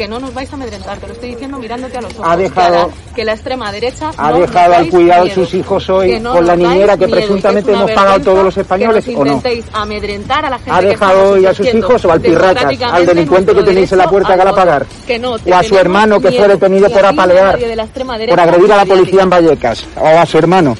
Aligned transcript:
que 0.00 0.08
no 0.08 0.18
nos 0.18 0.32
vais 0.32 0.50
a 0.50 0.56
amedrentar, 0.56 0.96
te 0.96 1.06
lo 1.08 1.12
estoy 1.12 1.28
diciendo 1.32 1.58
mirándote 1.58 1.98
a 1.98 2.00
los 2.00 2.14
ojos. 2.14 2.26
Ha 2.26 2.34
dejado, 2.34 2.90
que, 3.14 3.22
la, 3.22 3.32
extrema 3.34 3.70
derecha 3.70 4.10
ha 4.16 4.32
dejado 4.32 4.74
al 4.76 4.88
cuidado 4.88 5.24
de 5.26 5.34
sus 5.34 5.52
hijos 5.52 5.90
hoy 5.90 6.18
con 6.22 6.46
la 6.46 6.56
niñera 6.56 6.96
que 6.96 7.06
presuntamente 7.06 7.70
hemos 7.70 7.90
pagado 7.90 8.20
todos 8.20 8.44
los 8.44 8.56
españoles 8.56 9.04
o 9.14 9.22
no. 9.22 9.42
amedrentar 9.74 10.46
a 10.46 10.48
la 10.48 10.56
gente 10.56 10.70
ha 10.70 10.80
dejado 10.80 11.32
hoy 11.32 11.44
a 11.44 11.52
sus 11.52 11.66
hijos 11.74 12.02
o 12.06 12.12
al 12.12 12.18
pirracas, 12.18 12.80
al 12.80 13.04
delincuente 13.04 13.54
que 13.54 13.62
tenéis 13.62 13.92
en 13.92 13.98
la 13.98 14.08
puerta 14.08 14.38
que 14.38 14.42
la 14.42 14.54
pagar, 14.54 14.86
o 15.20 15.54
a 15.54 15.62
su 15.62 15.76
hermano 15.76 16.18
que 16.18 16.32
fue 16.32 16.48
detenido 16.48 16.88
por 16.88 17.04
apalear, 17.04 17.58
por 18.30 18.40
agredir 18.40 18.72
a 18.72 18.76
la 18.76 18.86
policía 18.86 19.22
en 19.22 19.28
Vallecas, 19.28 19.84
o 19.96 20.06
a 20.06 20.24
su 20.24 20.38
hermano. 20.38 20.78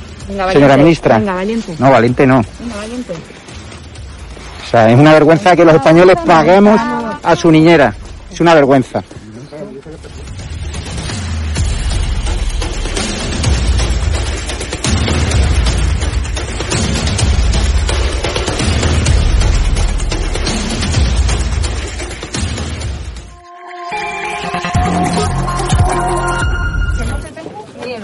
Señora 0.50 0.78
ministra. 0.78 1.18
Venga, 1.18 1.34
valiente. 1.34 1.74
No, 1.78 1.90
valiente 1.90 2.26
no. 2.26 2.42
Venga, 2.58 2.76
valiente. 2.76 3.12
O 3.12 4.70
sea, 4.70 4.90
es 4.90 4.98
una 4.98 5.12
vergüenza 5.12 5.54
que 5.54 5.64
los 5.66 5.74
españoles 5.74 6.16
paguemos 6.24 6.80
a 7.22 7.36
su 7.36 7.50
niñera. 7.50 7.94
Es 8.30 8.40
una 8.40 8.54
vergüenza. 8.54 9.02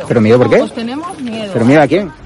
¿Pero 0.08 0.20
miedo 0.20 0.38
por 0.38 0.50
qué? 0.50 0.58
Pues 0.58 0.74
tenemos 0.74 1.20
miedo. 1.20 1.50
¿Pero 1.52 1.64
miedo 1.64 1.82
a 1.82 1.86
quién? 1.86 2.25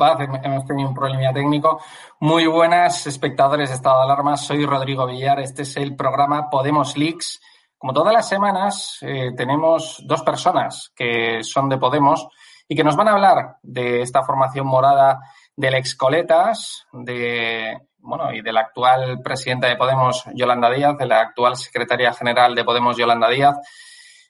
Hemos 0.00 0.64
tenido 0.64 0.88
un 0.88 0.94
problema 0.94 1.30
técnico. 1.30 1.82
Muy 2.20 2.46
buenas, 2.46 3.06
espectadores 3.06 3.68
de 3.68 3.74
Estado 3.74 3.98
de 3.98 4.04
Alarma. 4.04 4.34
Soy 4.38 4.64
Rodrigo 4.64 5.06
Villar. 5.06 5.40
Este 5.40 5.60
es 5.60 5.76
el 5.76 5.94
programa 5.94 6.48
Podemos 6.48 6.96
Leaks. 6.96 7.38
Como 7.76 7.92
todas 7.92 8.14
las 8.14 8.26
semanas, 8.26 8.96
eh, 9.02 9.32
tenemos 9.36 10.02
dos 10.06 10.22
personas 10.22 10.90
que 10.96 11.44
son 11.44 11.68
de 11.68 11.76
Podemos 11.76 12.28
y 12.66 12.74
que 12.74 12.82
nos 12.82 12.96
van 12.96 13.08
a 13.08 13.12
hablar 13.12 13.56
de 13.62 14.00
esta 14.00 14.22
formación 14.22 14.66
morada 14.66 15.20
del 15.54 15.74
excoletas, 15.74 16.86
de 16.92 17.76
bueno, 17.98 18.32
y 18.32 18.40
de 18.40 18.52
la 18.54 18.60
actual 18.60 19.20
presidenta 19.22 19.66
de 19.66 19.76
Podemos, 19.76 20.24
Yolanda 20.34 20.70
Díaz, 20.70 20.96
de 20.96 21.06
la 21.06 21.20
actual 21.20 21.56
secretaria 21.56 22.14
general 22.14 22.54
de 22.54 22.64
Podemos, 22.64 22.96
Yolanda 22.96 23.28
Díaz. 23.28 23.58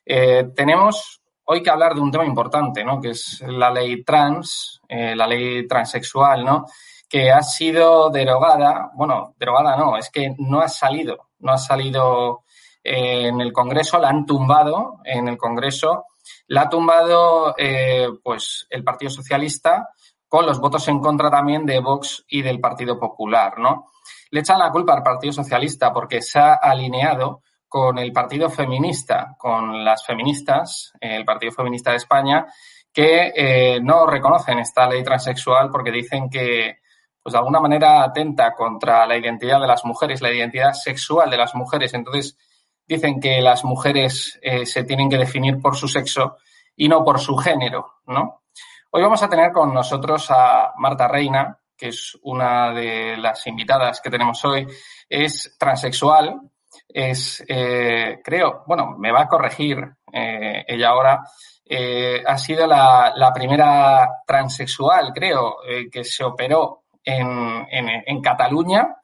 Eh, 0.05 0.49
tenemos 0.53 1.20
hoy 1.51 1.61
que 1.61 1.69
hablar 1.69 1.93
de 1.93 1.99
un 1.99 2.11
tema 2.11 2.25
importante, 2.25 2.81
¿no? 2.81 3.01
Que 3.01 3.09
es 3.09 3.41
la 3.41 3.69
ley 3.69 4.05
trans, 4.05 4.79
eh, 4.87 5.13
la 5.17 5.27
ley 5.27 5.67
transexual, 5.67 6.45
¿no? 6.45 6.65
Que 7.09 7.29
ha 7.29 7.41
sido 7.41 8.09
derogada, 8.09 8.89
bueno, 8.93 9.35
derogada 9.37 9.75
no, 9.75 9.97
es 9.97 10.09
que 10.09 10.33
no 10.37 10.61
ha 10.61 10.69
salido, 10.69 11.27
no 11.39 11.51
ha 11.51 11.57
salido 11.57 12.45
eh, 12.81 13.27
en 13.27 13.41
el 13.41 13.51
Congreso, 13.51 13.99
la 13.99 14.07
han 14.07 14.25
tumbado 14.25 14.99
en 15.03 15.27
el 15.27 15.37
Congreso, 15.37 16.05
la 16.47 16.61
ha 16.61 16.69
tumbado, 16.69 17.53
eh, 17.57 18.07
pues, 18.23 18.65
el 18.69 18.85
Partido 18.85 19.09
Socialista 19.09 19.89
con 20.29 20.45
los 20.45 20.57
votos 20.61 20.87
en 20.87 21.01
contra 21.01 21.29
también 21.29 21.65
de 21.65 21.81
Vox 21.81 22.23
y 22.29 22.43
del 22.43 22.61
Partido 22.61 22.97
Popular, 22.97 23.59
¿no? 23.59 23.87
Le 24.29 24.39
echan 24.39 24.59
la 24.59 24.71
culpa 24.71 24.93
al 24.93 25.03
Partido 25.03 25.33
Socialista 25.33 25.91
porque 25.91 26.21
se 26.21 26.39
ha 26.39 26.53
alineado 26.53 27.41
con 27.71 27.97
el 27.99 28.11
Partido 28.11 28.49
Feminista, 28.49 29.33
con 29.37 29.85
las 29.85 30.05
feministas, 30.05 30.91
el 30.99 31.23
Partido 31.23 31.53
Feminista 31.53 31.91
de 31.91 31.97
España, 31.97 32.45
que 32.91 33.31
eh, 33.33 33.79
no 33.81 34.05
reconocen 34.05 34.59
esta 34.59 34.89
ley 34.89 35.01
transexual 35.05 35.69
porque 35.71 35.89
dicen 35.89 36.29
que, 36.29 36.79
pues 37.23 37.31
de 37.31 37.39
alguna 37.39 37.61
manera 37.61 38.03
atenta 38.03 38.53
contra 38.53 39.07
la 39.07 39.15
identidad 39.15 39.61
de 39.61 39.67
las 39.67 39.85
mujeres, 39.85 40.21
la 40.21 40.33
identidad 40.33 40.73
sexual 40.73 41.29
de 41.29 41.37
las 41.37 41.55
mujeres. 41.55 41.93
Entonces, 41.93 42.37
dicen 42.85 43.21
que 43.21 43.41
las 43.41 43.63
mujeres 43.63 44.37
eh, 44.41 44.65
se 44.65 44.83
tienen 44.83 45.09
que 45.09 45.17
definir 45.17 45.57
por 45.61 45.77
su 45.77 45.87
sexo 45.87 46.35
y 46.75 46.89
no 46.89 47.05
por 47.05 47.21
su 47.21 47.37
género, 47.37 48.01
¿no? 48.07 48.41
Hoy 48.89 49.01
vamos 49.01 49.23
a 49.23 49.29
tener 49.29 49.53
con 49.53 49.73
nosotros 49.73 50.29
a 50.29 50.73
Marta 50.75 51.07
Reina, 51.07 51.57
que 51.77 51.87
es 51.87 52.19
una 52.23 52.73
de 52.73 53.15
las 53.15 53.47
invitadas 53.47 54.01
que 54.01 54.09
tenemos 54.09 54.43
hoy. 54.43 54.67
Es 55.07 55.55
transexual, 55.57 56.50
es, 56.93 57.43
eh, 57.47 58.19
creo, 58.23 58.63
bueno, 58.67 58.95
me 58.97 59.11
va 59.11 59.21
a 59.21 59.27
corregir 59.27 59.77
eh, 60.11 60.63
ella 60.67 60.89
ahora, 60.89 61.23
eh, 61.65 62.21
ha 62.25 62.37
sido 62.37 62.67
la, 62.67 63.31
primera 63.33 64.07
transexual, 64.25 65.11
creo, 65.13 65.57
que 65.91 66.03
se 66.03 66.23
operó 66.23 66.83
en, 67.03 67.65
en, 67.69 68.21
Cataluña. 68.21 68.97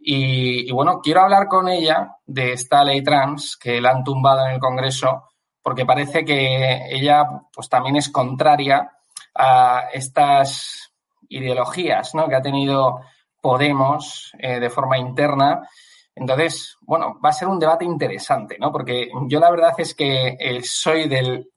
Y, 0.00 0.68
y, 0.68 0.72
bueno, 0.72 1.00
quiero 1.00 1.22
hablar 1.22 1.46
con 1.46 1.68
ella 1.68 2.16
de 2.26 2.54
esta 2.54 2.82
ley 2.82 3.02
trans 3.02 3.56
que 3.56 3.80
la 3.80 3.90
han 3.90 4.02
tumbado 4.02 4.46
en 4.46 4.54
el 4.54 4.58
Congreso, 4.60 5.28
porque 5.62 5.86
parece 5.86 6.24
que 6.24 6.86
ella 6.90 7.24
pues 7.52 7.68
también 7.68 7.94
es 7.96 8.08
contraria 8.08 8.90
a 9.36 9.84
estas 9.92 10.92
ideologías 11.28 12.14
¿no? 12.16 12.28
que 12.28 12.34
ha 12.34 12.42
tenido 12.42 13.00
Podemos 13.42 14.30
de 14.38 14.70
forma 14.70 14.98
interna. 14.98 15.68
Entonces, 16.14 16.76
bueno, 16.82 17.18
va 17.24 17.30
a 17.30 17.32
ser 17.32 17.48
un 17.48 17.58
debate 17.58 17.84
interesante, 17.84 18.56
¿no? 18.58 18.70
Porque 18.70 19.10
yo 19.28 19.40
la 19.40 19.50
verdad 19.50 19.72
es 19.78 19.94
que 19.94 20.36
eh, 20.38 20.60
soy 20.62 21.08
del... 21.08 21.48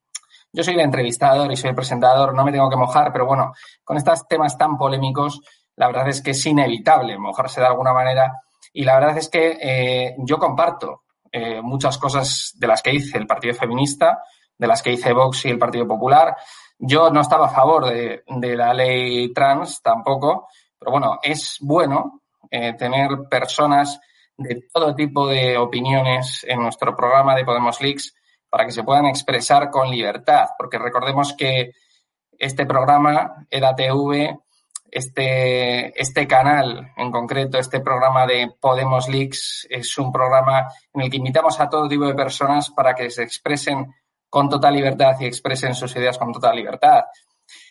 Yo 0.51 0.63
soy 0.63 0.75
el 0.75 0.79
entrevistador 0.79 1.51
y 1.51 1.57
soy 1.57 1.71
el 1.71 1.75
presentador, 1.75 2.33
no 2.33 2.45
me 2.45 2.51
tengo 2.51 2.69
que 2.69 2.77
mojar, 2.77 3.11
pero 3.11 3.25
bueno, 3.25 3.51
con 3.83 3.97
estos 3.97 4.25
temas 4.25 4.57
tan 4.57 4.77
polémicos, 4.77 5.41
la 5.75 5.87
verdad 5.87 6.07
es 6.07 6.21
que 6.21 6.31
es 6.31 6.45
inevitable 6.45 7.17
mojarse 7.17 7.59
de 7.59 7.67
alguna 7.67 7.91
manera. 7.91 8.31
Y 8.71 8.85
la 8.85 8.95
verdad 8.97 9.17
es 9.17 9.27
que 9.27 9.57
eh, 9.61 10.15
yo 10.19 10.37
comparto 10.37 11.01
muchas 11.63 11.97
cosas 11.97 12.53
de 12.55 12.65
las 12.65 12.81
que 12.81 12.91
dice 12.91 13.17
el 13.17 13.27
Partido 13.27 13.53
Feminista, 13.53 14.19
de 14.57 14.67
las 14.67 14.81
que 14.81 14.91
dice 14.91 15.11
Vox 15.11 15.43
y 15.43 15.49
el 15.49 15.59
Partido 15.59 15.85
Popular, 15.85 16.33
yo 16.77 17.09
no 17.09 17.21
estaba 17.21 17.47
a 17.47 17.49
favor 17.49 17.85
de, 17.85 18.23
la 18.55 18.73
ley 18.73 19.33
trans 19.33 19.81
tampoco, 19.81 20.47
pero 20.77 20.91
bueno, 20.91 21.19
es 21.21 21.57
bueno 21.61 22.21
eh, 22.51 22.73
tener 22.73 23.09
personas 23.29 23.99
de 24.37 24.67
todo 24.73 24.95
tipo 24.95 25.27
de 25.27 25.57
opiniones 25.57 26.45
en 26.47 26.61
nuestro 26.61 26.95
programa 26.95 27.35
de 27.35 27.45
Podemos 27.45 27.81
Leaks 27.81 28.15
para 28.49 28.65
que 28.65 28.71
se 28.71 28.83
puedan 28.83 29.05
expresar 29.05 29.69
con 29.69 29.89
libertad, 29.89 30.47
porque 30.57 30.77
recordemos 30.77 31.33
que 31.33 31.71
este 32.37 32.65
programa, 32.65 33.45
EDATV, 33.49 34.37
este, 34.91 36.01
este 36.01 36.27
canal 36.27 36.91
en 36.95 37.11
concreto, 37.11 37.57
este 37.57 37.81
programa 37.81 38.25
de 38.25 38.53
Podemos 38.59 39.09
Leaks, 39.09 39.67
es 39.69 39.97
un 39.97 40.11
programa 40.11 40.69
en 40.93 41.01
el 41.01 41.09
que 41.09 41.17
invitamos 41.17 41.59
a 41.59 41.69
todo 41.69 41.89
tipo 41.89 42.05
de 42.05 42.13
personas 42.13 42.69
para 42.69 42.93
que 42.95 43.09
se 43.09 43.23
expresen 43.23 43.93
con 44.29 44.49
total 44.49 44.73
libertad 44.73 45.15
y 45.19 45.25
expresen 45.25 45.75
sus 45.75 45.95
ideas 45.95 46.17
con 46.17 46.31
total 46.31 46.55
libertad. 46.55 47.05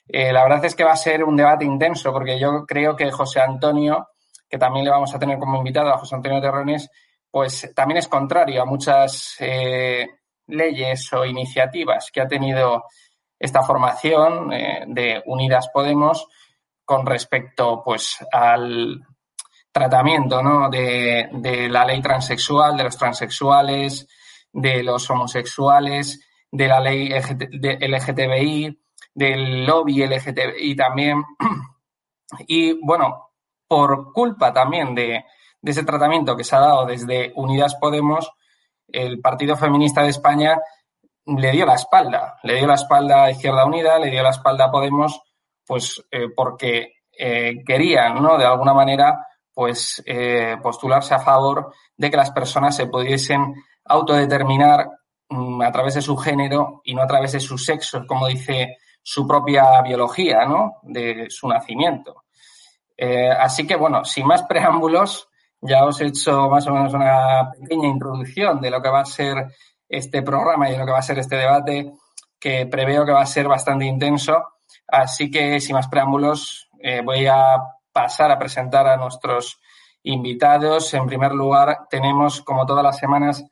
Eh, 0.06 0.32
la 0.32 0.43
verdad 0.43 0.64
es 0.64 0.75
que 0.75 0.84
va 0.84 0.93
a 0.93 0.96
ser 0.96 1.25
un 1.25 1.37
debate 1.37 1.64
intenso 1.64 2.12
porque 2.12 2.38
yo 2.38 2.64
creo 2.67 2.94
que 2.94 3.10
José 3.10 3.40
Antonio, 3.40 4.08
que 4.49 4.58
también 4.58 4.85
le 4.85 4.91
vamos 4.91 5.14
a 5.14 5.19
tener 5.19 5.38
como 5.38 5.58
invitado 5.58 5.91
a 5.91 5.99
José 5.99 6.14
Antonio 6.14 6.41
Terrones, 6.41 6.91
pues 7.31 7.73
también 7.75 7.99
es 7.99 8.08
contrario 8.08 8.62
a 8.62 8.67
muchas 8.67 9.37
eh, 9.41 10.06
leyes 10.46 11.12
o 11.12 11.25
iniciativas 11.25 12.11
que 12.12 12.20
ha 12.20 12.29
tenido 12.29 12.85
esta 13.38 13.62
formación 13.62 14.52
eh, 14.52 14.85
de 14.87 15.23
Unidas 15.26 15.69
Podemos 15.73 16.29
con 16.85 17.05
respecto 17.06 17.82
pues 17.85 18.19
al 18.31 19.02
tratamiento 19.73 20.43
¿no? 20.43 20.70
de, 20.70 21.69
la 21.69 21.85
ley 21.85 22.00
transexual, 22.00 22.76
de 22.76 22.85
los 22.85 22.96
transexuales, 22.96 24.06
de 24.52 24.82
los 24.85 25.11
homosexuales, 25.11 26.20
de 26.50 26.69
la 26.69 26.79
ley 26.79 27.08
de 27.08 27.88
LGTBI, 27.88 28.81
del 29.12 29.67
lobby 29.67 30.06
LGTBI 30.06 30.76
también. 30.76 31.23
Y 32.49 32.73
bueno, 32.85 33.33
por 33.75 34.12
culpa 34.12 34.53
también 34.53 34.94
de, 34.94 35.25
ese 35.62 35.85
tratamiento 35.85 36.37
que 36.37 36.44
se 36.44 36.55
ha 36.56 36.61
dado 36.61 36.87
desde 36.87 37.32
Unidas 37.37 37.75
Podemos, 37.76 38.31
el 38.88 39.21
Partido 39.21 39.56
Feminista 39.56 40.03
de 40.03 40.11
España 40.11 40.61
le 41.26 41.50
dio 41.53 41.65
la 41.65 41.75
espalda, 41.75 42.37
le 42.43 42.56
dio 42.56 42.67
la 42.67 42.75
espalda 42.75 43.25
a 43.25 43.31
Izquierda 43.31 43.65
Unida, 43.65 43.99
le 43.99 44.11
dio 44.11 44.23
la 44.23 44.31
espalda 44.31 44.67
a 44.67 44.71
Podemos, 44.71 45.21
pues 45.67 46.05
eh, 46.11 46.29
porque 46.37 46.93
eh, 47.19 47.65
querían, 47.67 48.23
¿no? 48.23 48.37
De 48.37 48.44
alguna 48.44 48.75
manera, 48.75 49.26
pues 49.53 50.03
eh, 50.06 50.56
postularse 50.62 51.15
a 51.15 51.20
favor 51.20 51.73
de 51.97 52.11
que 52.11 52.17
las 52.17 52.31
personas 52.31 52.77
se 52.77 52.87
pudiesen 52.87 53.55
autodeterminar 53.87 54.88
Mm, 55.29 55.62
a 55.62 55.73
través 55.73 55.94
de 55.94 56.03
su 56.03 56.17
género 56.17 56.82
y 56.85 56.94
no 56.94 57.03
a 57.03 57.06
través 57.06 57.32
de 57.32 57.41
su 57.41 57.56
sexo, 57.56 58.06
como 58.06 58.27
dice 58.29 58.77
su 59.03 59.27
propia 59.27 59.81
biología, 59.82 60.44
¿no? 60.47 60.79
De 60.82 61.27
su 61.31 61.49
nacimiento. 61.49 62.24
Eh, 62.96 63.31
así 63.31 63.67
que, 63.67 63.76
bueno, 63.76 64.05
sin 64.05 64.26
más 64.26 64.43
preámbulos, 64.49 65.29
ya 65.61 65.85
os 65.85 66.00
he 66.00 66.06
hecho 66.06 66.49
más 66.49 66.67
o 66.67 66.73
menos 66.73 66.93
una 66.93 67.50
pequeña 67.52 67.88
introducción 67.88 68.61
de 68.61 68.70
lo 68.70 68.82
que 68.82 68.91
va 68.91 69.00
a 69.00 69.06
ser 69.06 69.46
este 69.88 70.23
programa 70.23 70.69
y 70.69 70.73
de 70.73 70.79
lo 70.79 70.87
que 70.87 70.93
va 70.93 70.99
a 70.99 71.02
ser 71.02 71.19
este 71.19 71.37
debate, 71.37 71.93
que 72.38 72.67
preveo 72.67 73.06
que 73.06 73.12
va 73.12 73.23
a 73.23 73.26
ser 73.26 73.49
bastante 73.49 73.87
intenso. 73.87 74.44
Así 74.87 75.31
que, 75.31 75.61
sin 75.61 75.76
más 75.76 75.88
preámbulos, 75.88 76.69
eh, 76.81 77.00
voy 77.02 77.26
a 77.26 77.56
pasar 77.93 78.31
a 78.31 78.38
presentar 78.38 78.87
a 78.87 78.96
nuestros 78.96 79.61
invitados. 80.02 80.93
En 80.94 81.06
primer 81.06 81.32
lugar, 81.32 81.87
tenemos, 81.88 82.43
como 82.43 82.67
todas 82.67 82.85
las 82.85 82.99
semanas, 82.99 83.44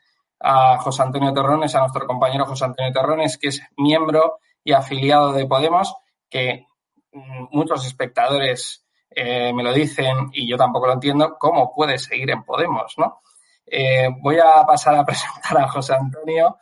a 0.43 0.77
José 0.79 1.03
Antonio 1.03 1.33
Terrones, 1.33 1.75
a 1.75 1.81
nuestro 1.81 2.07
compañero 2.07 2.45
José 2.45 2.65
Antonio 2.65 2.93
Terrones, 2.93 3.39
que 3.39 3.49
es 3.49 3.63
miembro 3.77 4.39
y 4.65 4.73
afiliado 4.73 5.33
de 5.33 5.47
Podemos, 5.47 5.95
que 6.29 6.67
mm, 7.13 7.47
muchos 7.53 7.87
espectadores 7.87 8.82
eh, 9.15 9.53
me 9.53 9.63
lo 9.63 9.73
dicen 9.73 10.31
y 10.33 10.49
yo 10.49 10.57
tampoco 10.57 10.87
lo 10.87 10.95
entiendo, 10.95 11.37
¿cómo 11.39 11.73
puede 11.75 11.99
seguir 11.99 12.31
en 12.31 12.43
Podemos? 12.45 12.95
¿no? 12.99 13.21
Eh, 13.67 14.09
voy 14.21 14.39
a 14.39 14.65
pasar 14.67 14.97
a 14.97 15.05
presentar 15.07 15.59
a 15.59 15.69
José 15.69 15.95
Antonio. 15.95 16.59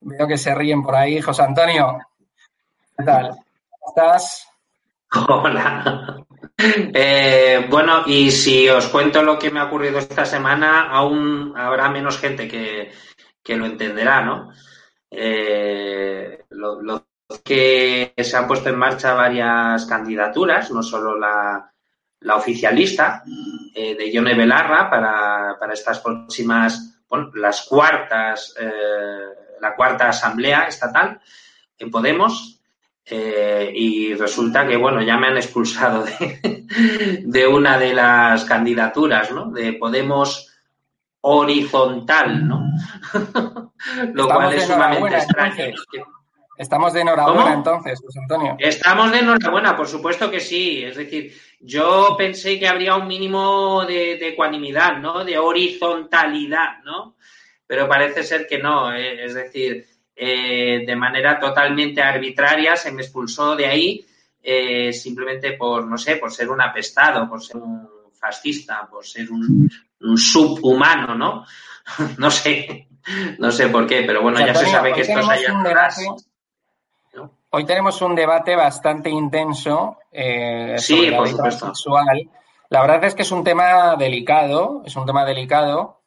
Veo 0.00 0.26
que 0.26 0.38
se 0.38 0.54
ríen 0.54 0.82
por 0.82 0.94
ahí. 0.94 1.20
José 1.20 1.42
Antonio, 1.42 1.98
¿qué 2.96 3.04
tal? 3.04 3.30
¿Cómo 3.70 3.88
estás? 3.88 4.48
Hola. 5.28 6.24
Eh, 6.62 7.66
bueno, 7.70 8.02
y 8.06 8.30
si 8.30 8.68
os 8.68 8.86
cuento 8.88 9.22
lo 9.22 9.38
que 9.38 9.50
me 9.50 9.60
ha 9.60 9.64
ocurrido 9.64 9.98
esta 9.98 10.24
semana, 10.24 10.90
aún 10.90 11.54
habrá 11.56 11.88
menos 11.88 12.18
gente 12.18 12.46
que, 12.46 12.92
que 13.42 13.56
lo 13.56 13.64
entenderá, 13.66 14.20
¿no? 14.22 14.50
Lo, 16.50 17.06
que 17.44 18.12
se 18.16 18.36
han 18.36 18.46
puesto 18.46 18.68
en 18.68 18.78
marcha 18.78 19.14
varias 19.14 19.86
candidaturas, 19.86 20.70
no 20.70 20.82
solo 20.82 21.16
la, 21.16 21.72
la 22.20 22.36
oficialista 22.36 23.22
eh, 23.74 23.94
de 23.94 24.12
Yone 24.12 24.34
Belarra 24.34 24.90
para, 24.90 25.56
para, 25.58 25.72
estas 25.72 26.00
próximas, 26.00 27.02
bueno, 27.08 27.30
las 27.34 27.62
cuartas, 27.62 28.54
eh, 28.58 29.20
la 29.60 29.74
cuarta 29.74 30.08
asamblea 30.08 30.64
estatal 30.64 31.20
en 31.78 31.90
Podemos. 31.90 32.56
y 33.10 34.14
resulta 34.14 34.66
que, 34.66 34.76
bueno, 34.76 35.02
ya 35.02 35.16
me 35.16 35.28
han 35.28 35.36
expulsado 35.36 36.04
de, 36.04 36.64
de 37.24 37.46
una 37.46 37.76
de 37.78 37.92
las 37.92 38.44
candidaturas, 38.44 39.32
¿no? 39.32 39.50
De 39.50 39.72
Podemos 39.72 40.50
horizontal, 41.22 42.46
¿no? 42.46 42.64
Lo 44.14 44.28
cual 44.28 44.54
es 44.54 44.66
sumamente 44.66 45.16
extraño. 45.16 45.74
Estamos 46.60 46.92
de 46.92 47.00
enhorabuena 47.00 47.54
entonces, 47.54 47.98
José 48.04 48.18
Antonio. 48.18 48.54
Estamos 48.58 49.10
de 49.10 49.20
enhorabuena, 49.20 49.74
por 49.74 49.88
supuesto 49.88 50.30
que 50.30 50.40
sí. 50.40 50.84
Es 50.84 50.94
decir, 50.94 51.32
yo 51.58 52.14
pensé 52.18 52.58
que 52.58 52.68
habría 52.68 52.96
un 52.96 53.08
mínimo 53.08 53.86
de, 53.86 54.28
ecuanimidad, 54.28 54.98
¿no? 54.98 55.24
De 55.24 55.38
horizontalidad, 55.38 56.82
¿no? 56.84 57.16
Pero 57.66 57.88
parece 57.88 58.22
ser 58.22 58.46
que 58.46 58.58
no. 58.58 58.92
Eh, 58.92 59.24
es 59.24 59.32
decir, 59.32 59.86
eh, 60.14 60.84
de 60.86 60.96
manera 60.96 61.40
totalmente 61.40 62.02
arbitraria 62.02 62.76
se 62.76 62.92
me 62.92 63.00
expulsó 63.00 63.56
de 63.56 63.66
ahí 63.66 64.06
eh, 64.42 64.92
simplemente 64.92 65.52
por, 65.52 65.86
no 65.86 65.96
sé, 65.96 66.16
por 66.16 66.30
ser 66.30 66.50
un 66.50 66.60
apestado, 66.60 67.26
por 67.26 67.42
ser 67.42 67.56
un 67.56 67.88
fascista, 68.12 68.86
por 68.86 69.06
ser 69.06 69.30
un, 69.30 69.66
subhumano, 70.14 71.14
¿no? 71.14 71.46
no 72.18 72.30
sé, 72.30 72.88
no 73.38 73.50
sé 73.50 73.68
por 73.68 73.86
qué, 73.86 74.02
pero 74.02 74.20
bueno, 74.20 74.40
ya 74.40 74.54
se 74.54 74.66
sabe 74.66 74.92
que 74.92 75.00
esto 75.00 75.22
se 75.22 76.29
Hoy 77.52 77.64
tenemos 77.64 78.00
un 78.02 78.14
debate 78.14 78.54
bastante 78.54 79.10
intenso 79.10 79.98
eh, 80.12 80.76
sí, 80.78 81.10
por 81.10 81.28
supuesto. 81.28 81.72
La 82.68 82.80
verdad 82.82 83.04
es 83.04 83.14
que 83.14 83.22
es 83.22 83.32
un 83.32 83.42
tema 83.42 83.96
delicado, 83.96 84.82
es 84.84 84.94
un 84.94 85.04
tema 85.04 85.24
delicado 85.24 86.02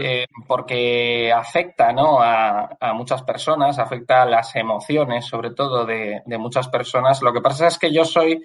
eh, 0.00 0.26
porque 0.48 1.32
afecta 1.32 1.92
¿no? 1.92 2.20
a, 2.20 2.92
muchas 2.92 3.22
personas, 3.22 3.78
afecta 3.78 4.22
a 4.22 4.26
las 4.26 4.54
emociones, 4.56 5.24
sobre 5.26 5.52
todo 5.52 5.86
de, 5.86 6.22
de, 6.26 6.38
muchas 6.38 6.68
personas. 6.68 7.22
Lo 7.22 7.32
que 7.32 7.40
pasa 7.40 7.68
es 7.68 7.78
que 7.78 7.92
yo 7.92 8.04
soy 8.04 8.42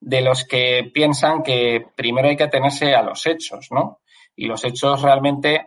de 0.00 0.22
los 0.22 0.44
que 0.44 0.90
piensan 0.92 1.42
que 1.42 1.86
primero 1.94 2.28
hay 2.28 2.36
que 2.36 2.44
atenerse 2.44 2.94
a 2.94 3.02
los 3.02 3.26
hechos, 3.26 3.68
¿no? 3.70 4.00
Y 4.34 4.46
los 4.46 4.64
hechos 4.64 5.02
realmente, 5.02 5.66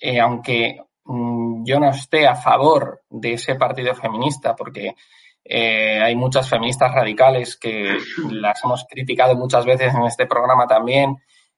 eh, 0.00 0.20
aunque 0.20 0.78
mm, 1.04 1.64
yo 1.64 1.80
no 1.80 1.90
esté 1.90 2.26
a 2.26 2.36
favor 2.36 3.02
de 3.08 3.32
ese 3.32 3.54
partido 3.54 3.94
feminista, 3.94 4.54
porque 4.54 4.94
Eh, 5.44 6.00
hay 6.00 6.14
muchas 6.14 6.48
feministas 6.48 6.92
radicales 6.94 7.56
que 7.56 7.98
las 8.30 8.62
hemos 8.64 8.84
criticado 8.88 9.34
muchas 9.34 9.64
veces 9.64 9.94
en 9.94 10.04
este 10.04 10.26
programa 10.26 10.66
también, 10.66 11.16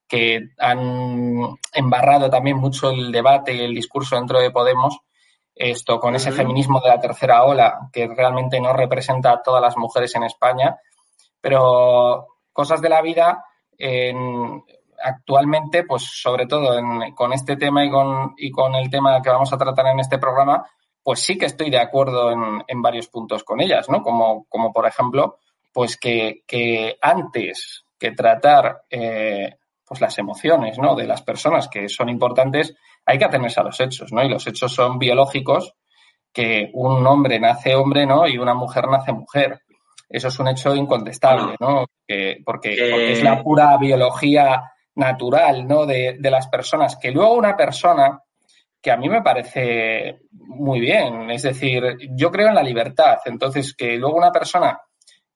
que 0.08 0.40
han 0.58 1.56
embarrado 1.72 2.30
también 2.30 2.56
mucho 2.56 2.90
el 2.90 3.12
debate 3.12 3.54
y 3.54 3.60
el 3.60 3.74
discurso 3.74 4.16
dentro 4.16 4.40
de 4.40 4.50
Podemos, 4.50 4.98
esto 5.54 6.00
con 6.00 6.16
ese 6.16 6.32
feminismo 6.32 6.80
de 6.80 6.88
la 6.88 7.00
tercera 7.00 7.44
ola, 7.44 7.88
que 7.92 8.08
realmente 8.08 8.60
no 8.60 8.72
representa 8.72 9.32
a 9.32 9.42
todas 9.42 9.62
las 9.62 9.76
mujeres 9.76 10.14
en 10.16 10.24
España, 10.24 10.76
pero 11.40 12.26
cosas 12.52 12.80
de 12.80 12.88
la 12.88 13.02
vida 13.02 13.44
actualmente, 15.04 15.84
pues 15.84 16.02
sobre 16.02 16.46
todo 16.46 16.80
con 17.14 17.32
este 17.32 17.56
tema 17.56 17.84
y 17.84 17.90
con, 17.90 18.34
y 18.36 18.50
con 18.50 18.74
el 18.74 18.90
tema 18.90 19.20
que 19.22 19.30
vamos 19.30 19.52
a 19.52 19.58
tratar 19.58 19.86
en 19.88 20.00
este 20.00 20.18
programa, 20.18 20.64
pues 21.04 21.20
sí 21.20 21.36
que 21.36 21.46
estoy 21.46 21.70
de 21.70 21.78
acuerdo 21.78 22.32
en, 22.32 22.82
varios 22.82 23.08
puntos 23.08 23.44
con 23.44 23.60
ellas, 23.60 23.88
¿no? 23.90 24.02
Como, 24.02 24.46
como 24.48 24.72
por 24.72 24.86
ejemplo, 24.86 25.38
pues 25.72 25.98
que, 25.98 26.42
que 26.46 26.96
antes 27.00 27.84
que 27.98 28.12
tratar 28.12 28.82
eh, 28.90 29.56
pues 29.86 30.00
las 30.00 30.18
emociones 30.18 30.78
¿no? 30.78 30.94
de 30.94 31.06
las 31.06 31.22
personas 31.22 31.68
que 31.68 31.88
son 31.88 32.08
importantes, 32.08 32.74
hay 33.04 33.18
que 33.18 33.26
atenerse 33.26 33.60
a 33.60 33.64
los 33.64 33.78
hechos, 33.80 34.12
¿no? 34.12 34.24
Y 34.24 34.30
los 34.30 34.46
hechos 34.46 34.72
son 34.72 34.98
biológicos, 34.98 35.74
que 36.32 36.70
un 36.72 37.06
hombre 37.06 37.38
nace 37.38 37.76
hombre, 37.76 38.06
¿no? 38.06 38.26
Y 38.26 38.38
una 38.38 38.54
mujer 38.54 38.88
nace 38.88 39.12
mujer. 39.12 39.60
Eso 40.08 40.28
es 40.28 40.38
un 40.38 40.48
hecho 40.48 40.74
incontestable, 40.74 41.56
¿no? 41.60 41.86
porque, 42.44 43.12
es 43.12 43.22
la 43.22 43.42
pura 43.42 43.76
biología 43.78 44.62
natural, 44.94 45.66
¿no? 45.66 45.86
De, 45.86 46.16
de 46.18 46.30
las 46.30 46.48
personas. 46.48 46.96
Que 46.96 47.10
luego 47.10 47.34
una 47.34 47.56
persona, 47.56 48.22
que 48.84 48.92
a 48.92 48.98
mí 48.98 49.08
me 49.08 49.22
parece 49.22 50.20
muy 50.32 50.78
bien, 50.78 51.30
es 51.30 51.40
decir, 51.40 51.96
yo 52.10 52.30
creo 52.30 52.48
en 52.48 52.54
la 52.54 52.62
libertad. 52.62 53.16
Entonces, 53.24 53.74
que 53.74 53.96
luego 53.96 54.18
una 54.18 54.30
persona 54.30 54.78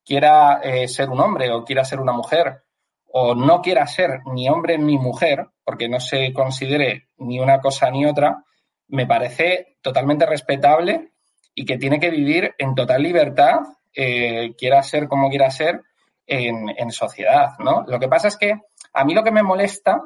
quiera 0.05 0.61
eh, 0.63 0.87
ser 0.87 1.09
un 1.09 1.19
hombre 1.19 1.51
o 1.51 1.65
quiera 1.65 1.83
ser 1.83 1.99
una 1.99 2.13
mujer, 2.13 2.65
o 3.07 3.35
no 3.35 3.63
quiera 3.63 3.87
ser 3.87 4.21
ni 4.35 4.51
hombre 4.51 4.77
ni 4.77 4.99
mujer, 4.99 5.47
porque 5.65 5.89
no 5.89 5.99
se 5.99 6.31
considere 6.35 7.09
ni 7.17 7.41
una 7.41 7.59
cosa 7.59 7.91
ni 7.91 8.05
otra, 8.05 8.45
me 8.89 9.07
parece 9.07 9.79
totalmente 9.81 10.27
respetable 10.27 11.13
y 11.55 11.65
que 11.65 11.79
tiene 11.79 11.99
que 11.99 12.11
vivir 12.11 12.55
en 12.59 12.75
total 12.75 13.03
libertad, 13.03 13.61
eh, 13.95 14.55
quiera 14.59 14.83
ser 14.83 15.09
como 15.09 15.31
quiera 15.31 15.51
ser, 15.51 15.81
en, 16.27 16.93
sociedad, 16.93 17.53
¿no? 17.59 17.85
Lo 17.87 17.99
que 17.99 18.09
pasa 18.09 18.29
es 18.29 18.37
que 18.37 18.61
a 18.93 19.05
mí 19.07 19.15
lo 19.15 19.25
que 19.25 19.31
me 19.31 19.43
molesta 19.43 20.03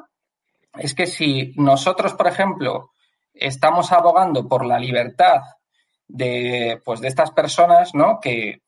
es 0.77 0.95
que 0.95 1.05
si 1.05 1.53
nosotros, 1.57 2.13
por 2.13 2.27
ejemplo, 2.27 2.92
estamos 3.33 3.91
abogando 3.91 4.47
por 4.47 4.65
la 4.65 4.79
libertad 4.79 5.41
de, 6.07 6.81
pues, 6.83 7.01
de 7.01 7.07
estas 7.07 7.31
personas, 7.31 7.93
¿no? 7.93 8.19
Que 8.19 8.61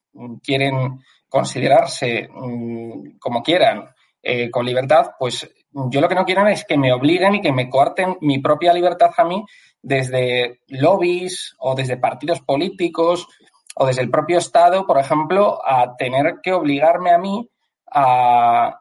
quieren 0.43 0.99
considerarse 1.29 2.29
mm, 2.31 3.17
como 3.19 3.43
quieran 3.43 3.89
eh, 4.21 4.49
con 4.49 4.65
libertad, 4.65 5.11
pues 5.19 5.47
yo 5.71 6.01
lo 6.01 6.07
que 6.07 6.15
no 6.15 6.25
quiero 6.25 6.47
es 6.47 6.65
que 6.65 6.77
me 6.77 6.93
obliguen 6.93 7.35
y 7.35 7.41
que 7.41 7.51
me 7.51 7.69
coarten 7.69 8.17
mi 8.21 8.39
propia 8.39 8.73
libertad 8.73 9.11
a 9.17 9.23
mí 9.25 9.45
desde 9.81 10.61
lobbies 10.67 11.53
o 11.59 11.75
desde 11.75 11.97
partidos 11.97 12.41
políticos 12.41 13.27
o 13.75 13.85
desde 13.85 14.01
el 14.01 14.09
propio 14.09 14.37
Estado, 14.37 14.87
por 14.87 14.97
ejemplo, 14.97 15.59
a 15.63 15.95
tener 15.95 16.39
que 16.41 16.53
obligarme 16.53 17.11
a 17.11 17.17
mí 17.17 17.47
a, 17.91 18.79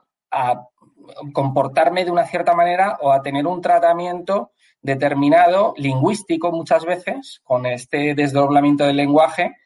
comportarme 1.32 2.04
de 2.04 2.10
una 2.10 2.24
cierta 2.24 2.54
manera 2.54 2.96
o 3.02 3.12
a 3.12 3.20
tener 3.20 3.46
un 3.46 3.60
tratamiento 3.60 4.52
determinado, 4.84 5.74
lingüístico 5.78 6.52
muchas 6.52 6.84
veces, 6.84 7.40
con 7.42 7.66
este 7.66 8.14
desdoblamiento 8.14 8.84
del 8.84 8.96
lenguaje 8.96 9.56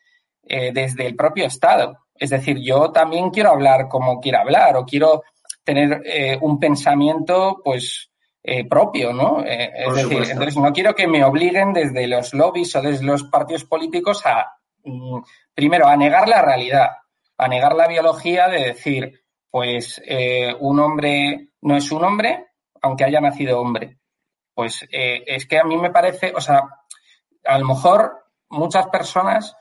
eh, 0.44 0.70
desde 0.72 1.06
el 1.06 1.16
propio 1.16 1.44
Estado. 1.44 1.98
Es 2.14 2.30
decir, 2.30 2.58
yo 2.58 2.90
también 2.90 3.30
quiero 3.30 3.50
hablar 3.50 3.88
como 3.88 4.20
quiero 4.20 4.38
hablar 4.38 4.76
o 4.76 4.86
quiero 4.86 5.22
tener 5.64 6.02
eh, 6.04 6.38
un 6.40 6.58
pensamiento, 6.58 7.60
pues, 7.62 8.10
eh, 8.42 8.66
propio, 8.66 9.12
¿no? 9.12 9.44
Eh, 9.44 9.70
es 9.74 9.94
decir, 9.94 10.22
entonces 10.30 10.56
no 10.56 10.72
quiero 10.72 10.94
que 10.94 11.06
me 11.06 11.24
obliguen 11.24 11.72
desde 11.72 12.06
los 12.06 12.32
lobbies 12.32 12.74
o 12.76 12.80
desde 12.80 13.04
los 13.04 13.24
partidos 13.24 13.64
políticos 13.64 14.24
a, 14.24 14.52
mm, 14.84 15.18
primero, 15.52 15.86
a 15.86 15.96
negar 15.96 16.28
la 16.28 16.42
realidad, 16.42 16.88
a 17.36 17.48
negar 17.48 17.74
la 17.74 17.86
biología 17.86 18.48
de 18.48 18.66
decir, 18.66 19.20
pues, 19.50 20.00
un 20.60 20.78
hombre 20.80 21.48
no 21.62 21.76
es 21.76 21.90
un 21.90 22.04
hombre, 22.04 22.46
aunque 22.80 23.04
haya 23.04 23.20
nacido 23.20 23.60
hombre. 23.60 23.98
Pues 24.58 24.84
es 24.90 25.46
que 25.46 25.56
a 25.56 25.62
mí 25.62 25.76
me 25.76 25.92
parece, 25.92 26.32
o 26.34 26.40
sea, 26.40 26.64
a 27.44 27.58
lo 27.60 27.64
mejor 27.64 28.24
muchas 28.48 28.88
personas 28.88 29.56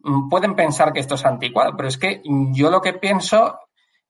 mm, 0.00 0.28
pueden 0.28 0.56
pensar 0.56 0.92
que 0.92 0.98
esto 0.98 1.14
es 1.14 1.24
anticuado, 1.24 1.76
pero 1.76 1.88
es 1.88 1.96
que 1.96 2.20
yo 2.24 2.68
lo 2.68 2.80
que 2.80 2.94
pienso 2.94 3.60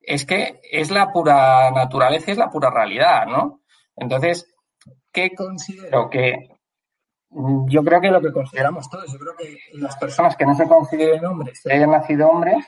es 0.00 0.24
que 0.24 0.58
es 0.72 0.90
la 0.90 1.12
pura 1.12 1.70
naturaleza, 1.72 2.32
es 2.32 2.38
la 2.38 2.48
pura 2.48 2.70
realidad, 2.70 3.26
¿no? 3.26 3.60
Entonces, 3.94 4.50
¿qué 5.12 5.34
considero? 5.34 6.08
Que 6.08 6.48
yo 7.28 7.84
creo 7.84 8.00
que 8.00 8.10
lo 8.10 8.22
que 8.22 8.32
consideramos 8.32 8.88
todos, 8.88 9.12
yo 9.12 9.18
creo 9.18 9.36
que 9.36 9.58
las 9.74 9.98
personas 9.98 10.36
que 10.36 10.46
no 10.46 10.54
se 10.54 10.66
consideren 10.66 11.22
hombres 11.22 11.60
y 11.66 11.70
hayan 11.70 11.90
nacido 11.90 12.30
hombres 12.30 12.66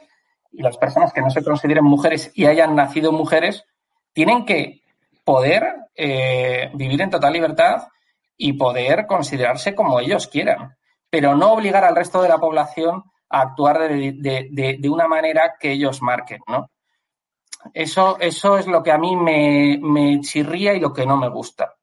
y 0.51 0.63
las 0.63 0.77
personas 0.77 1.15
que 1.15 1.23
no 1.23 1.31
se 1.31 1.43
consideren 1.43 1.85
mujeres 1.85 2.33
y 2.35 2.45
hayan 2.45 2.77
nacido 2.77 3.13
mujeres, 3.13 3.65
tienen 4.13 4.45
que 4.45 4.82
poder 5.25 5.75
eh, 5.95 6.71
vivir 6.75 7.01
en 7.01 7.11
total 7.11 7.33
libertad 7.33 7.89
y 8.37 8.55
poder 8.55 9.07
considerarse 9.07 9.75
como 9.75 10.01
ellos 10.01 10.27
quieran, 10.27 10.77
pero 11.11 11.35
no 11.37 11.53
obligar 11.53 11.85
al 11.85 11.97
resto 11.97 12.23
de 12.23 12.29
la 12.29 12.39
población 12.39 13.05
a 13.29 13.41
actuar 13.41 13.89
de, 13.89 14.77
de 14.79 14.89
una 14.91 15.09
manera 15.09 15.55
que 15.59 15.73
ellos 15.73 16.03
marquen, 16.03 16.41
¿no? 16.49 16.71
Eso, 17.73 18.19
eso 18.21 18.59
es 18.59 18.67
lo 18.67 18.83
que 18.83 18.91
a 18.91 18.99
mí 18.99 19.17
me, 19.17 19.79
me 19.81 20.21
chirría 20.21 20.75
y 20.75 20.81
lo 20.81 20.93
que 20.93 21.07
no 21.07 21.17
me 21.17 21.29
gusta. 21.29 21.75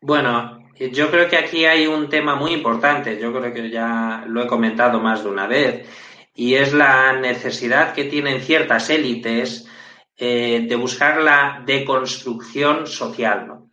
Bueno, 0.00 0.68
yo 0.76 1.10
creo 1.10 1.28
que 1.28 1.36
aquí 1.36 1.64
hay 1.64 1.86
un 1.86 2.08
tema 2.08 2.36
muy 2.36 2.52
importante, 2.52 3.18
yo 3.18 3.32
creo 3.32 3.52
que 3.52 3.70
ya 3.70 4.24
lo 4.26 4.42
he 4.42 4.46
comentado 4.46 5.00
más 5.00 5.24
de 5.24 5.30
una 5.30 5.46
vez, 5.46 5.88
y 6.34 6.54
es 6.54 6.72
la 6.72 7.14
necesidad 7.14 7.94
que 7.94 8.04
tienen 8.04 8.40
ciertas 8.40 8.90
élites 8.90 9.67
eh, 10.18 10.66
de 10.68 10.76
buscar 10.76 11.22
la 11.22 11.62
deconstrucción 11.64 12.86
social. 12.86 13.46
¿no? 13.46 13.68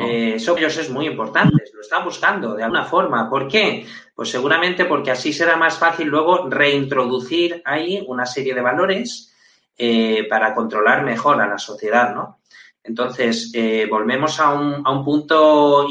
Eh, 0.00 0.34
eso 0.34 0.58
ellos 0.58 0.76
es 0.76 0.90
muy 0.90 1.06
importante, 1.06 1.62
lo 1.72 1.80
están 1.80 2.04
buscando 2.04 2.54
de 2.54 2.64
alguna 2.64 2.84
forma. 2.84 3.30
¿Por 3.30 3.46
qué? 3.46 3.86
Pues 4.14 4.28
seguramente 4.28 4.84
porque 4.86 5.12
así 5.12 5.32
será 5.32 5.56
más 5.56 5.78
fácil 5.78 6.08
luego 6.08 6.48
reintroducir 6.50 7.62
ahí 7.64 8.04
una 8.08 8.26
serie 8.26 8.54
de 8.54 8.60
valores 8.60 9.32
eh, 9.76 10.26
para 10.28 10.52
controlar 10.52 11.04
mejor 11.04 11.40
a 11.40 11.46
la 11.46 11.58
sociedad, 11.58 12.12
¿no? 12.12 12.40
Entonces, 12.82 13.52
eh, 13.54 13.86
volvemos 13.88 14.40
a 14.40 14.50
un, 14.50 14.82
a 14.84 14.90
un 14.90 15.04
punto 15.04 15.86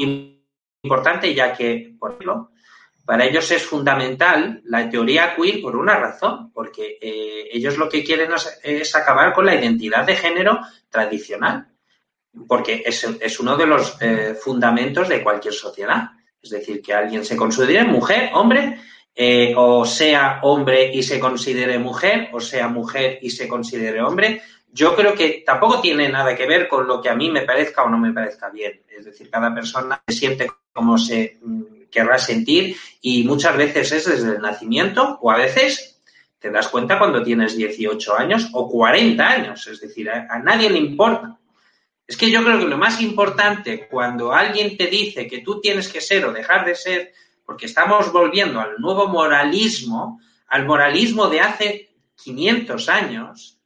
importante, 0.82 1.32
ya 1.32 1.54
que, 1.54 1.94
por 1.98 2.10
ejemplo, 2.10 2.50
para 3.08 3.24
ellos 3.24 3.50
es 3.52 3.64
fundamental 3.64 4.60
la 4.64 4.90
teoría 4.90 5.34
queer 5.34 5.62
por 5.62 5.74
una 5.76 5.96
razón, 5.96 6.52
porque 6.52 6.98
eh, 7.00 7.48
ellos 7.50 7.78
lo 7.78 7.88
que 7.88 8.04
quieren 8.04 8.30
es, 8.62 8.94
acabar 8.94 9.32
con 9.32 9.46
la 9.46 9.54
identidad 9.54 10.04
de 10.04 10.14
género 10.14 10.60
tradicional, 10.90 11.68
porque 12.46 12.82
es, 12.84 13.40
uno 13.40 13.56
de 13.56 13.64
los 13.64 13.96
fundamentos 14.42 15.08
de 15.08 15.22
cualquier 15.22 15.54
sociedad. 15.54 16.10
Es 16.42 16.50
decir, 16.50 16.82
que 16.82 16.92
alguien 16.92 17.24
se 17.24 17.34
considere 17.34 17.82
mujer, 17.84 18.28
hombre, 18.34 18.78
eh, 19.14 19.54
o 19.56 19.86
sea 19.86 20.40
hombre 20.42 20.94
y 20.94 21.02
se 21.02 21.18
considere 21.18 21.78
mujer, 21.78 22.28
o 22.34 22.40
sea 22.40 22.68
mujer 22.68 23.20
y 23.22 23.30
se 23.30 23.48
considere 23.48 24.02
hombre, 24.02 24.42
yo 24.70 24.94
creo 24.94 25.14
que 25.14 25.42
tampoco 25.46 25.80
tiene 25.80 26.10
nada 26.10 26.36
que 26.36 26.46
ver 26.46 26.68
con 26.68 26.86
lo 26.86 27.00
que 27.00 27.08
a 27.08 27.14
mí 27.14 27.30
me 27.30 27.46
parezca 27.46 27.84
o 27.84 27.88
no 27.88 27.96
me 27.96 28.12
parezca 28.12 28.50
bien. 28.50 28.82
Es 28.86 29.06
decir, 29.06 29.30
cada 29.30 29.54
persona 29.54 29.98
se 30.06 30.14
siente 30.14 30.50
como 30.74 30.98
se 30.98 31.38
mm, 31.88 31.90
querrá 31.90 32.18
sentir 32.18 32.76
y 33.00 33.24
muchas 33.24 33.56
veces 33.56 33.92
es 33.92 34.06
desde 34.06 34.36
el 34.36 34.42
nacimiento 34.42 35.18
o 35.20 35.30
a 35.30 35.36
veces 35.36 36.00
te 36.38 36.50
das 36.50 36.68
cuenta 36.68 36.98
cuando 36.98 37.22
tienes 37.22 37.56
18 37.56 38.16
años 38.16 38.48
o 38.52 38.68
40 38.68 39.28
años. 39.28 39.66
Es 39.66 39.80
decir, 39.80 40.08
a, 40.10 40.26
a 40.30 40.38
nadie 40.38 40.70
le 40.70 40.78
importa. 40.78 41.36
Es 42.06 42.16
que 42.16 42.30
yo 42.30 42.42
creo 42.42 42.58
que 42.58 42.66
lo 42.66 42.78
más 42.78 43.00
importante 43.02 43.86
cuando 43.88 44.32
alguien 44.32 44.76
te 44.76 44.86
dice 44.86 45.26
que 45.26 45.40
tú 45.40 45.60
tienes 45.60 45.88
que 45.88 46.00
ser 46.00 46.24
o 46.24 46.32
dejar 46.32 46.64
de 46.64 46.74
ser 46.74 47.12
porque 47.44 47.66
estamos 47.66 48.12
volviendo 48.12 48.60
al 48.60 48.76
nuevo 48.78 49.08
moralismo, 49.08 50.20
al 50.48 50.66
moralismo 50.66 51.28
de 51.28 51.40
hace 51.40 51.90
500 52.22 52.88
años, 52.88 53.58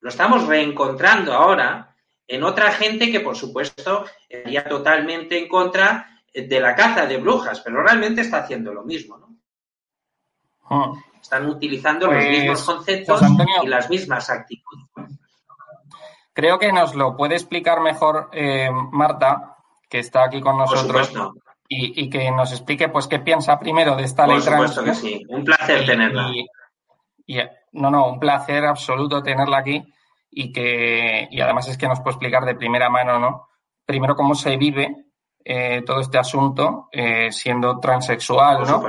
lo 0.00 0.08
estamos 0.08 0.46
reencontrando 0.46 1.32
ahora 1.32 1.94
en 2.26 2.42
otra 2.42 2.72
gente 2.72 3.10
que, 3.10 3.20
por 3.20 3.36
supuesto, 3.36 4.06
estaría 4.28 4.68
totalmente 4.68 5.38
en 5.38 5.48
contra 5.48 6.17
de 6.46 6.60
la 6.60 6.74
caza 6.74 7.06
de 7.06 7.16
brujas, 7.16 7.60
pero 7.60 7.82
realmente 7.82 8.20
está 8.20 8.38
haciendo 8.38 8.72
lo 8.72 8.84
mismo, 8.84 9.18
¿no? 9.18 9.28
Ah. 10.70 10.92
Están 11.20 11.46
utilizando 11.46 12.06
los 12.06 12.16
pues, 12.16 12.30
mismos 12.30 12.62
conceptos 12.64 13.20
pues, 13.20 13.48
y 13.62 13.66
las 13.66 13.90
mismas 13.90 14.30
actitudes. 14.30 14.86
Creo 16.32 16.58
que 16.58 16.72
nos 16.72 16.94
lo 16.94 17.16
puede 17.16 17.34
explicar 17.34 17.80
mejor 17.80 18.28
eh, 18.32 18.70
Marta, 18.70 19.56
que 19.88 19.98
está 19.98 20.24
aquí 20.24 20.40
con 20.40 20.56
nosotros 20.56 21.12
y, 21.68 22.08
que 22.08 22.30
nos 22.30 22.52
explique 22.52 22.88
pues 22.88 23.06
qué 23.08 23.18
piensa 23.18 23.58
primero 23.58 23.94
de 23.96 24.04
esta 24.04 24.26
ley 24.26 24.40
trans. 24.40 24.78
que 24.78 24.94
sí. 24.94 25.26
Un 25.28 25.44
placer 25.44 25.84
tenerla. 25.84 26.30
Y, 27.26 27.38
no, 27.72 27.90
no, 27.90 28.08
un 28.08 28.20
placer 28.20 28.64
absoluto 28.64 29.22
tenerla 29.22 29.58
aquí 29.58 29.82
y 30.30 30.52
que 30.52 31.28
y 31.30 31.40
además 31.40 31.68
es 31.68 31.76
que 31.76 31.88
nos 31.88 32.00
puede 32.00 32.14
explicar 32.14 32.44
de 32.44 32.54
primera 32.54 32.88
mano, 32.88 33.18
¿no? 33.18 33.48
Primero 33.84 34.14
cómo 34.14 34.34
se 34.34 34.56
vive 34.56 35.07
eh, 35.44 35.82
todo 35.86 36.00
este 36.00 36.18
asunto 36.18 36.88
eh, 36.92 37.30
siendo 37.32 37.78
transexual, 37.80 38.62
¿no? 38.66 38.82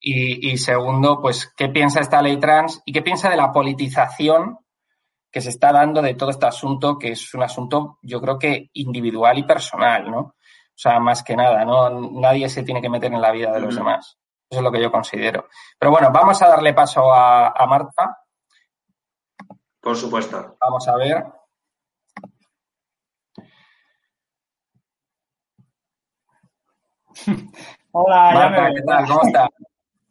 Y, 0.00 0.52
y, 0.52 0.56
segundo, 0.58 1.20
pues 1.20 1.52
qué 1.56 1.68
piensa 1.68 2.00
esta 2.00 2.22
ley 2.22 2.38
trans 2.38 2.80
y 2.84 2.92
qué 2.92 3.02
piensa 3.02 3.28
de 3.28 3.36
la 3.36 3.52
politización 3.52 4.58
que 5.30 5.40
se 5.40 5.50
está 5.50 5.72
dando 5.72 6.00
de 6.00 6.14
todo 6.14 6.30
este 6.30 6.46
asunto, 6.46 6.98
que 6.98 7.12
es 7.12 7.34
un 7.34 7.42
asunto, 7.42 7.98
yo 8.02 8.20
creo 8.20 8.38
que 8.38 8.70
individual 8.74 9.36
y 9.38 9.42
personal, 9.42 10.10
¿no? 10.10 10.18
O 10.18 10.78
sea, 10.78 11.00
más 11.00 11.22
que 11.22 11.36
nada, 11.36 11.64
¿no? 11.64 11.90
Nadie 11.90 12.48
se 12.48 12.62
tiene 12.62 12.80
que 12.80 12.88
meter 12.88 13.12
en 13.12 13.20
la 13.20 13.32
vida 13.32 13.52
de 13.52 13.60
los 13.60 13.74
demás. 13.74 14.18
Eso 14.48 14.60
es 14.60 14.62
lo 14.64 14.70
que 14.70 14.80
yo 14.80 14.92
considero. 14.92 15.48
Pero 15.78 15.90
bueno, 15.90 16.10
vamos 16.12 16.40
a 16.40 16.48
darle 16.48 16.72
paso 16.72 17.12
a, 17.12 17.48
a 17.48 17.66
Marta. 17.66 18.22
Por 19.80 19.96
supuesto. 19.96 20.56
Vamos 20.60 20.86
a 20.86 20.96
ver. 20.96 21.24
Hola, 27.92 28.32
Marta, 28.34 28.70
¿qué 28.74 28.82
tal? 28.82 29.06
¿Cómo 29.06 29.22
estás? 29.22 29.48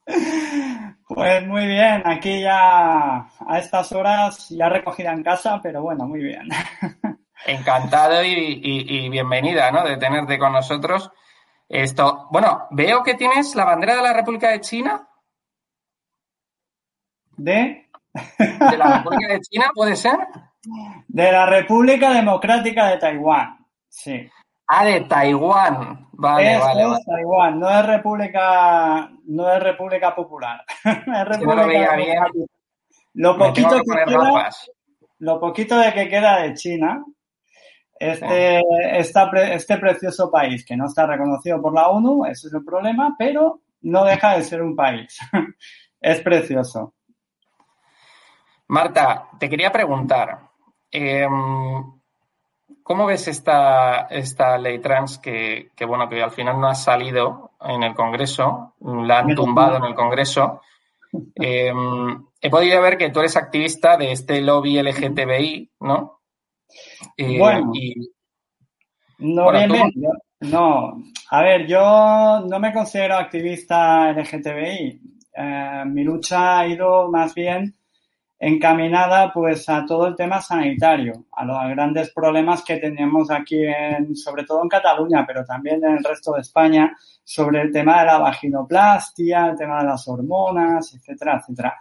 Pues 1.07 1.45
muy 1.45 1.67
bien, 1.67 2.01
aquí 2.03 2.41
ya 2.41 3.17
a 3.19 3.59
estas 3.59 3.91
horas 3.91 4.50
ya 4.50 4.69
recogida 4.69 5.12
en 5.13 5.21
casa, 5.21 5.59
pero 5.62 5.83
bueno, 5.83 6.07
muy 6.07 6.24
bien. 6.24 6.50
Encantado 7.45 8.24
y, 8.24 9.07
bienvenida, 9.09 9.71
¿no? 9.71 9.83
De 9.83 9.97
tenerte 9.97 10.39
con 10.39 10.53
nosotros. 10.53 11.12
Esto, 11.69 12.27
bueno, 12.31 12.67
veo 12.71 13.03
que 13.03 13.13
tienes 13.13 13.53
la 13.53 13.65
bandera 13.65 13.97
de 13.97 14.01
la 14.01 14.13
República 14.13 14.50
de 14.50 14.62
China. 14.62 15.07
¿De? 17.38 17.88
¿De 18.39 18.77
la 18.77 18.97
República 18.97 19.33
de 19.33 19.41
China, 19.41 19.69
puede 19.75 19.95
ser? 19.95 20.17
De 21.07 21.31
la 21.31 21.45
República 21.45 22.13
Democrática 22.13 22.88
de 22.88 22.97
Taiwán, 22.97 23.63
sí. 23.88 24.27
Ah, 24.67 24.85
de 24.85 25.01
Taiwán. 25.01 26.04
Vale, 26.17 26.57
vale, 26.57 26.84
es 26.84 27.05
Taiwán, 27.05 27.60
no 27.60 27.69
es 27.69 27.86
República, 27.86 29.12
no 29.25 29.51
es 29.51 29.62
República 29.62 30.15
Popular. 30.15 30.63
es 30.84 31.25
República 31.25 31.98
lo 33.13 33.34
Lo 33.34 33.38
poquito, 33.38 33.81
que 33.81 34.05
queda, 34.05 34.50
lo 35.19 35.39
poquito 35.39 35.77
de 35.77 35.93
que 35.93 36.07
queda 36.07 36.41
de 36.41 36.53
China, 36.53 37.03
este, 38.00 38.62
este 38.91 39.77
precioso 39.77 40.29
país 40.31 40.65
que 40.65 40.75
no 40.77 40.86
está 40.86 41.05
reconocido 41.05 41.62
por 41.62 41.74
la 41.74 41.89
ONU, 41.89 42.25
ese 42.25 42.48
es 42.48 42.53
el 42.53 42.63
problema, 42.63 43.15
pero 43.17 43.62
no 43.81 44.03
deja 44.05 44.38
de 44.38 44.43
ser 44.43 44.62
un 44.62 44.75
país. 44.75 45.17
es 46.01 46.22
precioso. 46.22 46.93
Marta, 48.67 49.29
te 49.39 49.50
quería 49.50 49.72
preguntar, 49.72 50.39
eh, 50.91 51.27
¿Cómo 52.86 53.08
ves 53.08 53.27
esta, 53.27 54.01
esta 54.12 54.60
ley 54.60 54.77
trans 54.77 55.18
que, 55.18 55.72
bueno, 55.88 56.08
que 56.08 56.22
al 56.22 56.30
final 56.30 56.62
no 56.62 56.68
ha 56.68 56.75
salido 56.75 57.54
en 57.60 57.82
el 57.82 57.96
Congreso, 57.96 58.75
la 58.80 59.22
han 59.22 59.34
tumbado 59.34 59.77
en 59.77 59.86
el 59.86 59.96
Congreso? 59.96 60.62
Em, 61.34 62.24
he 62.39 62.50
podido 62.51 62.80
ver 62.84 62.96
que 63.00 63.10
tú 63.10 63.22
eres 63.22 63.38
activista 63.38 63.98
de 63.98 64.12
este 64.12 64.39
lobby 64.39 64.80
LGTBI, 64.80 65.72
¿no? 65.79 66.20
Eh, 67.18 67.40
bueno, 67.40 67.72
no, 69.18 69.51
no, 70.42 71.03
a 71.31 71.42
ver, 71.42 71.66
yo 71.66 72.42
no 72.48 72.59
me 72.59 72.72
considero 72.72 73.16
activista 73.16 74.12
LGTBI. 74.12 75.01
Eh, 75.36 75.83
mi 75.88 76.03
lucha 76.03 76.59
ha 76.59 76.68
ido 76.68 77.09
más 77.09 77.33
bien 77.33 77.74
encaminada 78.48 79.34
pues 79.34 79.68
a 79.70 79.84
todo 79.88 80.05
el 80.05 80.16
tema 80.16 80.40
sanitario, 80.40 81.25
a 81.31 81.44
los 81.44 81.58
grandes 81.70 82.12
problemas 82.12 82.64
que 82.64 82.77
tenemos 82.77 83.31
aquí 83.31 83.66
en, 83.66 84.16
sobre 84.16 84.44
todo 84.44 84.62
en 84.62 84.70
Cataluña, 84.70 85.25
pero 85.25 85.44
también 85.44 85.84
en 85.84 85.98
el 85.98 86.03
resto 86.03 86.34
de 86.34 86.42
España, 86.42 86.96
sobre 87.24 87.64
el 87.64 87.72
tema 87.72 88.01
de 88.01 88.05
la 88.05 88.20
vaginoplastia, 88.20 89.48
el 89.48 89.58
tema 89.58 89.79
de 89.79 89.86
las 89.86 90.08
hormonas, 90.08 90.94
etcétera, 90.94 91.40
etcétera. 91.42 91.75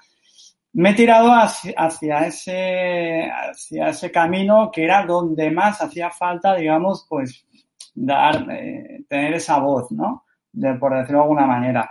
Me 0.73 0.91
he 0.91 0.95
tirado 0.95 1.31
hacia, 1.33 2.27
ese, 2.27 3.31
hacia 3.31 3.89
ese 3.91 4.11
camino 4.11 4.71
que 4.73 4.85
era 4.85 5.05
donde 5.05 5.51
más 5.51 5.83
hacía 5.83 6.11
falta, 6.11 6.55
digamos, 6.55 7.07
pues 7.07 7.47
dar, 7.95 8.51
eh, 8.51 9.05
tener 9.07 9.35
esa 9.35 9.59
voz, 9.59 9.93
¿no? 9.93 10.25
De, 10.51 10.73
por 10.75 10.97
decirlo 10.97 11.19
de 11.19 11.25
alguna 11.25 11.47
manera. 11.47 11.91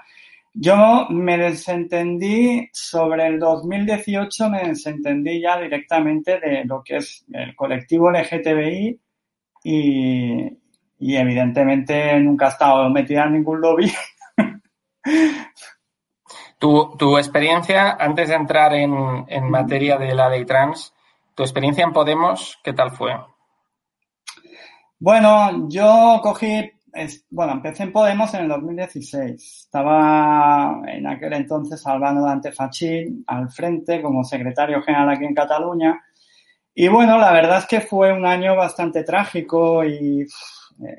Yo 0.56 1.08
me 1.10 1.38
desentendí 1.38 2.70
sobre 2.72 3.26
el 3.26 3.40
2018, 3.40 4.50
me 4.50 4.68
desentendí 4.68 5.42
ya 5.42 5.60
directamente 5.60 6.40
de 6.40 6.64
lo 6.66 6.84
que 6.84 6.98
es 6.98 7.26
el 7.34 7.56
colectivo 7.56 8.12
LGTBI 8.12 9.00
y, 9.64 10.58
y 11.00 11.16
evidentemente 11.16 12.20
nunca 12.20 12.46
he 12.46 12.50
estado 12.50 12.88
metida 12.90 13.24
en 13.24 13.34
ningún 13.34 13.62
lobby. 13.62 13.92
Tu, 16.60 16.96
tu 16.98 17.18
experiencia, 17.18 17.98
antes 18.00 18.30
de 18.30 18.36
entrar 18.36 18.74
en, 18.74 19.26
en 19.28 19.50
materia 19.50 19.98
de 19.98 20.16
la 20.16 20.30
ley 20.30 20.46
trans, 20.46 20.94
tu 21.36 21.44
experiencia 21.44 21.84
en 21.84 21.92
Podemos, 21.92 22.58
¿qué 22.64 22.72
tal 22.72 22.92
fue? 22.92 23.12
Bueno, 24.98 25.68
yo 25.68 26.22
cogí 26.24 26.72
bueno, 27.30 27.54
empecé 27.54 27.84
en 27.84 27.92
Podemos 27.92 28.34
en 28.34 28.42
el 28.42 28.50
2016. 28.50 29.66
Estaba 29.66 30.82
en 30.88 31.08
aquel 31.08 31.34
entonces 31.34 31.86
Albano 31.88 32.24
Dante 32.24 32.52
Fachín 32.52 33.24
al 33.28 33.50
frente 33.50 34.02
como 34.02 34.24
secretario 34.24 34.82
general 34.82 35.10
aquí 35.10 35.26
en 35.26 35.34
Cataluña. 35.34 36.04
Y 36.76 36.88
bueno, 36.88 37.18
la 37.18 37.32
verdad 37.32 37.60
es 37.60 37.66
que 37.66 37.82
fue 37.82 38.12
un 38.14 38.26
año 38.26 38.56
bastante 38.56 39.04
trágico 39.04 39.84
y 39.84 40.26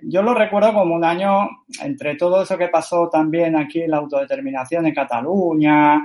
yo 0.02 0.22
lo 0.22 0.34
recuerdo 0.34 0.72
como 0.72 0.94
un 0.94 1.04
año 1.04 1.48
entre 1.82 2.14
todo 2.16 2.42
eso 2.42 2.56
que 2.56 2.68
pasó 2.68 3.08
también 3.08 3.56
aquí 3.56 3.86
la 3.86 3.98
autodeterminación 3.98 4.86
en 4.86 4.94
Cataluña, 4.94 6.02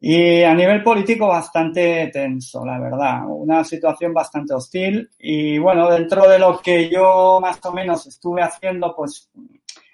y 0.00 0.42
a 0.42 0.54
nivel 0.54 0.82
político 0.82 1.28
bastante 1.28 2.10
tenso, 2.12 2.64
la 2.64 2.78
verdad. 2.78 3.22
Una 3.28 3.64
situación 3.64 4.12
bastante 4.12 4.54
hostil. 4.54 5.10
Y 5.18 5.58
bueno, 5.58 5.90
dentro 5.90 6.28
de 6.28 6.38
lo 6.38 6.60
que 6.60 6.88
yo 6.90 7.38
más 7.40 7.64
o 7.64 7.72
menos 7.72 8.06
estuve 8.06 8.42
haciendo, 8.42 8.94
pues 8.94 9.30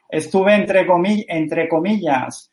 estuve 0.09 0.55
entre, 0.55 0.87
entre 1.29 1.69
comillas 1.69 2.53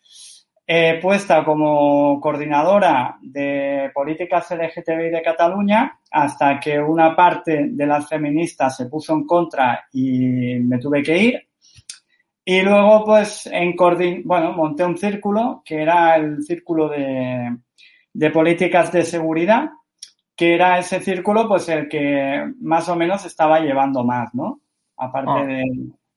eh, 0.71 0.99
puesta 1.01 1.43
como 1.43 2.21
coordinadora 2.21 3.17
de 3.23 3.89
políticas 3.91 4.51
LGTBI 4.51 5.09
de 5.09 5.23
Cataluña 5.23 5.99
hasta 6.11 6.59
que 6.59 6.79
una 6.79 7.15
parte 7.15 7.69
de 7.71 7.87
las 7.87 8.07
feministas 8.07 8.77
se 8.77 8.85
puso 8.85 9.13
en 9.13 9.25
contra 9.25 9.87
y 9.91 10.59
me 10.59 10.77
tuve 10.77 11.01
que 11.01 11.17
ir. 11.17 11.48
Y 12.51 12.63
luego, 12.63 13.05
pues, 13.05 13.45
en 13.45 13.75
bueno, 14.25 14.53
monté 14.53 14.83
un 14.83 14.97
círculo, 14.97 15.61
que 15.63 15.83
era 15.83 16.15
el 16.15 16.41
círculo 16.41 16.89
de, 16.89 17.55
de 18.11 18.31
políticas 18.31 18.91
de 18.91 19.03
seguridad, 19.03 19.69
que 20.35 20.55
era 20.55 20.79
ese 20.79 20.99
círculo, 20.99 21.47
pues, 21.47 21.69
el 21.69 21.87
que 21.87 22.51
más 22.59 22.89
o 22.89 22.95
menos 22.95 23.23
estaba 23.23 23.59
llevando 23.59 24.03
más, 24.03 24.33
¿no? 24.33 24.61
Aparte 24.97 25.31
ah. 25.31 25.45
de, 25.45 25.63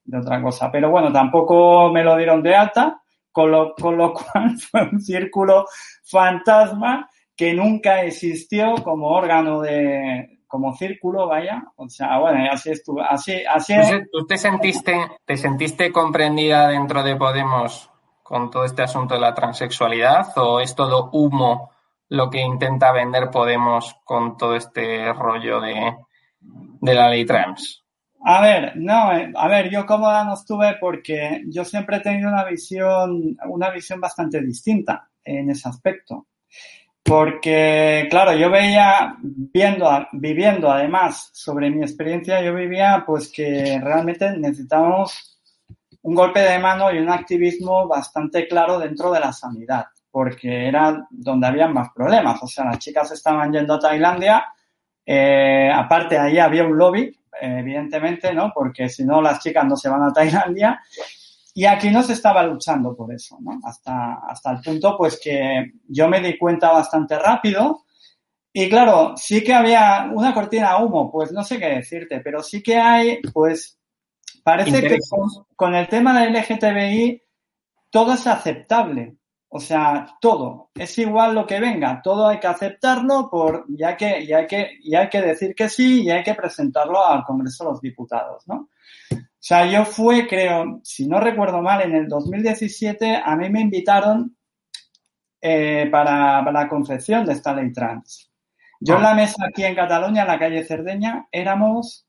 de, 0.05 0.19
otra 0.19 0.41
cosa. 0.41 0.73
Pero 0.73 0.91
bueno, 0.91 1.13
tampoco 1.13 1.93
me 1.93 2.03
lo 2.03 2.17
dieron 2.17 2.43
de 2.43 2.57
alta, 2.57 3.03
con 3.31 3.51
lo, 3.51 3.75
con 3.75 3.99
lo 3.99 4.15
cual 4.33 4.59
fue 4.59 4.89
un 4.91 5.03
círculo 5.03 5.67
fantasma 6.03 7.11
que 7.37 7.53
nunca 7.53 8.05
existió 8.05 8.77
como 8.83 9.09
órgano 9.09 9.61
de, 9.61 10.41
como 10.53 10.77
círculo, 10.77 11.29
vaya. 11.29 11.65
O 11.77 11.89
sea, 11.89 12.19
bueno, 12.19 12.47
así 12.53 12.73
estuvo. 12.73 13.01
Así, 13.01 13.43
así 13.43 13.73
¿Tú 14.13 14.27
te 14.27 14.37
sentiste, 14.37 14.95
te 15.25 15.39
sentiste 15.39 15.91
comprendida 15.91 16.69
dentro 16.69 17.03
de 17.03 17.17
Podemos 17.17 17.91
con 18.23 18.51
todo 18.51 18.67
este 18.67 18.83
asunto 18.83 19.15
de 19.15 19.21
la 19.21 19.33
transexualidad 19.33 20.27
o 20.37 20.61
es 20.61 20.75
todo 20.75 21.09
humo 21.15 21.71
lo 22.11 22.29
que 22.29 22.43
intenta 22.43 22.93
vender 22.93 23.31
Podemos 23.31 23.97
con 24.05 24.37
todo 24.37 24.55
este 24.55 25.11
rollo 25.15 25.59
de, 25.63 25.97
de 26.43 26.95
la 26.95 27.09
ley 27.09 27.25
trans? 27.25 27.83
A 28.23 28.43
ver, 28.43 28.77
no, 28.77 29.11
eh, 29.17 29.33
a 29.35 29.49
ver, 29.49 29.71
yo 29.71 29.87
cómoda 29.87 30.23
no 30.23 30.35
estuve 30.35 30.77
porque 30.79 31.45
yo 31.47 31.65
siempre 31.65 31.97
he 31.97 32.01
tenido 32.01 32.29
una 32.29 32.45
visión, 32.45 33.39
una 33.49 33.71
visión 33.71 34.03
bastante 34.03 34.43
distinta 34.43 35.09
en 35.25 35.49
ese 35.49 35.71
aspecto. 35.71 36.27
Porque, 37.05 38.07
claro, 38.11 38.35
yo 38.35 38.51
veía, 38.51 39.17
viendo, 39.21 39.91
viviendo 40.13 40.71
además 40.71 41.31
sobre 41.33 41.69
mi 41.71 41.83
experiencia, 41.83 42.41
yo 42.43 42.55
vivía 42.55 43.03
pues 43.07 43.31
que 43.31 43.81
realmente 43.83 44.31
necesitábamos 44.39 45.33
un 46.03 46.15
golpe 46.15 46.41
de 46.41 46.59
mano 46.59 46.93
y 46.93 46.99
un 46.99 47.11
activismo 47.11 47.87
bastante 47.87 48.47
claro 48.47 48.79
dentro 48.79 49.13
de 49.13 49.21
la 49.21 49.33
sanidad, 49.33 49.87
porque 50.11 50.69
era 50.69 51.07
donde 51.11 51.47
había 51.47 51.69
más 51.69 51.89
problemas. 51.95 52.43
O 52.43 52.47
sea, 52.47 52.65
las 52.65 52.79
chicas 52.79 53.11
estaban 53.13 53.53
yendo 53.53 53.75
a 53.75 53.79
Tailandia, 53.79 54.45
eh, 55.05 55.71
aparte 55.75 56.19
ahí 56.19 56.39
había 56.39 56.65
un 56.65 56.77
lobby, 56.77 57.17
evidentemente, 57.41 58.33
¿no? 58.33 58.53
Porque 58.55 58.89
si 58.89 59.05
no, 59.05 59.21
las 59.21 59.41
chicas 59.41 59.65
no 59.65 59.77
se 59.77 59.89
van 59.89 60.03
a 60.03 60.13
Tailandia. 60.13 60.81
Y 61.55 61.67
aquí 61.67 61.91
no 61.91 62.03
se 62.03 62.15
estaba 62.15 62.43
luchando 62.45 62.97
por 62.97 63.13
eso, 63.13 63.39
¿no? 63.41 63.61
Hasta, 63.65 64.15
hasta 64.27 64.53
el 64.53 64.61
punto, 64.63 64.97
pues, 64.97 65.21
que 65.23 65.73
yo 65.89 66.09
me 66.09 66.21
di 66.21 66.39
cuenta 66.39 66.73
bastante 66.73 67.19
rápido. 67.19 67.85
Y 68.55 68.69
claro, 68.69 69.15
sí 69.17 69.43
que 69.43 69.53
había 69.53 70.11
una 70.13 70.33
cortina 70.33 70.77
de 70.77 70.85
humo, 70.85 71.11
pues 71.11 71.33
no 71.33 71.43
sé 71.43 71.59
qué 71.59 71.67
decirte, 71.67 72.21
pero 72.21 72.43
sí 72.43 72.63
que 72.63 72.77
hay, 72.77 73.21
pues, 73.33 73.79
parece 74.43 74.83
que 74.83 74.99
con, 75.57 75.75
el 75.75 75.89
tema 75.89 76.21
del 76.21 76.33
LGTBI 76.35 77.23
todo 77.91 78.15
es 78.15 78.27
aceptable. 78.27 79.17
O 79.55 79.61
sea, 79.61 80.07
todo. 80.19 80.71
Es 80.75 80.97
igual 80.97 81.35
lo 81.35 81.47
que 81.47 81.61
venga. 81.61 82.01
Todo 82.03 82.27
hay 82.29 82.41
que 82.41 82.47
aceptarlo 82.47 83.29
por, 83.31 83.67
ya 83.69 83.95
que, 83.99 84.27
ya 84.27 84.39
hay 84.39 84.47
que, 84.47 84.79
y 84.83 84.95
hay 84.95 85.11
que 85.11 85.21
decir 85.21 85.55
que 85.55 85.69
sí 85.69 86.05
y 86.05 86.11
hay 86.11 86.23
que 86.23 86.35
presentarlo 86.35 87.05
al 87.05 87.23
Congreso 87.25 87.65
de 87.65 87.71
los 87.71 87.81
Diputados, 87.83 88.49
¿no? 88.49 88.71
O 89.43 89.45
sea, 89.45 89.67
yo 89.67 89.85
fue, 89.85 90.29
creo, 90.29 90.79
si 90.85 91.09
no 91.09 91.19
recuerdo 91.19 91.61
mal, 91.63 91.83
en 91.83 91.97
el 91.97 92.07
2017 92.07 93.23
a 93.25 93.35
mí 93.35 93.51
me 93.51 93.61
invitaron 93.61 94.37
eh, 95.41 95.89
para, 95.91 96.43
la 96.53 96.69
concepción 96.69 97.27
de 97.27 97.33
esta 97.33 97.53
ley 97.53 97.73
trans. 97.73 98.31
Yo 98.79 98.99
en 98.99 99.03
la 99.03 99.15
mesa 99.15 99.45
aquí 99.45 99.65
en 99.65 99.75
Cataluña, 99.75 100.23
en 100.23 100.29
la 100.29 100.39
calle 100.39 100.63
Cerdeña, 100.63 101.27
éramos 101.33 102.07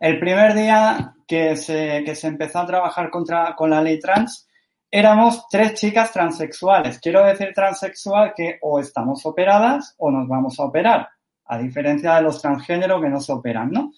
el 0.00 0.20
primer 0.20 0.52
día 0.52 1.14
que 1.26 1.56
se, 1.56 2.02
que 2.04 2.14
se 2.14 2.26
empezó 2.26 2.58
a 2.58 2.66
trabajar 2.66 3.08
contra, 3.08 3.56
con 3.56 3.70
la 3.70 3.80
ley 3.80 3.98
trans, 3.98 4.46
éramos 4.90 5.48
tres 5.48 5.80
chicas 5.80 6.12
transexuales. 6.12 6.98
Quiero 7.00 7.24
decir 7.24 7.54
transexual 7.54 8.34
que 8.36 8.58
o 8.60 8.80
estamos 8.80 9.24
operadas 9.24 9.94
o 9.96 10.10
nos 10.10 10.28
vamos 10.28 10.60
a 10.60 10.64
operar, 10.64 11.08
a 11.46 11.56
diferencia 11.56 12.16
de 12.16 12.22
los 12.22 12.42
transgéneros 12.42 13.00
que 13.00 13.08
no 13.08 13.18
se 13.18 13.32
operan, 13.32 13.70
¿no? 13.70 13.92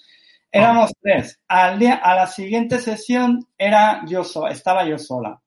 Éramos 0.52 0.92
tres. 1.00 1.38
Al 1.48 1.78
día, 1.78 1.94
a 1.94 2.14
la 2.14 2.26
siguiente 2.26 2.78
sesión 2.78 3.46
era 3.56 4.02
yo 4.06 4.22
estaba 4.48 4.84
yo 4.84 4.98
sola. 4.98 5.40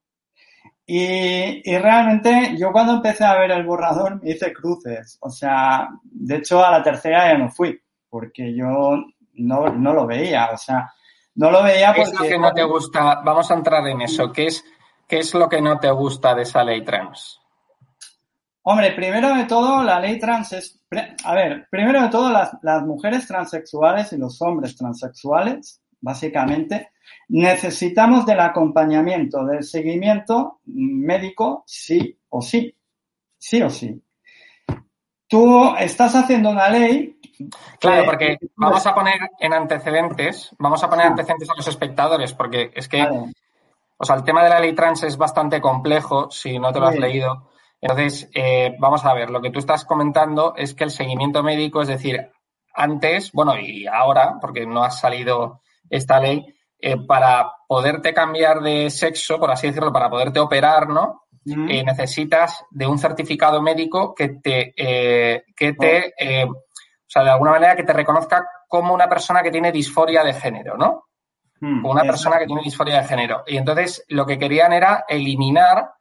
Y, 0.85 1.61
y, 1.69 1.77
realmente 1.77 2.55
yo 2.57 2.71
cuando 2.73 2.95
empecé 2.95 3.23
a 3.23 3.35
ver 3.35 3.51
el 3.51 3.65
borrador 3.65 4.21
me 4.21 4.31
hice 4.31 4.51
cruces. 4.51 5.17
O 5.21 5.29
sea, 5.29 5.89
de 6.03 6.35
hecho 6.37 6.63
a 6.63 6.71
la 6.71 6.83
tercera 6.83 7.31
ya 7.31 7.37
no 7.37 7.49
fui, 7.49 7.81
porque 8.09 8.53
yo 8.53 8.97
no, 9.35 9.69
no 9.69 9.93
lo 9.93 10.05
veía. 10.05 10.49
O 10.51 10.57
sea, 10.57 10.93
no 11.35 11.51
lo 11.51 11.63
veía 11.63 11.93
porque... 11.93 12.11
¿Qué 12.11 12.15
es 12.15 12.19
lo 12.19 12.27
que 12.27 12.39
no 12.39 12.53
te 12.53 12.63
gusta? 12.63 13.21
Vamos 13.23 13.49
a 13.49 13.53
entrar 13.55 13.87
en 13.87 14.01
eso. 14.01 14.31
¿Qué 14.31 14.47
es, 14.47 14.63
qué 15.07 15.19
es 15.19 15.33
lo 15.33 15.47
que 15.49 15.61
no 15.61 15.79
te 15.79 15.89
gusta 15.91 16.35
de 16.35 16.43
esa 16.43 16.63
ley 16.63 16.83
trans? 16.83 17.39
Hombre, 18.65 18.93
primero 18.93 19.35
de 19.35 19.43
todo, 19.43 19.83
la 19.83 19.99
ley 19.99 20.17
trans 20.17 20.53
es... 20.53 20.79
A 21.25 21.35
ver, 21.35 21.67
primero 21.69 22.01
de 22.01 22.09
todo, 22.09 22.31
las, 22.31 22.83
mujeres 22.83 23.27
transexuales 23.27 24.13
y 24.13 24.17
los 24.17 24.41
hombres 24.41 24.77
transexuales, 24.77 25.81
básicamente, 25.99 26.91
necesitamos 27.27 28.25
del 28.25 28.39
acompañamiento, 28.39 29.43
del 29.43 29.63
seguimiento 29.63 30.61
médico, 30.65 31.63
sí 31.67 32.17
o 32.29 32.41
sí. 32.41 32.73
Sí 33.37 33.61
o 33.61 33.69
sí. 33.69 34.01
Tú 35.27 35.75
estás 35.77 36.15
haciendo 36.15 36.51
una 36.51 36.69
ley. 36.69 37.19
Claro, 37.79 38.05
porque 38.05 38.37
vamos 38.55 38.85
a 38.87 38.95
poner 38.95 39.19
en 39.39 39.53
antecedentes, 39.53 40.55
vamos 40.57 40.81
a 40.83 40.89
poner 40.89 41.07
antecedentes 41.07 41.49
a 41.49 41.55
los 41.57 41.67
espectadores, 41.67 42.33
porque 42.33 42.71
es 42.73 42.87
que, 42.87 43.05
o 43.97 44.05
sea, 44.05 44.15
el 44.15 44.23
tema 44.23 44.41
de 44.41 44.51
la 44.51 44.61
ley 44.61 44.73
trans 44.73 45.03
es 45.03 45.17
bastante 45.17 45.59
complejo, 45.59 46.31
si 46.31 46.57
no 46.59 46.71
te 46.71 46.79
lo 46.79 46.87
has 46.87 46.97
leído. 46.97 47.49
Entonces, 47.83 48.29
eh, 48.33 48.77
vamos 48.79 49.03
a 49.03 49.13
ver, 49.13 49.29
lo 49.29 49.41
que 49.41 49.51
tú 49.51 49.59
estás 49.59 49.83
comentando 49.83 50.53
es 50.55 50.73
que 50.73 50.85
el 50.85 50.89
seguimiento 50.89 51.43
médico, 51.43 51.81
es 51.81 51.89
decir, 51.89 52.31
antes, 52.73 53.33
bueno, 53.33 53.59
y 53.59 53.87
ahora, 53.87 54.37
porque 54.39 54.65
no 54.65 54.85
ha 54.85 54.89
salido 54.89 55.59
esta 55.89 56.17
ley, 56.21 56.45
eh, 56.79 56.95
para 57.05 57.51
poderte 57.67 58.13
cambiar 58.13 58.61
de 58.61 58.89
sexo, 58.89 59.37
por 59.37 59.51
así 59.51 59.67
decirlo, 59.67 59.91
para 59.91 60.09
poderte 60.09 60.39
operar, 60.39 60.87
¿no? 60.87 61.23
Eh, 61.45 61.83
necesitas 61.83 62.63
de 62.71 62.87
un 62.87 62.97
certificado 62.97 63.61
médico 63.61 64.15
que 64.15 64.29
te, 64.29 64.73
que 64.73 65.73
te, 65.73 66.13
o 66.45 66.55
sea, 67.05 67.25
de 67.25 67.31
alguna 67.31 67.51
manera 67.51 67.75
que 67.75 67.83
te 67.83 67.91
reconozca 67.91 68.47
como 68.69 68.93
una 68.93 69.09
persona 69.09 69.43
que 69.43 69.51
tiene 69.51 69.73
disforia 69.73 70.23
de 70.23 70.33
género, 70.33 70.77
¿no? 70.77 71.09
Como 71.59 71.91
una 71.91 72.03
persona 72.03 72.39
que 72.39 72.45
tiene 72.45 72.61
disforia 72.63 73.01
de 73.01 73.07
género. 73.07 73.43
Y 73.45 73.57
entonces 73.57 74.05
lo 74.07 74.25
que 74.25 74.39
querían 74.39 74.71
era 74.71 75.03
eliminar 75.09 75.91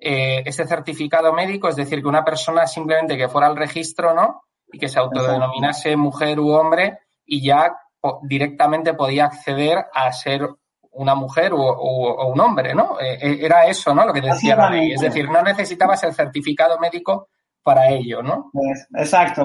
eh, 0.00 0.44
ese 0.46 0.64
certificado 0.64 1.32
médico, 1.32 1.68
es 1.68 1.74
decir, 1.74 2.00
que 2.00 2.08
una 2.08 2.24
persona 2.24 2.66
simplemente 2.66 3.16
que 3.16 3.28
fuera 3.28 3.48
al 3.48 3.56
registro, 3.56 4.14
¿no? 4.14 4.42
Y 4.72 4.78
que 4.78 4.88
se 4.88 5.00
autodenominase 5.00 5.96
mujer 5.96 6.38
u 6.38 6.50
hombre 6.50 7.00
y 7.24 7.44
ya 7.44 7.76
directamente 8.22 8.94
podía 8.94 9.24
acceder 9.24 9.86
a 9.92 10.12
ser 10.12 10.48
una 10.92 11.16
mujer 11.16 11.52
o, 11.52 12.28
un 12.28 12.40
hombre, 12.40 12.74
¿no? 12.74 13.00
Eh, 13.00 13.18
eh, 13.20 13.38
era 13.40 13.66
eso, 13.66 13.92
¿no? 13.92 14.06
Lo 14.06 14.12
que 14.12 14.20
decía 14.20 14.54
la 14.54 14.70
ley. 14.70 14.92
Es 14.92 15.00
decir, 15.00 15.28
no 15.28 15.42
necesitabas 15.42 16.02
el 16.04 16.14
certificado 16.14 16.78
médico 16.78 17.28
para 17.62 17.88
ello, 17.88 18.22
¿no? 18.22 18.50
Pues, 18.52 18.86
exacto. 18.94 19.44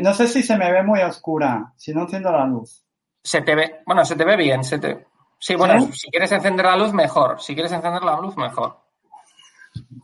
no 0.00 0.14
sé 0.14 0.28
si 0.28 0.42
se 0.42 0.56
me 0.56 0.72
ve 0.72 0.82
muy 0.82 1.00
oscura, 1.02 1.72
si 1.76 1.94
no 1.94 2.02
enciendo 2.02 2.32
la 2.32 2.44
luz. 2.46 2.84
Se 3.22 3.42
te 3.42 3.54
ve, 3.54 3.80
bueno, 3.86 4.04
se 4.04 4.16
te 4.16 4.24
ve 4.24 4.36
bien, 4.36 4.64
se 4.64 4.78
te... 4.78 5.06
Sí, 5.40 5.54
bueno, 5.54 5.92
si 5.92 6.10
quieres 6.10 6.32
encender 6.32 6.66
la 6.66 6.76
luz, 6.76 6.92
mejor. 6.92 7.40
Si 7.40 7.54
quieres 7.54 7.70
encender 7.70 8.02
la 8.02 8.20
luz, 8.20 8.36
mejor. 8.36 8.87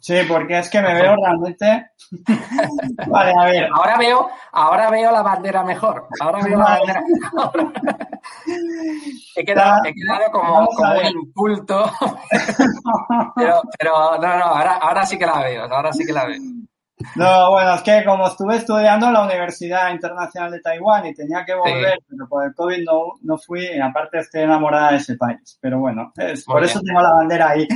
Sí, 0.00 0.14
porque 0.28 0.58
es 0.58 0.68
que 0.68 0.80
me 0.80 0.94
veo 0.94 1.16
realmente. 1.16 1.90
vale, 3.08 3.32
a 3.38 3.44
ver. 3.44 3.68
Ahora 3.72 3.98
veo, 3.98 4.28
ahora 4.52 4.90
veo 4.90 5.10
la 5.10 5.22
bandera 5.22 5.64
mejor. 5.64 6.06
Ahora 6.20 6.42
veo 6.42 6.58
la 6.58 6.64
bandera 6.64 7.02
he, 9.36 9.44
quedado, 9.44 9.84
he 9.84 9.94
quedado 9.94 10.30
como, 10.30 10.66
como 10.66 10.92
un 10.92 11.06
inculto. 11.06 11.90
pero, 13.36 13.62
pero 13.78 14.18
no, 14.18 14.38
no, 14.38 14.44
ahora, 14.44 14.76
ahora 14.76 15.06
sí 15.06 15.18
que 15.18 15.26
la 15.26 15.42
veo. 15.42 15.64
Ahora 15.64 15.92
sí 15.92 16.04
que 16.04 16.12
la 16.12 16.26
veo. 16.26 16.40
No, 17.16 17.50
bueno, 17.50 17.74
es 17.74 17.82
que 17.82 18.04
como 18.04 18.26
estuve 18.26 18.56
estudiando 18.56 19.06
en 19.06 19.14
la 19.14 19.24
Universidad 19.24 19.90
Internacional 19.90 20.52
de 20.52 20.60
Taiwán 20.60 21.06
y 21.06 21.14
tenía 21.14 21.44
que 21.44 21.54
volver, 21.54 21.98
pero 22.08 22.28
por 22.28 22.44
el 22.44 22.54
COVID 22.54 22.84
no, 22.84 23.12
no 23.22 23.36
fui, 23.36 23.66
y 23.66 23.80
aparte 23.80 24.18
estoy 24.18 24.42
enamorada 24.42 24.92
de 24.92 24.98
ese 24.98 25.16
país. 25.16 25.58
Pero 25.60 25.80
bueno, 25.80 26.12
es, 26.16 26.44
por 26.44 26.62
eso 26.62 26.80
tengo 26.80 27.00
la 27.00 27.14
bandera 27.14 27.50
ahí. 27.50 27.66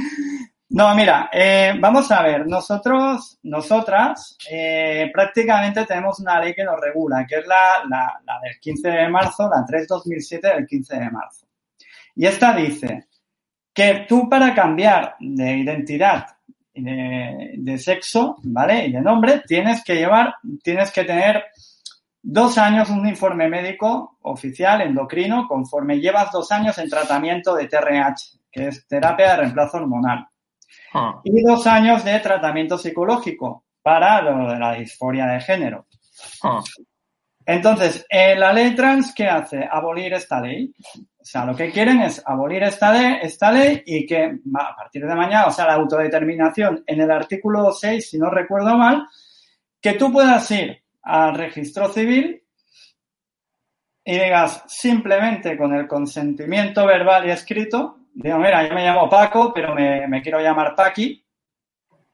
No, 0.71 0.95
mira, 0.95 1.31
eh, 1.33 1.75
vamos 1.81 2.11
a 2.13 2.23
ver, 2.23 2.47
nosotros, 2.47 3.39
nosotras, 3.45 4.37
eh, 4.51 5.11
prácticamente 5.11 5.87
tenemos 5.87 6.21
una 6.21 6.39
ley 6.39 6.53
que 6.55 6.63
nos 6.63 6.79
regula, 6.79 7.27
que 7.27 7.37
es 7.37 7.47
la, 7.47 8.21
del 8.43 8.61
15 8.61 8.91
de 8.91 9.09
marzo, 9.09 9.49
la 9.49 9.65
3-2007 9.65 10.55
del 10.55 10.67
15 10.67 10.99
de 10.99 11.11
marzo. 11.11 11.47
Y 12.17 12.27
esta 12.27 12.53
dice 12.53 13.07
que 13.73 14.05
tú 14.07 14.29
para 14.29 14.55
cambiar 14.55 15.17
de 15.21 15.57
identidad 15.57 16.27
de, 16.75 17.55
de, 17.57 17.79
sexo, 17.79 18.37
¿vale? 18.43 18.89
Y 18.89 18.93
de 18.93 19.01
nombre, 19.01 19.43
tienes 19.47 19.83
que 19.83 19.95
llevar, 19.95 20.35
tienes 20.63 20.93
que 20.93 21.05
tener 21.05 21.45
dos 22.23 22.59
años 22.59 22.91
un 22.91 23.09
informe 23.09 23.49
médico 23.49 24.19
oficial 24.23 24.83
endocrino 24.83 25.49
conforme 25.49 25.99
llevas 25.99 26.31
dos 26.31 26.53
años 26.53 26.77
en 26.77 26.91
tratamiento 26.91 27.55
de 27.55 27.69
TRH, 27.69 28.39
que 28.53 28.69
es 28.69 28.87
terapia 28.87 29.31
de 29.31 29.37
reemplazo 29.39 29.79
hormonal. 29.79 30.28
Ah. 30.95 31.21
Y 31.25 31.43
dos 31.43 31.67
años 31.67 32.05
de 32.05 32.19
tratamiento 32.21 32.79
psicológico 32.79 33.65
para 33.83 34.23
lo 34.23 34.51
de 34.51 34.59
la 34.59 34.75
disforia 34.75 35.27
de 35.27 35.41
género. 35.41 35.87
Ah. 36.43 36.63
Entonces, 37.47 38.07
la 38.11 38.53
ley 38.53 38.75
trans, 38.75 39.15
¿qué 39.15 39.27
hace? 39.27 39.67
Abolir 39.71 40.13
esta 40.13 40.39
ley. 40.39 40.71
O 40.95 41.25
sea, 41.25 41.47
lo 41.47 41.57
que 41.57 41.71
quieren 41.71 42.03
es 42.03 42.23
abolir 42.27 42.63
esta 42.63 42.93
ley, 42.93 43.19
esta 43.23 43.51
ley 43.51 43.83
y 43.87 44.07
que 44.07 44.39
a 44.55 44.77
partir 44.77 45.07
de 45.07 45.15
mañana, 45.15 45.47
o 45.47 45.51
sea, 45.51 45.67
la 45.67 45.75
autodeterminación 45.75 46.85
en 46.87 47.01
el 47.01 47.11
artículo 47.11 47.73
6, 47.73 48.11
si 48.11 48.19
no 48.19 48.29
recuerdo 48.29 48.77
mal, 48.77 49.07
que 49.81 49.95
tú 49.95 50.13
puedas 50.13 50.51
ir 50.51 50.83
al 51.03 51.35
registro 51.35 51.89
civil 51.91 52.43
y 54.05 54.13
digas 54.13 54.65
simplemente 54.67 55.57
con 55.57 55.75
el 55.75 55.87
consentimiento 55.87 56.87
verbal 56.87 57.27
y 57.27 57.31
escrito, 57.31 57.98
digo, 58.23 58.39
mira, 58.39 58.67
yo 58.67 58.75
me 58.75 58.85
llamo 58.85 59.09
Paco, 59.09 59.53
pero 59.55 59.75
me, 59.75 60.21
quiero 60.23 60.41
llamar 60.41 60.75
Paqui, 60.75 61.25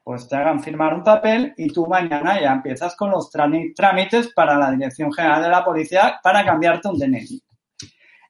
pues 0.03 0.27
te 0.27 0.35
hagan 0.35 0.61
firmar 0.61 0.93
un 0.93 1.03
papel 1.03 1.53
y 1.57 1.67
tú 1.73 1.87
mañana 1.87 2.39
ya 2.39 2.51
empiezas 2.51 2.95
con 2.95 3.09
los 3.09 3.31
trámites 3.31 4.31
para 4.33 4.57
la 4.57 4.71
Dirección 4.71 5.11
General 5.11 5.41
de 5.41 5.49
la 5.49 5.65
Policía 5.65 6.19
para 6.21 6.45
cambiarte 6.45 6.89
un 6.89 6.99
DNI. 6.99 7.41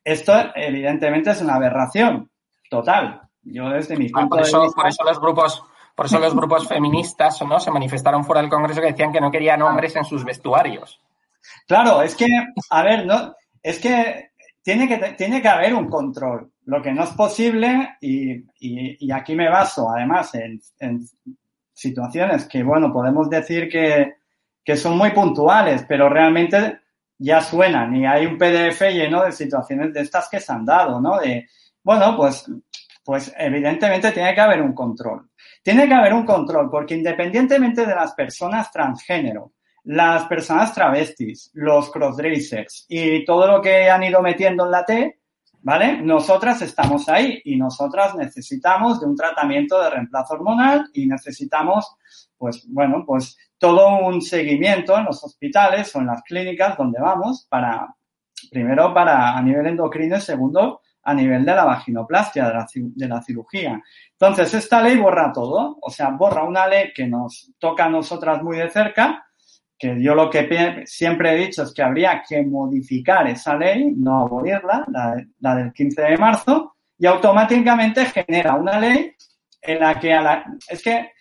Esto, 0.03 0.33
evidentemente, 0.55 1.31
es 1.31 1.41
una 1.41 1.55
aberración 1.55 2.31
total. 2.69 3.21
Yo, 3.41 3.69
desde 3.69 3.97
mi 3.97 4.09
punto 4.09 4.29
por 4.29 4.41
eso, 4.41 4.59
de 4.59 4.65
vista... 4.67 4.81
Por 4.81 4.89
eso 4.89 5.03
los 5.03 5.19
grupos... 5.19 5.63
Por 5.95 6.07
eso 6.07 6.19
los 6.19 6.35
grupos 6.35 6.67
feministas 6.67 7.41
¿no? 7.43 7.57
se 7.57 7.71
manifestaron 7.71 8.25
fuera 8.25 8.41
del 8.41 8.49
Congreso 8.49 8.81
que 8.81 8.87
decían 8.87 9.13
que 9.13 9.21
no 9.21 9.31
querían 9.31 9.61
hombres 9.61 9.95
en 9.95 10.03
sus 10.03 10.25
vestuarios. 10.25 10.99
Claro, 11.65 12.01
es 12.01 12.15
que, 12.15 12.27
a 12.69 12.83
ver, 12.83 13.05
no, 13.05 13.33
es 13.63 13.79
que 13.79 14.31
tiene 14.61 14.89
que, 14.89 14.97
tiene 15.13 15.41
que 15.41 15.47
haber 15.47 15.73
un 15.73 15.89
control. 15.89 16.51
Lo 16.65 16.81
que 16.81 16.91
no 16.91 17.03
es 17.03 17.11
posible, 17.11 17.97
y, 18.01 18.43
y, 18.59 19.11
aquí 19.11 19.35
me 19.35 19.49
baso 19.49 19.89
además 19.89 20.33
en, 20.35 20.59
en, 20.79 21.01
situaciones 21.73 22.45
que, 22.47 22.63
bueno, 22.63 22.91
podemos 22.91 23.29
decir 23.29 23.69
que, 23.69 24.15
que 24.63 24.75
son 24.75 24.97
muy 24.97 25.11
puntuales, 25.11 25.85
pero 25.87 26.09
realmente 26.09 26.79
ya 27.17 27.41
suenan 27.41 27.95
y 27.95 28.05
hay 28.05 28.25
un 28.25 28.37
PDF 28.37 28.81
lleno 28.93 29.23
de 29.23 29.31
situaciones 29.31 29.93
de 29.93 30.01
estas 30.01 30.29
que 30.29 30.39
se 30.39 30.51
han 30.53 30.65
dado, 30.65 30.99
¿no? 31.01 31.19
De, 31.19 31.47
bueno, 31.83 32.15
pues 32.15 32.49
pues 33.05 33.31
evidentemente 33.37 34.11
tiene 34.11 34.33
que 34.33 34.41
haber 34.41 34.61
un 34.63 34.73
control. 34.73 35.29
Tiene 35.61 35.87
que 35.87 35.93
haber 35.93 36.13
un 36.13 36.25
control 36.25 36.69
porque 36.71 36.95
independientemente 36.95 37.85
de 37.85 37.93
las 37.93 38.15
personas 38.15 38.71
transgénero, 38.71 39.53
las 39.83 40.25
personas 40.25 40.73
travestis, 40.73 41.51
los 41.53 41.91
crossdressers 41.91 42.87
y 42.89 43.23
todo 43.23 43.45
lo 43.47 43.61
que 43.61 43.91
han 43.91 44.03
ido 44.03 44.23
metiendo 44.23 44.65
en 44.65 44.71
la 44.71 44.83
T, 44.83 45.19
¿vale? 45.65 45.99
Nosotras 45.99 46.61
estamos 46.61 47.09
ahí 47.09 47.41
y 47.43 47.57
nosotras 47.57 48.13
necesitamos 48.13 48.99
de 48.99 49.07
un 49.07 49.15
tratamiento 49.15 49.81
de 49.81 49.89
reemplazo 49.89 50.35
hormonal 50.35 50.91
y 50.93 51.07
necesitamos, 51.07 51.95
pues, 52.37 52.67
bueno, 52.69 53.03
pues 53.03 53.35
todo 53.57 53.97
un 53.97 54.21
seguimiento 54.21 54.95
en 54.95 55.05
los 55.05 55.23
hospitales 55.23 55.93
o 55.95 56.01
en 56.01 56.05
las 56.05 56.21
clínicas 56.21 56.77
donde 56.77 57.01
vamos 57.01 57.47
para, 57.49 57.95
primero 58.51 58.93
para 58.93 59.35
a 59.35 59.41
nivel 59.41 59.65
endocrino 59.65 60.17
y 60.17 60.21
segundo 60.21 60.81
a 61.01 61.13
nivel 61.15 61.43
de 61.43 61.55
la 61.55 61.65
vaginoplastia, 61.65 62.47
de 62.47 62.53
la, 62.53 62.67
de 62.71 63.07
la 63.07 63.23
cirugía. 63.23 63.81
Entonces, 64.11 64.53
esta 64.53 64.83
ley 64.83 64.97
borra 64.97 65.33
todo, 65.33 65.79
o 65.81 65.89
sea, 65.89 66.11
borra 66.11 66.43
una 66.43 66.67
ley 66.67 66.93
que 66.93 67.07
nos 67.07 67.53
toca 67.57 67.85
a 67.85 67.89
nosotras 67.89 68.43
muy 68.43 68.57
de 68.57 68.69
cerca, 68.69 69.25
que 69.77 70.01
yo 70.01 70.15
lo 70.15 70.29
que 70.29 70.83
siempre 70.85 71.33
he 71.33 71.45
dicho 71.47 71.63
es 71.63 71.73
que 71.73 71.83
habría 71.83 72.23
que 72.27 72.43
modificar 72.43 73.27
esa 73.27 73.55
ley, 73.55 73.91
no 73.95 74.21
abolirla, 74.21 74.85
la, 75.39 75.55
del 75.55 75.73
15 75.73 76.01
de 76.01 76.17
marzo, 76.17 76.75
y 76.97 77.05
automáticamente 77.05 78.05
genera 78.05 78.55
una 78.55 78.79
ley 78.79 79.13
en 79.61 79.79
la 79.79 79.99
que 79.99 80.13
a 80.13 80.21
la, 80.21 80.45
es 80.67 80.81
que, 80.81 81.11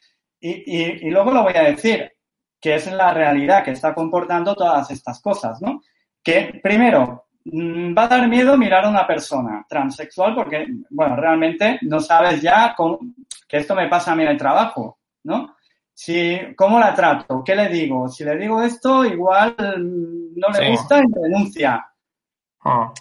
y, 0.40 1.06
y, 1.06 1.10
luego 1.10 1.32
lo 1.32 1.42
voy 1.42 1.54
a 1.54 1.64
decir, 1.64 2.12
que 2.60 2.76
es 2.76 2.90
la 2.92 3.12
realidad 3.12 3.64
que 3.64 3.72
está 3.72 3.94
comportando 3.94 4.54
todas 4.54 4.90
estas 4.90 5.20
cosas, 5.20 5.60
¿no? 5.60 5.82
Que 6.22 6.60
primero, 6.62 7.26
mm, 7.44 7.94
va 7.96 8.04
a 8.04 8.08
dar 8.08 8.28
miedo 8.28 8.56
mirar 8.56 8.84
a 8.84 8.90
una 8.90 9.06
persona 9.06 9.64
transexual 9.68 10.34
porque, 10.34 10.66
bueno, 10.90 11.16
realmente 11.16 11.78
no 11.82 12.00
sabes 12.00 12.40
ya 12.40 12.74
que 13.48 13.56
esto 13.56 13.74
me 13.74 13.88
pasa 13.88 14.12
a 14.12 14.16
mí 14.16 14.22
en 14.22 14.30
el 14.30 14.38
trabajo, 14.38 14.98
¿no? 15.24 15.53
Si, 15.94 16.38
¿cómo 16.56 16.80
la 16.80 16.92
trato? 16.92 17.42
¿Qué 17.44 17.54
le 17.54 17.68
digo? 17.68 18.08
Si 18.08 18.24
le 18.24 18.36
digo 18.36 18.60
esto, 18.60 19.04
igual 19.04 19.54
no 19.58 20.48
le 20.48 20.70
gusta 20.70 20.98
y 20.98 21.04
denuncia. 21.06 21.86
Ah. 22.64 22.92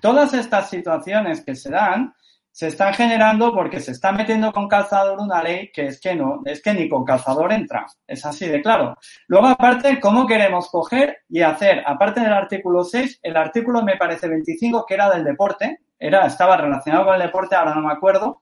Todas, 0.00 0.34
estas 0.34 0.68
situaciones 0.68 1.44
que 1.44 1.54
se 1.54 1.70
dan 1.70 2.12
se 2.50 2.66
están 2.66 2.92
generando 2.92 3.54
porque 3.54 3.80
se 3.80 3.92
está 3.92 4.12
metiendo 4.12 4.52
con 4.52 4.68
calzador 4.68 5.20
una 5.20 5.42
ley 5.42 5.70
que 5.72 5.86
es 5.86 5.98
que 5.98 6.14
no, 6.14 6.42
es 6.44 6.60
que 6.60 6.74
ni 6.74 6.86
con 6.86 7.02
calzador 7.02 7.50
entra. 7.50 7.86
Es 8.06 8.26
así 8.26 8.46
de 8.46 8.60
claro. 8.60 8.98
Luego, 9.28 9.46
aparte, 9.46 9.98
¿cómo 9.98 10.26
queremos 10.26 10.68
coger 10.68 11.22
y 11.30 11.40
hacer, 11.40 11.82
aparte 11.86 12.20
del 12.20 12.32
artículo 12.32 12.84
6, 12.84 13.20
el 13.22 13.38
artículo 13.38 13.82
me 13.82 13.96
parece 13.96 14.28
25, 14.28 14.84
que 14.84 14.94
era 14.94 15.08
del 15.08 15.24
deporte, 15.24 15.80
era, 15.98 16.26
estaba 16.26 16.58
relacionado 16.58 17.06
con 17.06 17.14
el 17.14 17.22
deporte, 17.22 17.54
ahora 17.54 17.74
no 17.74 17.80
me 17.80 17.92
acuerdo, 17.92 18.41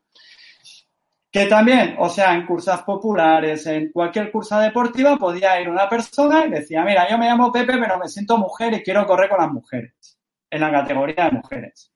que 1.30 1.46
también, 1.46 1.94
o 1.98 2.08
sea, 2.08 2.34
en 2.34 2.44
cursas 2.44 2.82
populares, 2.82 3.64
en 3.66 3.92
cualquier 3.92 4.32
cursa 4.32 4.60
deportiva, 4.60 5.16
podía 5.16 5.60
ir 5.60 5.68
una 5.68 5.88
persona 5.88 6.44
y 6.44 6.50
decía, 6.50 6.82
mira, 6.82 7.08
yo 7.08 7.18
me 7.18 7.26
llamo 7.26 7.52
Pepe, 7.52 7.78
pero 7.78 7.98
me 7.98 8.08
siento 8.08 8.36
mujer 8.36 8.74
y 8.74 8.82
quiero 8.82 9.06
correr 9.06 9.28
con 9.28 9.38
las 9.38 9.52
mujeres, 9.52 10.18
en 10.50 10.60
la 10.60 10.72
categoría 10.72 11.26
de 11.26 11.30
mujeres. 11.32 11.92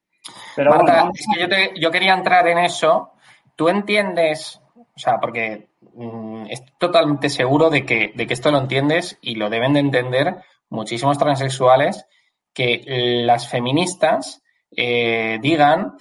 Pero 0.54 0.70
Marta, 0.70 1.10
es 1.12 1.26
que 1.26 1.80
yo, 1.80 1.90
quería 1.90 2.14
entrar 2.14 2.46
en 2.46 2.58
eso. 2.58 3.12
Tú 3.56 3.68
entiendes, 3.68 4.60
o 4.76 4.98
sea, 4.98 5.18
porque 5.20 5.68
mm, 5.94 6.46
estoy 6.48 6.74
totalmente 6.78 7.28
seguro 7.28 7.70
de 7.70 7.84
que, 7.84 8.12
de 8.14 8.26
que 8.26 8.34
esto 8.34 8.52
lo 8.52 8.58
entiendes 8.58 9.18
y 9.20 9.34
lo 9.34 9.50
deben 9.50 9.72
de 9.72 9.80
entender 9.80 10.36
muchísimos 10.70 11.18
transexuales, 11.18 12.06
que 12.52 12.82
las 13.26 13.48
feministas 13.48 14.42
eh, 14.76 15.38
digan 15.42 15.96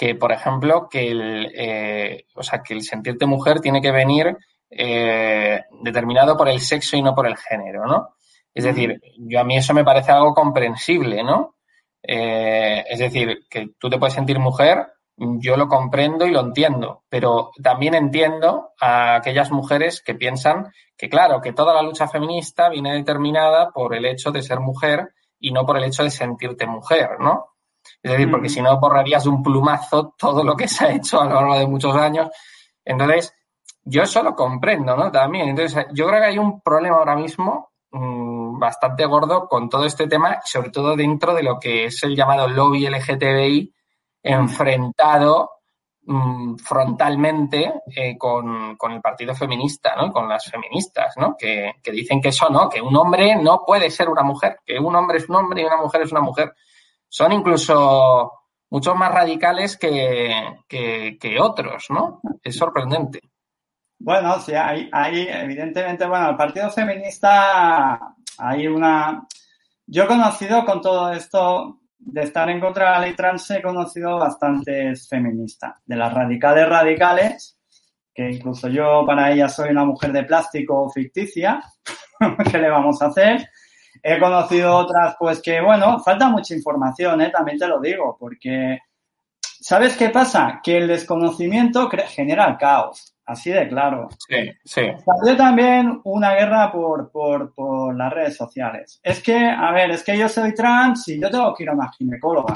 que, 0.00 0.14
por 0.14 0.32
ejemplo, 0.32 0.88
que 0.88 1.10
el, 1.10 1.52
eh, 1.54 2.24
o 2.34 2.42
sea, 2.42 2.62
que 2.62 2.72
el 2.72 2.80
sentirte 2.80 3.26
mujer 3.26 3.60
tiene 3.60 3.82
que 3.82 3.90
venir 3.90 4.34
eh, 4.70 5.60
determinado 5.82 6.38
por 6.38 6.48
el 6.48 6.58
sexo 6.58 6.96
y 6.96 7.02
no 7.02 7.14
por 7.14 7.26
el 7.26 7.36
género, 7.36 7.84
¿no? 7.84 8.14
Es 8.54 8.64
decir, 8.64 8.98
yo 9.18 9.38
a 9.38 9.44
mí 9.44 9.58
eso 9.58 9.74
me 9.74 9.84
parece 9.84 10.10
algo 10.10 10.32
comprensible, 10.32 11.22
¿no? 11.22 11.56
Eh, 12.02 12.82
es 12.88 12.98
decir, 12.98 13.40
que 13.50 13.72
tú 13.78 13.90
te 13.90 13.98
puedes 13.98 14.14
sentir 14.14 14.38
mujer, 14.38 14.86
yo 15.18 15.58
lo 15.58 15.68
comprendo 15.68 16.26
y 16.26 16.30
lo 16.30 16.40
entiendo, 16.40 17.04
pero 17.10 17.50
también 17.62 17.94
entiendo 17.94 18.70
a 18.80 19.16
aquellas 19.16 19.50
mujeres 19.50 20.00
que 20.00 20.14
piensan 20.14 20.72
que, 20.96 21.10
claro, 21.10 21.42
que 21.42 21.52
toda 21.52 21.74
la 21.74 21.82
lucha 21.82 22.08
feminista 22.08 22.70
viene 22.70 22.94
determinada 22.94 23.70
por 23.70 23.94
el 23.94 24.06
hecho 24.06 24.30
de 24.30 24.40
ser 24.40 24.60
mujer 24.60 25.10
y 25.38 25.52
no 25.52 25.66
por 25.66 25.76
el 25.76 25.84
hecho 25.84 26.04
de 26.04 26.10
sentirte 26.10 26.66
mujer, 26.66 27.20
¿no? 27.20 27.49
Es 28.02 28.12
decir, 28.12 28.30
porque 28.30 28.48
mm. 28.48 28.50
si 28.50 28.62
no 28.62 28.78
borrarías 28.78 29.26
un 29.26 29.42
plumazo 29.42 30.14
todo 30.16 30.42
lo 30.42 30.56
que 30.56 30.68
se 30.68 30.84
ha 30.84 30.92
hecho 30.92 31.20
a 31.20 31.24
lo 31.24 31.34
largo 31.34 31.58
de 31.58 31.66
muchos 31.66 31.94
años. 31.96 32.28
Entonces, 32.84 33.34
yo 33.84 34.02
eso 34.02 34.22
lo 34.22 34.34
comprendo, 34.34 34.96
¿no? 34.96 35.10
También. 35.10 35.48
Entonces, 35.48 35.86
yo 35.92 36.06
creo 36.06 36.20
que 36.20 36.26
hay 36.26 36.38
un 36.38 36.60
problema 36.60 36.96
ahora 36.96 37.16
mismo 37.16 37.70
mm, 37.90 38.58
bastante 38.58 39.04
gordo 39.06 39.48
con 39.48 39.68
todo 39.68 39.84
este 39.84 40.06
tema, 40.06 40.40
sobre 40.44 40.70
todo 40.70 40.96
dentro 40.96 41.34
de 41.34 41.42
lo 41.42 41.58
que 41.58 41.86
es 41.86 42.02
el 42.02 42.14
llamado 42.14 42.48
lobby 42.48 42.86
LGTBI 42.86 43.74
enfrentado 44.22 45.50
mm, 46.02 46.56
frontalmente 46.56 47.72
eh, 47.96 48.18
con, 48.18 48.76
el 48.90 49.00
partido 49.00 49.34
feminista, 49.34 49.96
¿no? 49.96 50.12
Con 50.12 50.28
las 50.28 50.44
feministas, 50.50 51.14
¿no? 51.16 51.36
Que, 51.36 51.72
que 51.82 51.90
dicen 51.90 52.20
que 52.20 52.28
eso 52.28 52.48
no, 52.50 52.68
que 52.68 52.80
un 52.80 52.94
hombre 52.96 53.36
no 53.36 53.64
puede 53.66 53.90
ser 53.90 54.08
una 54.08 54.22
mujer, 54.22 54.60
que 54.64 54.78
un 54.78 54.94
hombre 54.94 55.18
es 55.18 55.28
un 55.28 55.36
hombre 55.36 55.62
y 55.62 55.64
una 55.64 55.78
mujer 55.78 56.02
es 56.02 56.12
una 56.12 56.20
mujer 56.20 56.54
son 57.10 57.32
incluso 57.32 58.32
mucho 58.70 58.94
más 58.94 59.12
radicales 59.12 59.76
que, 59.76 60.60
que, 60.68 61.38
otros, 61.40 61.86
¿no? 61.90 62.20
Es 62.42 62.56
sorprendente. 62.56 63.20
Bueno, 63.98 64.40
sí, 64.40 64.52
hay, 64.54 64.88
hay, 64.92 65.28
evidentemente, 65.28 66.06
bueno, 66.06 66.30
el 66.30 66.36
Partido 66.36 66.70
Feminista 66.70 68.14
hay 68.38 68.66
una... 68.68 69.26
Yo 69.86 70.04
he 70.04 70.06
conocido 70.06 70.64
con 70.64 70.80
todo 70.80 71.12
esto 71.12 71.80
de 71.98 72.22
estar 72.22 72.48
en 72.48 72.60
contra 72.60 72.86
de 72.86 72.90
la 72.92 73.00
ley 73.00 73.14
trans, 73.14 73.50
he 73.50 73.60
conocido 73.60 74.16
bastantes 74.16 75.08
feministas, 75.08 75.74
de 75.84 75.96
las 75.96 76.14
radicales 76.14 76.68
radicales, 76.68 77.58
que 78.14 78.30
incluso 78.30 78.68
yo 78.68 79.04
para 79.04 79.32
ellas 79.32 79.54
soy 79.54 79.70
una 79.70 79.84
mujer 79.84 80.12
de 80.12 80.22
plástico 80.22 80.88
ficticia, 80.90 81.60
¿qué 82.50 82.58
le 82.58 82.70
vamos 82.70 83.02
a 83.02 83.06
hacer? 83.06 83.48
He 84.02 84.18
conocido 84.18 84.76
otras, 84.76 85.16
pues 85.18 85.40
que, 85.42 85.60
bueno, 85.60 85.98
falta 86.00 86.28
mucha 86.28 86.54
información, 86.54 87.20
¿eh? 87.20 87.30
también 87.30 87.58
te 87.58 87.68
lo 87.68 87.80
digo, 87.80 88.16
porque, 88.18 88.78
¿sabes 89.40 89.96
qué 89.96 90.10
pasa? 90.10 90.60
Que 90.62 90.78
el 90.78 90.88
desconocimiento 90.88 91.88
genera 91.88 92.46
el 92.46 92.56
caos, 92.56 93.14
así 93.26 93.50
de 93.50 93.68
claro. 93.68 94.08
Sí, 94.28 94.50
sí. 94.64 94.82
Salió 95.04 95.36
también 95.36 96.00
una 96.04 96.34
guerra 96.34 96.72
por, 96.72 97.10
por, 97.10 97.54
por 97.54 97.96
las 97.96 98.12
redes 98.12 98.36
sociales. 98.36 99.00
Es 99.02 99.22
que, 99.22 99.36
a 99.36 99.70
ver, 99.72 99.90
es 99.90 100.02
que 100.02 100.16
yo 100.16 100.28
soy 100.28 100.54
trans 100.54 101.08
y 101.08 101.20
yo 101.20 101.30
tengo 101.30 101.54
que 101.54 101.64
ir 101.64 101.70
a 101.70 101.74
una 101.74 101.90
ginecóloga. 101.92 102.54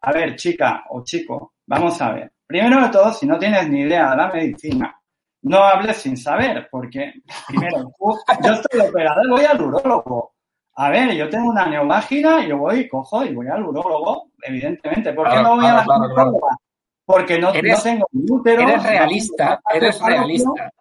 A 0.00 0.12
ver, 0.12 0.36
chica 0.36 0.84
o 0.90 1.02
chico, 1.02 1.54
vamos 1.66 2.00
a 2.00 2.12
ver. 2.12 2.32
Primero 2.46 2.82
de 2.82 2.88
todo, 2.88 3.12
si 3.12 3.26
no 3.26 3.38
tienes 3.38 3.68
ni 3.68 3.80
idea 3.80 4.10
de 4.10 4.16
la 4.16 4.28
medicina, 4.28 4.98
no 5.42 5.58
hables 5.58 5.98
sin 5.98 6.16
saber, 6.16 6.68
porque 6.70 7.12
primero, 7.46 7.92
yo 8.44 8.52
estoy 8.52 8.80
operado, 8.80 9.20
voy 9.28 9.44
al 9.44 9.60
urólogo. 9.60 10.34
A 10.80 10.90
ver, 10.90 11.12
yo 11.12 11.28
tengo 11.28 11.50
una 11.50 11.66
neomágina 11.66 12.44
y 12.44 12.50
yo 12.50 12.58
voy, 12.58 12.86
cojo 12.86 13.24
y 13.24 13.34
voy 13.34 13.48
al 13.48 13.64
urólogo, 13.64 14.30
evidentemente. 14.40 15.12
¿Por 15.12 15.28
qué 15.28 15.42
no 15.42 15.56
voy 15.56 15.66
a 15.66 15.74
la 15.74 15.84
claro, 15.84 16.38
Porque 17.04 17.36
no, 17.40 17.50
tengo 17.50 18.06
útero. 18.12 18.62
Eres 18.62 18.84
realista, 18.84 19.60
eres 19.74 20.00
realista. 20.00 20.72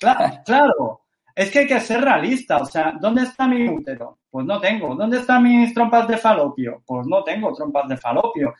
Claro, 0.00 0.38
claro. 0.44 1.00
Es 1.36 1.52
que 1.52 1.60
hay 1.60 1.66
que 1.68 1.78
ser 1.78 2.00
realista. 2.00 2.56
O 2.56 2.64
sea, 2.64 2.94
¿dónde 3.00 3.22
está 3.22 3.46
mi 3.46 3.68
útero? 3.68 4.18
Pues 4.28 4.44
no 4.44 4.58
tengo. 4.58 4.96
¿Dónde 4.96 5.18
están 5.18 5.44
mis 5.44 5.72
trompas 5.72 6.08
de 6.08 6.16
falopio? 6.16 6.82
Pues 6.84 7.06
no 7.06 7.22
tengo 7.22 7.52
trompas 7.52 7.88
de 7.88 7.96
falopio. 7.96 8.54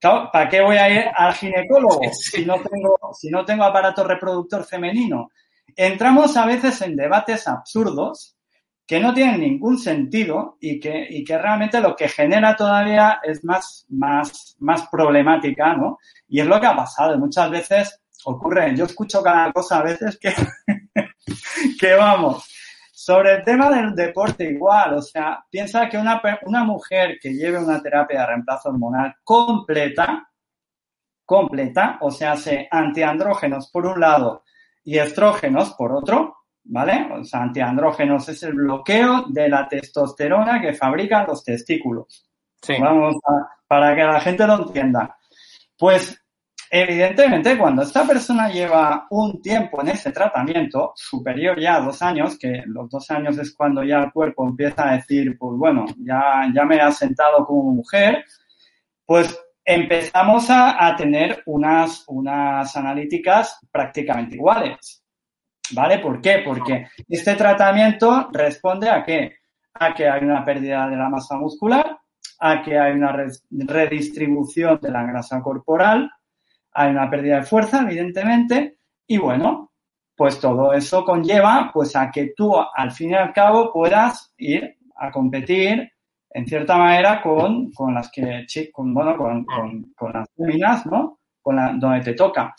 ¿Para 0.00 0.48
qué 0.48 0.60
voy 0.60 0.76
a 0.76 0.88
ir 0.90 1.04
al 1.12 1.34
ginecólogo 1.34 2.00
si 2.12 2.44
no 2.44 2.54
tengo, 2.60 2.96
si 3.14 3.30
no 3.30 3.44
tengo 3.44 3.64
aparato 3.64 4.04
reproductor 4.04 4.62
femenino? 4.62 5.30
Entramos 5.74 6.36
a 6.36 6.46
veces 6.46 6.80
en 6.82 6.94
debates 6.94 7.48
absurdos 7.48 8.36
que 8.86 9.00
no 9.00 9.14
tienen 9.14 9.40
ningún 9.40 9.78
sentido 9.78 10.56
y 10.60 10.78
que, 10.78 11.06
y 11.08 11.24
que 11.24 11.38
realmente 11.38 11.80
lo 11.80 11.96
que 11.96 12.08
genera 12.08 12.54
todavía 12.54 13.20
es 13.22 13.42
más, 13.44 13.86
más, 13.88 14.56
más 14.58 14.88
problemática, 14.88 15.74
¿no? 15.74 15.98
Y 16.28 16.40
es 16.40 16.46
lo 16.46 16.60
que 16.60 16.66
ha 16.66 16.76
pasado. 16.76 17.18
Muchas 17.18 17.50
veces 17.50 18.00
ocurre, 18.24 18.76
yo 18.76 18.84
escucho 18.84 19.22
cada 19.22 19.52
cosa 19.52 19.78
a 19.78 19.82
veces 19.82 20.18
que, 20.18 20.34
que 21.80 21.94
vamos, 21.94 22.46
sobre 22.92 23.34
el 23.34 23.44
tema 23.44 23.70
del 23.70 23.94
deporte 23.94 24.44
igual, 24.44 24.94
o 24.94 25.02
sea, 25.02 25.44
piensa 25.50 25.88
que 25.88 25.98
una, 25.98 26.20
una 26.42 26.64
mujer 26.64 27.18
que 27.20 27.34
lleve 27.34 27.58
una 27.58 27.82
terapia 27.82 28.20
de 28.20 28.26
reemplazo 28.26 28.68
hormonal 28.68 29.14
completa, 29.22 30.30
completa, 31.24 31.98
o 32.00 32.10
sea, 32.10 32.32
hace 32.32 32.68
antiandrógenos 32.70 33.70
por 33.70 33.86
un 33.86 34.00
lado 34.00 34.44
y 34.84 34.98
estrógenos 34.98 35.72
por 35.74 35.92
otro, 35.92 36.43
¿vale? 36.64 37.08
O 37.12 37.24
sea, 37.24 37.42
antiandrógenos 37.42 38.28
es 38.28 38.42
el 38.42 38.54
bloqueo 38.54 39.24
de 39.28 39.48
la 39.48 39.68
testosterona 39.68 40.60
que 40.60 40.74
fabrican 40.74 41.26
los 41.26 41.44
testículos. 41.44 42.26
Sí. 42.60 42.74
Vamos 42.80 43.16
a, 43.26 43.56
para 43.66 43.94
que 43.94 44.02
la 44.02 44.20
gente 44.20 44.46
lo 44.46 44.62
entienda. 44.62 45.16
Pues 45.78 46.24
Evidentemente, 46.76 47.56
cuando 47.56 47.82
esta 47.82 48.04
persona 48.04 48.48
lleva 48.48 49.06
un 49.10 49.40
tiempo 49.40 49.80
en 49.80 49.90
ese 49.90 50.10
tratamiento, 50.10 50.92
superior 50.96 51.60
ya 51.60 51.76
a 51.76 51.80
dos 51.80 52.02
años, 52.02 52.36
que 52.36 52.64
los 52.66 52.90
dos 52.90 53.08
años 53.12 53.38
es 53.38 53.54
cuando 53.54 53.84
ya 53.84 54.00
el 54.02 54.12
cuerpo 54.12 54.44
empieza 54.44 54.88
a 54.88 54.96
decir, 54.96 55.38
pues 55.38 55.56
bueno, 55.56 55.84
ya, 55.98 56.50
ya 56.52 56.64
me 56.64 56.74
he 56.74 56.80
asentado 56.80 57.46
como 57.46 57.70
mujer, 57.70 58.24
pues 59.06 59.38
empezamos 59.64 60.50
a, 60.50 60.84
a 60.84 60.96
tener 60.96 61.44
unas, 61.46 62.02
unas 62.08 62.74
analíticas 62.74 63.56
prácticamente 63.70 64.34
iguales. 64.34 65.03
¿Vale? 65.72 65.98
¿Por 65.98 66.20
qué? 66.20 66.42
Porque 66.44 66.88
este 67.08 67.34
tratamiento 67.34 68.28
responde 68.32 68.90
a 68.90 69.02
qué? 69.02 69.36
A 69.74 69.94
que 69.94 70.08
hay 70.08 70.22
una 70.22 70.44
pérdida 70.44 70.88
de 70.88 70.96
la 70.96 71.08
masa 71.08 71.36
muscular, 71.36 71.98
a 72.40 72.62
que 72.62 72.78
hay 72.78 72.92
una 72.92 73.16
redistribución 73.50 74.78
de 74.80 74.90
la 74.90 75.04
grasa 75.04 75.40
corporal, 75.40 76.10
hay 76.72 76.90
una 76.90 77.08
pérdida 77.08 77.36
de 77.36 77.44
fuerza, 77.44 77.80
evidentemente, 77.80 78.78
y 79.06 79.16
bueno, 79.16 79.72
pues 80.16 80.38
todo 80.38 80.72
eso 80.72 81.04
conlleva 81.04 81.70
pues 81.72 81.96
a 81.96 82.10
que 82.10 82.32
tú 82.36 82.54
al 82.56 82.92
fin 82.92 83.10
y 83.10 83.14
al 83.14 83.32
cabo 83.32 83.72
puedas 83.72 84.32
ir 84.38 84.76
a 84.96 85.10
competir 85.10 85.90
en 86.30 86.46
cierta 86.46 86.76
manera 86.76 87.22
con, 87.22 87.70
con 87.72 87.94
las 87.94 88.10
que, 88.10 88.46
con, 88.72 88.92
bueno, 88.92 89.16
con, 89.16 89.44
con, 89.44 90.12
las 90.12 90.28
féminas, 90.36 90.84
¿no? 90.86 91.20
Con 91.44 91.56
la, 91.56 91.72
donde 91.74 92.00
te 92.00 92.14
toca. 92.14 92.54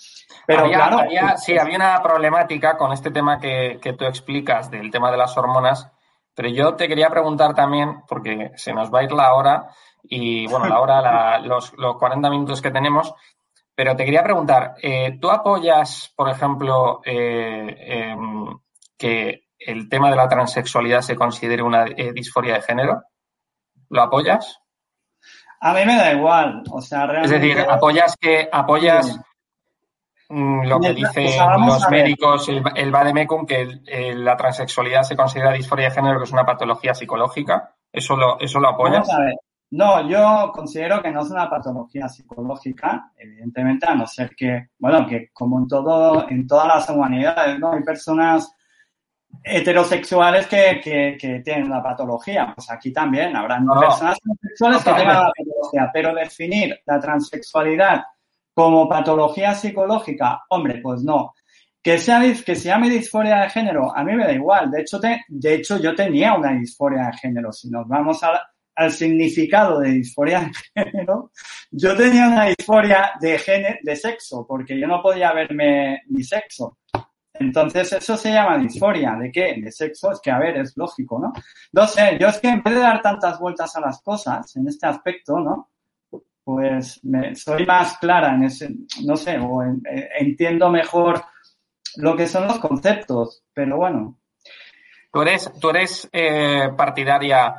Pero 0.46 0.70
claro. 0.70 1.00
sí, 1.38 1.58
había 1.58 1.76
una 1.76 2.02
problemática 2.04 2.78
con 2.78 2.94
este 2.94 3.10
tema 3.10 3.40
que, 3.40 3.80
que 3.82 3.94
tú 3.94 4.06
explicas 4.06 4.70
del 4.70 4.92
tema 4.92 5.10
de 5.10 5.18
las 5.18 5.36
hormonas, 5.36 5.92
pero 6.36 6.50
yo 6.50 6.76
te 6.76 6.88
quería 6.88 7.10
preguntar 7.10 7.56
también, 7.56 8.04
porque 8.08 8.52
se 8.56 8.74
nos 8.74 8.94
va 8.94 9.00
a 9.00 9.04
ir 9.04 9.12
la 9.12 9.34
hora, 9.34 9.70
y 10.04 10.46
bueno, 10.48 10.68
la 10.68 10.80
hora, 10.80 11.40
los, 11.40 11.74
los 11.78 11.98
40 11.98 12.30
minutos 12.30 12.62
que 12.62 12.70
tenemos, 12.70 13.14
pero 13.76 13.96
te 13.96 14.06
quería 14.06 14.24
preguntar, 14.24 14.76
eh, 14.82 15.18
¿tú 15.20 15.30
apoyas, 15.30 16.14
por 16.16 16.30
ejemplo, 16.30 17.02
eh, 17.04 17.76
em, 17.78 18.58
que 18.98 19.48
el 19.60 19.90
tema 19.90 20.10
de 20.10 20.16
la 20.16 20.30
transexualidad 20.30 21.02
se 21.02 21.16
considere 21.16 21.62
una 21.62 21.86
eh, 21.86 22.14
disforia 22.14 22.54
de 22.54 22.62
género? 22.62 23.04
¿Lo 23.90 24.02
apoyas? 24.02 24.60
A 25.66 25.74
mí 25.74 25.84
me 25.84 25.96
da 25.96 26.14
igual, 26.14 26.62
o 26.70 26.80
sea, 26.80 27.08
realmente... 27.08 27.36
Es 27.36 27.42
decir, 27.42 27.60
apoyas 27.68 28.16
que 28.22 28.48
apoyas 28.52 29.20
mm, 30.30 30.68
lo 30.68 30.80
que 30.80 30.94
dicen 30.94 31.32
los 31.66 31.90
médicos, 31.90 32.48
el, 32.50 32.62
el 32.76 32.92
Bademecum, 32.92 33.48
que 33.48 33.82
la 34.14 34.38
transexualidad 34.38 35.02
se 35.02 35.16
considera 35.16 35.52
disforia 35.52 35.90
de 35.90 35.96
género, 35.96 36.20
que 36.20 36.26
es 36.26 36.32
una 36.32 36.46
patología 36.46 36.94
psicológica. 36.94 37.74
¿Eso 37.92 38.16
lo, 38.16 38.40
eso 38.40 38.60
lo 38.60 38.70
apoyas? 38.70 39.08
Vamos 39.08 39.16
a 39.16 39.20
ver. 39.22 39.36
No, 39.72 40.08
yo 40.08 40.52
considero 40.54 41.02
que 41.02 41.10
no 41.10 41.22
es 41.22 41.32
una 41.32 41.50
patología 41.50 42.08
psicológica, 42.10 43.12
evidentemente, 43.18 43.88
a 43.90 43.96
no 43.96 44.06
ser 44.06 44.36
que, 44.36 44.68
bueno, 44.78 45.08
que 45.08 45.32
como 45.34 45.58
en 45.58 45.68
todo, 45.68 46.30
en 46.30 46.46
todas 46.46 46.68
las 46.68 46.90
humanidades, 46.92 47.58
¿no? 47.58 47.74
Hay 47.74 47.82
personas 47.82 48.56
heterosexuales 49.44 50.48
que, 50.48 50.80
que, 50.84 51.18
que 51.20 51.40
tienen 51.40 51.66
una 51.66 51.82
patología. 51.82 52.54
Pues 52.56 52.70
aquí 52.72 52.92
también 52.92 53.36
habrán 53.36 53.66
personas 53.68 54.18
homosexuales 54.26 54.84
que 54.84 54.94
tengan 54.94 55.24
la 55.24 55.32
patología, 55.32 55.92
pero 55.94 56.14
definir 56.14 56.80
la 56.86 57.00
transexualidad 57.00 58.04
como 58.56 58.88
patología 58.88 59.54
psicológica, 59.54 60.44
hombre, 60.50 60.80
pues 60.82 61.04
no. 61.04 61.34
Que, 61.84 62.00
sea, 62.00 62.22
que 62.22 62.56
se 62.56 62.70
llame 62.70 62.90
disforia 62.90 63.42
de 63.42 63.50
género, 63.50 63.96
a 63.96 64.04
mí 64.04 64.16
me 64.16 64.26
da 64.26 64.32
igual. 64.32 64.72
De 64.72 64.82
hecho, 64.82 65.00
te, 65.00 65.24
de 65.28 65.56
hecho, 65.56 65.78
yo 65.78 65.94
tenía 65.94 66.34
una 66.34 66.54
disforia 66.54 67.08
de 67.08 67.18
género. 67.18 67.52
Si 67.52 67.70
nos 67.70 67.88
vamos 67.88 68.24
a, 68.24 68.42
al 68.76 68.92
significado 68.92 69.80
de 69.82 69.92
disforia 69.92 70.50
de 70.74 70.84
género, 70.84 71.32
yo 71.70 71.96
tenía 71.96 72.28
una 72.28 72.46
disforia 72.46 73.12
de 73.20 73.38
género, 73.38 73.78
de 73.84 73.96
sexo, 73.96 74.46
porque 74.48 74.80
yo 74.80 74.88
no 74.88 75.02
podía 75.02 75.34
verme 75.34 76.02
mi 76.08 76.24
sexo. 76.24 76.80
Entonces, 77.40 77.92
eso 77.94 78.18
se 78.18 78.32
llama 78.32 78.58
disforia. 78.58 79.16
¿De 79.16 79.32
qué? 79.32 79.56
De 79.62 79.72
sexo. 79.72 80.12
Es 80.12 80.20
que, 80.22 80.32
a 80.32 80.40
ver, 80.40 80.58
es 80.58 80.76
lógico, 80.78 81.20
¿no? 81.20 81.34
No 81.74 81.88
sé, 81.88 82.18
yo 82.20 82.28
es 82.28 82.40
que 82.40 82.50
en 82.50 82.64
vez 82.64 82.76
de 82.76 82.82
dar 82.82 83.02
tantas 83.02 83.40
vueltas 83.40 83.76
a 83.76 83.82
las 83.82 84.02
cosas 84.02 84.56
en 84.56 84.68
este 84.68 84.88
aspecto, 84.88 85.40
¿no? 85.40 85.70
Pues 86.44 87.04
me, 87.04 87.36
soy 87.36 87.66
más 87.66 87.98
clara 87.98 88.36
en 88.36 88.44
ese, 88.44 88.70
no 89.04 89.16
sé, 89.16 89.38
o 89.40 89.64
eh, 89.64 90.10
entiendo 90.20 90.70
mejor 90.70 91.24
lo 91.98 92.16
que 92.16 92.28
son 92.28 92.48
los 92.48 92.60
conceptos, 92.60 93.44
pero 93.54 93.78
bueno. 93.78 94.18
Tú 95.12 95.22
eres, 95.22 95.52
tú 95.60 95.70
eres 95.70 96.08
eh, 96.12 96.70
partidaria 96.78 97.56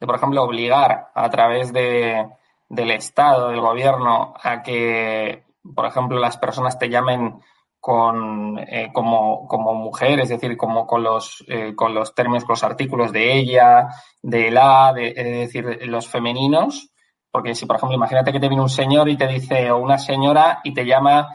de, 0.00 0.06
por 0.06 0.16
ejemplo, 0.16 0.42
obligar 0.44 1.10
a 1.14 1.28
través 1.30 1.72
de, 1.72 2.26
del 2.68 2.90
Estado, 2.92 3.50
del 3.50 3.60
gobierno, 3.60 4.34
a 4.42 4.62
que, 4.62 5.44
por 5.74 5.86
ejemplo, 5.86 6.18
las 6.18 6.38
personas 6.38 6.78
te 6.78 6.88
llamen 6.88 7.40
con, 7.82 8.60
eh, 8.60 8.90
como, 8.92 9.48
como 9.48 9.74
mujer, 9.74 10.20
es 10.20 10.28
decir, 10.28 10.56
como 10.56 10.86
con 10.86 11.02
los, 11.02 11.44
eh, 11.48 11.74
con 11.74 11.92
los 11.92 12.14
términos, 12.14 12.44
con 12.44 12.52
los 12.52 12.62
artículos 12.62 13.10
de 13.10 13.36
ella, 13.36 13.88
de 14.22 14.52
la, 14.52 14.92
de, 14.92 15.08
es 15.08 15.52
decir, 15.52 15.80
los 15.88 16.06
femeninos, 16.06 16.92
porque 17.28 17.56
si, 17.56 17.66
por 17.66 17.74
ejemplo, 17.74 17.96
imagínate 17.96 18.30
que 18.30 18.38
te 18.38 18.46
viene 18.46 18.62
un 18.62 18.68
señor 18.68 19.08
y 19.08 19.16
te 19.16 19.26
dice, 19.26 19.68
o 19.72 19.78
una 19.78 19.98
señora 19.98 20.60
y 20.62 20.72
te 20.72 20.86
llama 20.86 21.28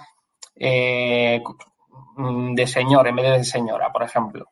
eh, 0.56 1.44
de 2.16 2.68
señor 2.68 3.10
en 3.10 3.18
vez 3.18 3.40
de 3.40 3.44
señora, 3.44 3.92
por 3.92 4.04
ejemplo. 4.04 4.46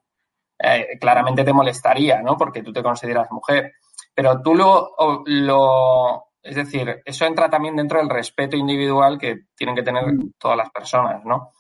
claramente 0.99 1.45
te 1.45 1.53
molestaría, 1.53 2.21
¿no? 2.21 2.36
Porque 2.36 2.62
tú 2.62 2.73
te 2.73 2.84
consideras 2.84 3.31
mujer. 3.31 3.71
Pero 4.13 4.41
tú 4.41 4.53
lo, 4.53 4.95
lo, 5.27 6.25
es 6.43 6.58
decir, 6.58 7.01
eso 7.05 7.25
entra 7.25 7.49
también 7.49 7.77
dentro 7.77 7.99
del 7.99 8.10
respeto 8.10 8.58
individual 8.58 9.17
que 9.17 9.45
tienen 9.55 9.77
que 9.77 9.84
tener 9.84 10.05
mm. 10.05 10.34
todas 10.38 10.58
las 10.58 10.69
personas, 10.71 11.23
¿no? 11.23 11.51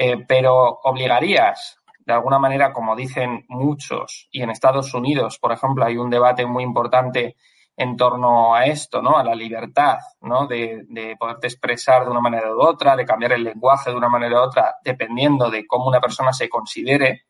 Eh, 0.00 0.24
pero 0.28 0.78
obligarías, 0.84 1.76
de 1.98 2.12
alguna 2.12 2.38
manera, 2.38 2.72
como 2.72 2.94
dicen 2.94 3.44
muchos, 3.48 4.28
y 4.30 4.42
en 4.42 4.50
Estados 4.50 4.94
Unidos, 4.94 5.40
por 5.40 5.50
ejemplo, 5.50 5.84
hay 5.84 5.96
un 5.96 6.08
debate 6.08 6.46
muy 6.46 6.62
importante 6.62 7.34
en 7.76 7.96
torno 7.96 8.54
a 8.54 8.66
esto, 8.66 9.02
¿no? 9.02 9.18
A 9.18 9.24
la 9.24 9.34
libertad, 9.34 9.98
¿no? 10.20 10.46
De, 10.46 10.84
de 10.88 11.16
poderte 11.16 11.48
expresar 11.48 12.04
de 12.04 12.12
una 12.12 12.20
manera 12.20 12.54
u 12.54 12.60
otra, 12.60 12.94
de 12.94 13.04
cambiar 13.04 13.32
el 13.32 13.42
lenguaje 13.42 13.90
de 13.90 13.96
una 13.96 14.08
manera 14.08 14.40
u 14.40 14.44
otra, 14.44 14.76
dependiendo 14.84 15.50
de 15.50 15.66
cómo 15.66 15.88
una 15.88 16.00
persona 16.00 16.32
se 16.32 16.48
considere. 16.48 17.24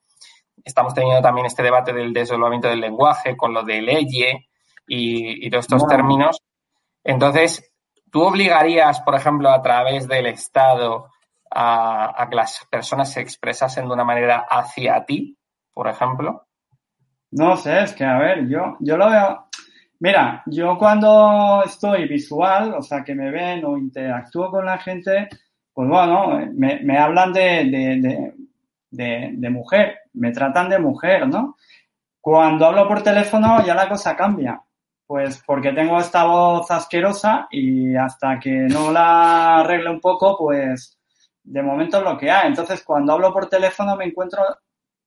Estamos 0.63 0.93
teniendo 0.93 1.23
también 1.23 1.47
este 1.47 1.63
debate 1.63 1.95
del 1.95 2.13
desdoblamiento 2.13 2.69
del 2.69 2.81
lenguaje 2.81 3.35
con 3.35 3.55
lo 3.55 3.63
de 3.63 3.81
leye, 3.81 4.49
y, 4.87 5.49
todos 5.49 5.65
estos 5.65 5.87
términos. 5.87 6.43
Entonces, 7.03 7.73
¿tú 8.11 8.25
obligarías, 8.25 9.01
por 9.01 9.15
ejemplo, 9.15 9.51
a 9.51 9.63
través 9.63 10.07
del 10.07 10.27
Estado 10.27 11.09
a, 11.51 12.27
que 12.29 12.37
las 12.37 12.67
personas 12.71 13.13
se 13.13 13.21
expresasen 13.21 13.87
de 13.87 13.93
una 13.93 14.05
manera 14.05 14.47
hacia 14.49 15.05
ti, 15.05 15.37
por 15.73 15.89
ejemplo? 15.89 16.47
No 17.31 17.57
sé, 17.57 17.83
es 17.83 17.93
que, 17.93 18.05
a 18.05 18.19
ver, 18.19 18.49
yo, 18.49 18.77
yo 18.81 18.97
lo 18.97 19.11
veo. 19.11 19.49
Mira, 20.01 20.43
yo 20.47 20.79
cuando 20.79 21.63
estoy 21.65 22.07
visual, 22.07 22.75
o 22.75 22.83
sea, 22.83 23.03
que 23.03 23.15
me 23.15 23.31
ven 23.31 23.65
o 23.65 23.77
interactúo 23.77 24.51
con 24.51 24.65
la 24.65 24.79
gente, 24.79 25.29
pues 25.73 25.89
bueno, 25.89 26.41
me, 26.55 26.81
me 26.81 26.99
hablan 26.99 27.33
de, 27.33 27.65
de, 27.65 28.35
de, 28.91 29.31
de, 29.33 29.51
mujer, 29.51 29.99
me 30.15 30.33
tratan 30.33 30.69
de 30.69 30.79
mujer, 30.79 31.29
¿no? 31.29 31.57
Cuando 32.21 32.67
hablo 32.67 32.87
por 32.89 33.03
teléfono 33.03 33.65
ya 33.65 33.75
la 33.75 33.89
cosa 33.89 34.17
cambia. 34.17 34.61
Pues 35.07 35.43
porque 35.47 35.73
tengo 35.73 35.99
esta 35.99 36.25
voz 36.25 36.71
asquerosa 36.71 37.49
y 37.51 37.97
hasta 37.97 38.39
que 38.39 38.51
no 38.51 38.93
la 38.93 39.61
arregle 39.61 39.91
un 39.91 40.01
poco, 40.01 40.37
pues 40.37 40.98
de 41.51 41.63
momento 41.63 41.99
es 41.99 42.05
lo 42.05 42.17
que 42.17 42.31
hay. 42.31 42.49
Entonces, 42.49 42.83
cuando 42.85 43.13
hablo 43.13 43.33
por 43.33 43.49
teléfono 43.49 43.97
me 43.97 44.05
encuentro 44.05 44.43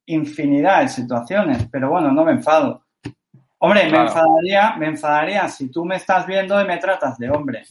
infinidad 0.06 0.82
de 0.82 0.90
situaciones, 0.90 1.68
pero 1.72 1.90
bueno, 1.90 2.12
no 2.12 2.24
me 2.26 2.32
enfado. 2.32 2.84
Hombre, 3.60 3.90
me 3.90 4.00
enfadaría, 4.00 4.76
me 4.78 4.88
enfadaría 4.88 5.48
si 5.48 5.70
tú 5.70 5.86
me 5.86 5.98
estás 5.98 6.26
viendo 6.26 6.60
y 6.60 6.66
me 6.66 6.78
tratas 6.78 7.18
de 7.20 7.30
hombre. 7.30 7.64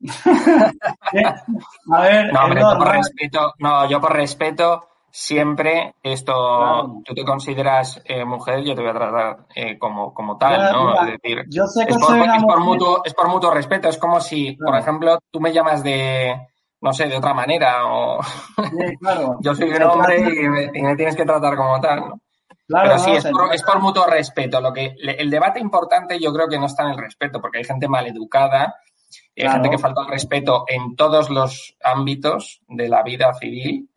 A 1.92 2.00
ver, 2.02 2.32
no, 2.32 2.44
hombre, 2.44 2.60
por 2.60 2.88
respeto, 2.88 3.54
no, 3.58 3.88
yo 3.88 4.00
por 4.00 4.12
respeto 4.12 4.86
siempre 5.10 5.96
esto, 6.02 7.02
tú 7.04 7.14
te 7.14 7.24
consideras 7.24 8.00
eh, 8.04 8.24
mujer, 8.24 8.62
yo 8.62 8.74
te 8.74 8.82
voy 8.82 8.90
a 8.90 8.94
tratar 8.94 9.46
eh, 9.54 9.78
como, 9.78 10.14
como 10.14 10.38
tal, 10.38 10.72
¿no? 10.72 10.94
es 11.02 11.18
decir, 11.20 11.44
yo 11.48 11.66
sé 11.66 11.84
que 11.86 11.94
es, 11.94 11.98
por, 11.98 12.16
es, 12.16 12.44
por 12.44 12.60
mutuo, 12.60 13.02
es 13.04 13.14
por 13.14 13.28
mutuo 13.28 13.50
respeto, 13.50 13.88
es 13.88 13.98
como 13.98 14.20
si, 14.20 14.52
por 14.52 14.76
ejemplo, 14.76 15.18
tú 15.30 15.40
me 15.40 15.52
llamas 15.52 15.82
de, 15.82 16.49
no 16.80 16.92
sé, 16.92 17.06
de 17.08 17.16
otra 17.16 17.34
manera, 17.34 17.86
o 17.86 18.20
yo 19.40 19.54
soy 19.54 19.70
un 19.70 19.82
hombre 19.82 20.18
y 20.18 20.48
me, 20.82 20.96
tienes 20.96 21.16
que 21.16 21.24
tratar 21.24 21.56
como 21.56 21.80
tal, 21.80 22.00
¿no? 22.00 22.20
Pero 22.66 22.98
sí, 23.00 23.10
es 23.10 23.26
por, 23.26 23.52
es 23.52 23.62
por, 23.64 23.80
mutuo 23.80 24.06
respeto. 24.06 24.60
Lo 24.60 24.72
que, 24.72 24.94
el 24.96 25.28
debate 25.28 25.58
importante 25.58 26.20
yo 26.20 26.32
creo 26.32 26.46
que 26.46 26.58
no 26.58 26.66
está 26.66 26.84
en 26.84 26.90
el 26.90 26.98
respeto, 26.98 27.40
porque 27.40 27.58
hay 27.58 27.64
gente 27.64 27.88
maleducada, 27.88 28.76
y 29.34 29.42
hay 29.42 29.50
gente 29.50 29.70
que 29.70 29.78
falta 29.78 30.02
el 30.02 30.08
respeto 30.08 30.64
en 30.68 30.94
todos 30.94 31.30
los 31.30 31.76
ámbitos 31.82 32.62
de 32.68 32.88
la 32.88 33.02
vida 33.02 33.32
civil. 33.34 33.90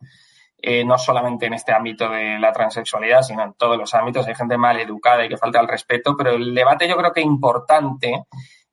Eh, 0.66 0.82
no 0.82 0.96
solamente 0.96 1.44
en 1.44 1.52
este 1.52 1.74
ámbito 1.74 2.08
de 2.08 2.38
la 2.38 2.50
transexualidad, 2.50 3.20
sino 3.20 3.42
en 3.42 3.52
todos 3.52 3.76
los 3.76 3.92
ámbitos. 3.92 4.26
Hay 4.26 4.34
gente 4.34 4.56
mal 4.56 4.80
educada 4.80 5.22
y 5.22 5.28
que 5.28 5.36
falta 5.36 5.60
el 5.60 5.68
respeto, 5.68 6.16
pero 6.16 6.30
el 6.30 6.54
debate 6.54 6.88
yo 6.88 6.96
creo 6.96 7.12
que 7.12 7.20
importante 7.20 8.24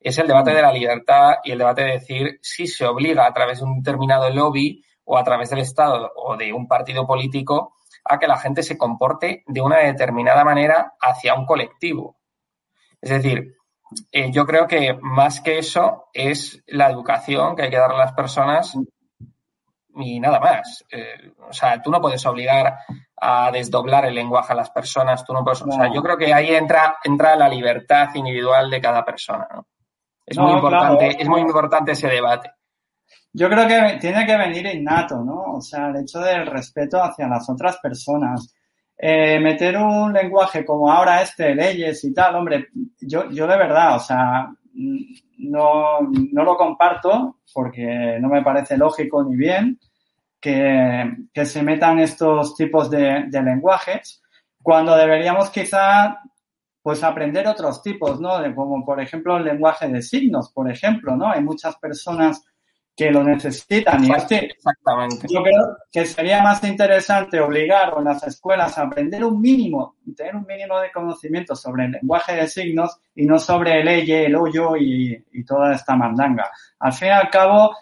es 0.01 0.17
el 0.17 0.27
debate 0.27 0.51
de 0.51 0.61
la 0.61 0.73
libertad 0.73 1.35
y 1.43 1.51
el 1.51 1.59
debate 1.59 1.83
de 1.83 1.91
decir 1.91 2.39
si 2.41 2.67
se 2.67 2.85
obliga 2.85 3.25
a 3.25 3.33
través 3.33 3.59
de 3.59 3.65
un 3.65 3.81
determinado 3.81 4.29
lobby 4.29 4.83
o 5.05 5.17
a 5.17 5.23
través 5.23 5.49
del 5.51 5.59
Estado 5.59 6.11
o 6.15 6.35
de 6.35 6.51
un 6.51 6.67
partido 6.67 7.05
político 7.05 7.75
a 8.03 8.17
que 8.17 8.27
la 8.27 8.37
gente 8.37 8.63
se 8.63 8.77
comporte 8.77 9.43
de 9.45 9.61
una 9.61 9.77
determinada 9.77 10.43
manera 10.43 10.93
hacia 10.99 11.35
un 11.35 11.45
colectivo. 11.45 12.17
Es 12.99 13.11
decir, 13.11 13.55
eh, 14.11 14.31
yo 14.31 14.45
creo 14.45 14.67
que 14.67 14.97
más 15.01 15.41
que 15.41 15.59
eso 15.59 16.07
es 16.13 16.63
la 16.67 16.89
educación 16.89 17.55
que 17.55 17.63
hay 17.63 17.69
que 17.69 17.77
dar 17.77 17.91
a 17.91 17.97
las 17.97 18.13
personas 18.13 18.75
y 19.95 20.19
nada 20.19 20.39
más. 20.39 20.85
Eh, 20.89 21.31
o 21.47 21.53
sea, 21.53 21.81
tú 21.81 21.91
no 21.91 22.01
puedes 22.01 22.25
obligar 22.25 22.77
a 23.17 23.51
desdoblar 23.51 24.05
el 24.05 24.15
lenguaje 24.15 24.53
a 24.53 24.55
las 24.55 24.71
personas, 24.71 25.25
tú 25.25 25.33
no 25.33 25.43
puedes. 25.43 25.61
O 25.61 25.71
sea, 25.71 25.93
yo 25.93 26.01
creo 26.01 26.17
que 26.17 26.33
ahí 26.33 26.55
entra, 26.55 26.97
entra 27.03 27.35
la 27.35 27.49
libertad 27.49 28.09
individual 28.15 28.69
de 28.69 28.81
cada 28.81 29.03
persona. 29.03 29.47
Es, 30.31 30.37
muy 30.37 30.53
importante, 30.53 31.21
es 31.21 31.27
muy 31.27 31.41
importante 31.41 31.91
ese 31.91 32.07
debate. 32.07 32.51
Yo 33.33 33.49
creo 33.49 33.67
que 33.67 33.97
tiene 33.99 34.25
que 34.25 34.37
venir 34.37 34.65
innato, 34.67 35.23
¿no? 35.23 35.55
O 35.55 35.61
sea, 35.61 35.89
el 35.89 35.97
hecho 35.97 36.19
del 36.19 36.45
respeto 36.47 37.01
hacia 37.01 37.27
las 37.27 37.49
otras 37.49 37.77
personas. 37.77 38.55
Eh, 38.97 39.39
meter 39.39 39.77
un 39.77 40.13
lenguaje 40.13 40.63
como 40.63 40.91
ahora 40.91 41.21
este, 41.21 41.55
leyes 41.55 42.03
y 42.03 42.13
tal, 42.13 42.35
hombre, 42.35 42.67
yo, 42.99 43.29
yo 43.31 43.47
de 43.47 43.57
verdad, 43.57 43.95
o 43.95 43.99
sea, 43.99 44.47
no, 44.73 45.99
no 46.31 46.43
lo 46.43 46.55
comparto 46.55 47.37
porque 47.51 48.17
no 48.21 48.29
me 48.29 48.43
parece 48.43 48.77
lógico 48.77 49.23
ni 49.23 49.35
bien 49.35 49.79
que, 50.39 51.15
que 51.33 51.45
se 51.45 51.63
metan 51.63 51.99
estos 51.99 52.55
tipos 52.55 52.89
de, 52.91 53.25
de, 53.27 53.41
lenguajes 53.41 54.21
cuando 54.61 54.95
deberíamos 54.95 55.49
quizá 55.49 56.19
pues 56.81 57.03
aprender 57.03 57.47
otros 57.47 57.81
tipos, 57.81 58.19
¿no? 58.19 58.39
De, 58.39 58.53
como 58.55 58.83
por 58.83 58.99
ejemplo 58.99 59.37
el 59.37 59.45
lenguaje 59.45 59.87
de 59.87 60.01
signos, 60.01 60.51
por 60.51 60.69
ejemplo, 60.69 61.15
¿no? 61.15 61.31
Hay 61.31 61.43
muchas 61.43 61.77
personas 61.77 62.43
que 62.95 63.09
lo 63.09 63.23
necesitan. 63.23 64.03
Y 64.03 64.11
Exactamente. 64.11 65.27
yo 65.29 65.41
creo 65.41 65.77
que 65.91 66.05
sería 66.05 66.43
más 66.43 66.63
interesante 66.63 67.39
obligar 67.39 67.93
a 67.95 68.01
las 68.01 68.23
escuelas 68.27 68.77
a 68.77 68.83
aprender 68.83 69.23
un 69.23 69.39
mínimo, 69.39 69.95
tener 70.15 70.35
un 70.35 70.45
mínimo 70.45 70.79
de 70.79 70.91
conocimiento 70.91 71.55
sobre 71.55 71.85
el 71.85 71.91
lenguaje 71.91 72.35
de 72.35 72.47
signos 72.47 72.97
y 73.15 73.25
no 73.25 73.39
sobre 73.39 73.81
el 73.81 73.87
eye, 73.87 74.25
el 74.25 74.35
hoyo 74.35 74.75
y, 74.75 75.25
y 75.31 75.45
toda 75.45 75.73
esta 75.73 75.95
mandanga. 75.95 76.51
Al 76.79 76.93
fin 76.93 77.07
y 77.09 77.11
al 77.11 77.29
cabo, 77.29 77.75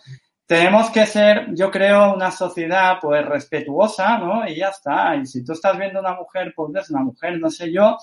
tenemos 0.46 0.90
que 0.90 1.06
ser, 1.06 1.54
yo 1.54 1.70
creo, 1.70 2.14
una 2.14 2.32
sociedad 2.32 2.98
pues 3.00 3.26
respetuosa, 3.26 4.18
¿no? 4.18 4.48
Y 4.48 4.56
ya 4.56 4.70
está. 4.70 5.16
Y 5.16 5.26
si 5.26 5.44
tú 5.44 5.54
estás 5.54 5.78
viendo 5.78 6.00
una 6.00 6.16
mujer, 6.16 6.54
pues 6.56 6.74
es 6.76 6.90
una 6.90 7.04
mujer, 7.04 7.40
no 7.40 7.50
sé 7.50 7.72
yo. 7.72 7.98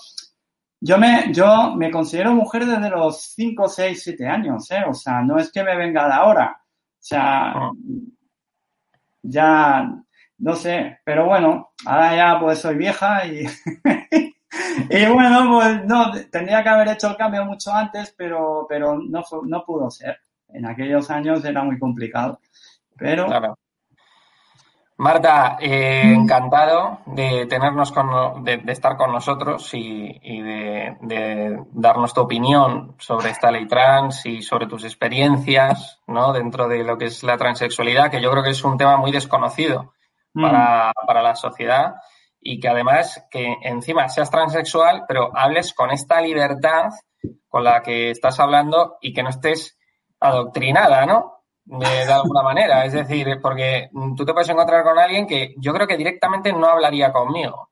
Yo 0.79 0.97
me, 0.97 1.33
yo 1.33 1.75
me 1.75 1.89
considero 1.89 2.33
mujer 2.33 2.65
desde 2.65 2.89
los 2.89 3.21
5, 3.21 3.67
6, 3.67 4.03
7 4.03 4.27
años, 4.27 4.69
¿eh? 4.71 4.83
O 4.87 4.93
sea, 4.93 5.21
no 5.21 5.37
es 5.39 5.51
que 5.51 5.63
me 5.63 5.75
venga 5.75 6.07
de 6.07 6.13
ahora. 6.13 6.57
O 6.61 6.99
sea, 6.99 7.51
ah. 7.51 7.71
ya, 9.23 9.91
no 10.39 10.55
sé, 10.55 10.99
pero 11.03 11.25
bueno, 11.25 11.71
ahora 11.85 12.15
ya 12.15 12.39
pues 12.39 12.59
soy 12.59 12.75
vieja 12.75 13.25
y, 13.25 13.45
y 14.89 15.05
bueno, 15.07 15.49
pues 15.51 15.85
no, 15.85 16.11
tendría 16.29 16.61
que 16.61 16.69
haber 16.69 16.89
hecho 16.89 17.09
el 17.09 17.17
cambio 17.17 17.45
mucho 17.45 17.73
antes, 17.73 18.13
pero, 18.15 18.65
pero 18.69 18.99
no, 18.99 19.23
no 19.45 19.65
pudo 19.65 19.89
ser. 19.89 20.19
En 20.49 20.65
aquellos 20.65 21.09
años 21.09 21.43
era 21.43 21.63
muy 21.63 21.79
complicado. 21.79 22.39
Pero, 22.97 23.27
Marta, 24.99 25.57
eh, 25.61 26.11
encantado 26.11 27.01
de 27.05 27.45
tenernos 27.45 27.91
con, 27.91 28.43
de, 28.43 28.63
estar 28.67 28.97
con 28.97 29.11
nosotros 29.11 29.69
y, 29.75 30.41
de, 30.41 31.63
darnos 31.71 32.15
tu 32.15 32.21
opinión 32.21 32.95
sobre 32.97 33.29
esta 33.29 33.51
ley 33.51 33.67
trans 33.67 34.25
y 34.25 34.41
sobre 34.41 34.65
tus 34.65 34.85
experiencias, 34.85 36.01
¿no? 36.07 36.33
Dentro 36.33 36.67
de 36.67 36.83
lo 36.83 36.97
que 36.97 37.05
es 37.05 37.21
la 37.21 37.37
transexualidad, 37.37 38.09
que 38.09 38.21
yo 38.21 38.31
creo 38.31 38.43
que 38.43 38.49
es 38.49 38.63
un 38.63 38.75
tema 38.75 38.97
muy 38.97 39.11
desconocido 39.11 39.93
mm. 40.33 40.41
para, 40.41 40.93
para 41.05 41.21
la 41.21 41.35
sociedad 41.35 41.97
y 42.41 42.59
que 42.59 42.67
además 42.67 43.23
que 43.29 43.55
encima 43.61 44.09
seas 44.09 44.31
transexual, 44.31 45.05
pero 45.07 45.29
hables 45.37 45.75
con 45.75 45.91
esta 45.91 46.21
libertad 46.21 46.89
con 47.49 47.63
la 47.63 47.83
que 47.83 48.09
estás 48.09 48.39
hablando 48.39 48.97
y 48.99 49.13
que 49.13 49.21
no 49.21 49.29
estés 49.29 49.77
adoctrinada, 50.19 51.05
¿no? 51.05 51.36
De, 51.67 52.11
alguna 52.11 52.41
manera. 52.41 52.85
Es 52.85 52.93
decir, 52.93 53.39
porque 53.41 53.89
tú 54.15 54.25
te 54.25 54.33
puedes 54.33 54.49
encontrar 54.49 54.83
con 54.83 54.97
alguien 54.97 55.27
que 55.27 55.53
yo 55.57 55.73
creo 55.73 55.87
que 55.87 55.97
directamente 55.97 56.53
no 56.53 56.67
hablaría 56.67 57.11
conmigo. 57.11 57.69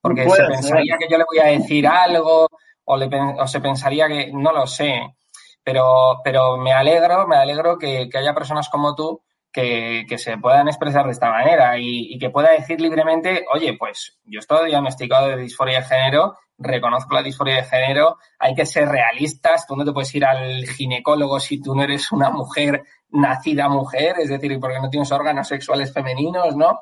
Porque 0.00 0.28
se 0.28 0.44
pensaría 0.44 0.98
que 0.98 1.08
yo 1.08 1.16
le 1.16 1.24
voy 1.24 1.38
a 1.38 1.50
decir 1.58 1.86
algo 1.86 2.48
o, 2.84 2.96
le, 2.96 3.08
o 3.38 3.46
se 3.46 3.60
pensaría 3.60 4.08
que 4.08 4.32
no 4.32 4.52
lo 4.52 4.66
sé. 4.66 5.16
Pero, 5.64 6.20
pero 6.24 6.56
me 6.56 6.72
alegro, 6.72 7.26
me 7.26 7.36
alegro 7.36 7.78
que, 7.78 8.08
que 8.10 8.18
haya 8.18 8.34
personas 8.34 8.68
como 8.68 8.94
tú 8.96 9.22
que, 9.52 10.04
que, 10.08 10.18
se 10.18 10.38
puedan 10.38 10.66
expresar 10.66 11.04
de 11.04 11.12
esta 11.12 11.30
manera 11.30 11.78
y, 11.78 12.12
y, 12.12 12.18
que 12.18 12.30
pueda 12.30 12.50
decir 12.50 12.80
libremente, 12.80 13.44
oye, 13.52 13.76
pues 13.78 14.18
yo 14.24 14.40
estoy 14.40 14.70
diagnosticado 14.70 15.28
de 15.28 15.36
disforia 15.36 15.80
de 15.80 15.84
género 15.84 16.36
reconozco 16.62 17.14
la 17.14 17.22
disforia 17.22 17.56
de 17.56 17.64
género, 17.64 18.18
hay 18.38 18.54
que 18.54 18.66
ser 18.66 18.88
realistas, 18.88 19.66
tú 19.66 19.76
no 19.76 19.84
te 19.84 19.92
puedes 19.92 20.14
ir 20.14 20.24
al 20.24 20.64
ginecólogo 20.66 21.40
si 21.40 21.60
tú 21.60 21.74
no 21.74 21.82
eres 21.82 22.12
una 22.12 22.30
mujer 22.30 22.84
nacida 23.12 23.68
mujer, 23.68 24.16
es 24.18 24.28
decir, 24.28 24.58
porque 24.60 24.80
no 24.80 24.90
tienes 24.90 25.12
órganos 25.12 25.48
sexuales 25.48 25.92
femeninos, 25.92 26.56
¿no? 26.56 26.80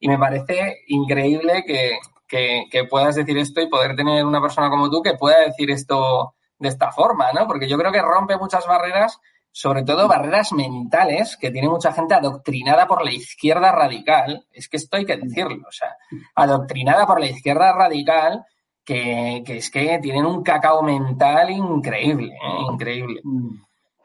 Y 0.00 0.08
me 0.08 0.18
parece 0.18 0.82
increíble 0.88 1.64
que, 1.66 1.98
que, 2.28 2.84
puedas 2.84 3.16
decir 3.16 3.38
esto 3.38 3.60
y 3.60 3.68
poder 3.68 3.96
tener 3.96 4.24
una 4.24 4.40
persona 4.40 4.70
como 4.70 4.90
tú 4.90 5.02
que 5.02 5.14
pueda 5.14 5.40
decir 5.40 5.70
esto 5.70 6.34
de 6.58 6.68
esta 6.68 6.92
forma, 6.92 7.32
¿no? 7.32 7.46
Porque 7.46 7.68
yo 7.68 7.78
creo 7.78 7.92
que 7.92 8.02
rompe 8.02 8.36
muchas 8.36 8.66
barreras, 8.66 9.18
sobre 9.50 9.82
todo 9.82 10.08
barreras 10.08 10.52
mentales, 10.52 11.36
que 11.36 11.50
tiene 11.50 11.68
mucha 11.68 11.92
gente 11.92 12.14
adoctrinada 12.14 12.86
por 12.86 13.04
la 13.04 13.12
izquierda 13.12 13.72
radical. 13.72 14.46
Es 14.52 14.68
que 14.68 14.76
esto 14.76 14.96
hay 14.96 15.04
que 15.04 15.16
decirlo, 15.16 15.66
o 15.68 15.72
sea, 15.72 15.96
adoctrinada 16.34 17.06
por 17.06 17.20
la 17.20 17.26
izquierda 17.26 17.72
radical 17.72 18.44
que, 18.84 19.42
es 19.46 19.70
que 19.70 19.98
tienen 20.00 20.24
un 20.24 20.42
cacao 20.42 20.82
mental 20.82 21.50
increíble, 21.50 22.32
¿eh? 22.32 22.62
increíble. 22.72 23.20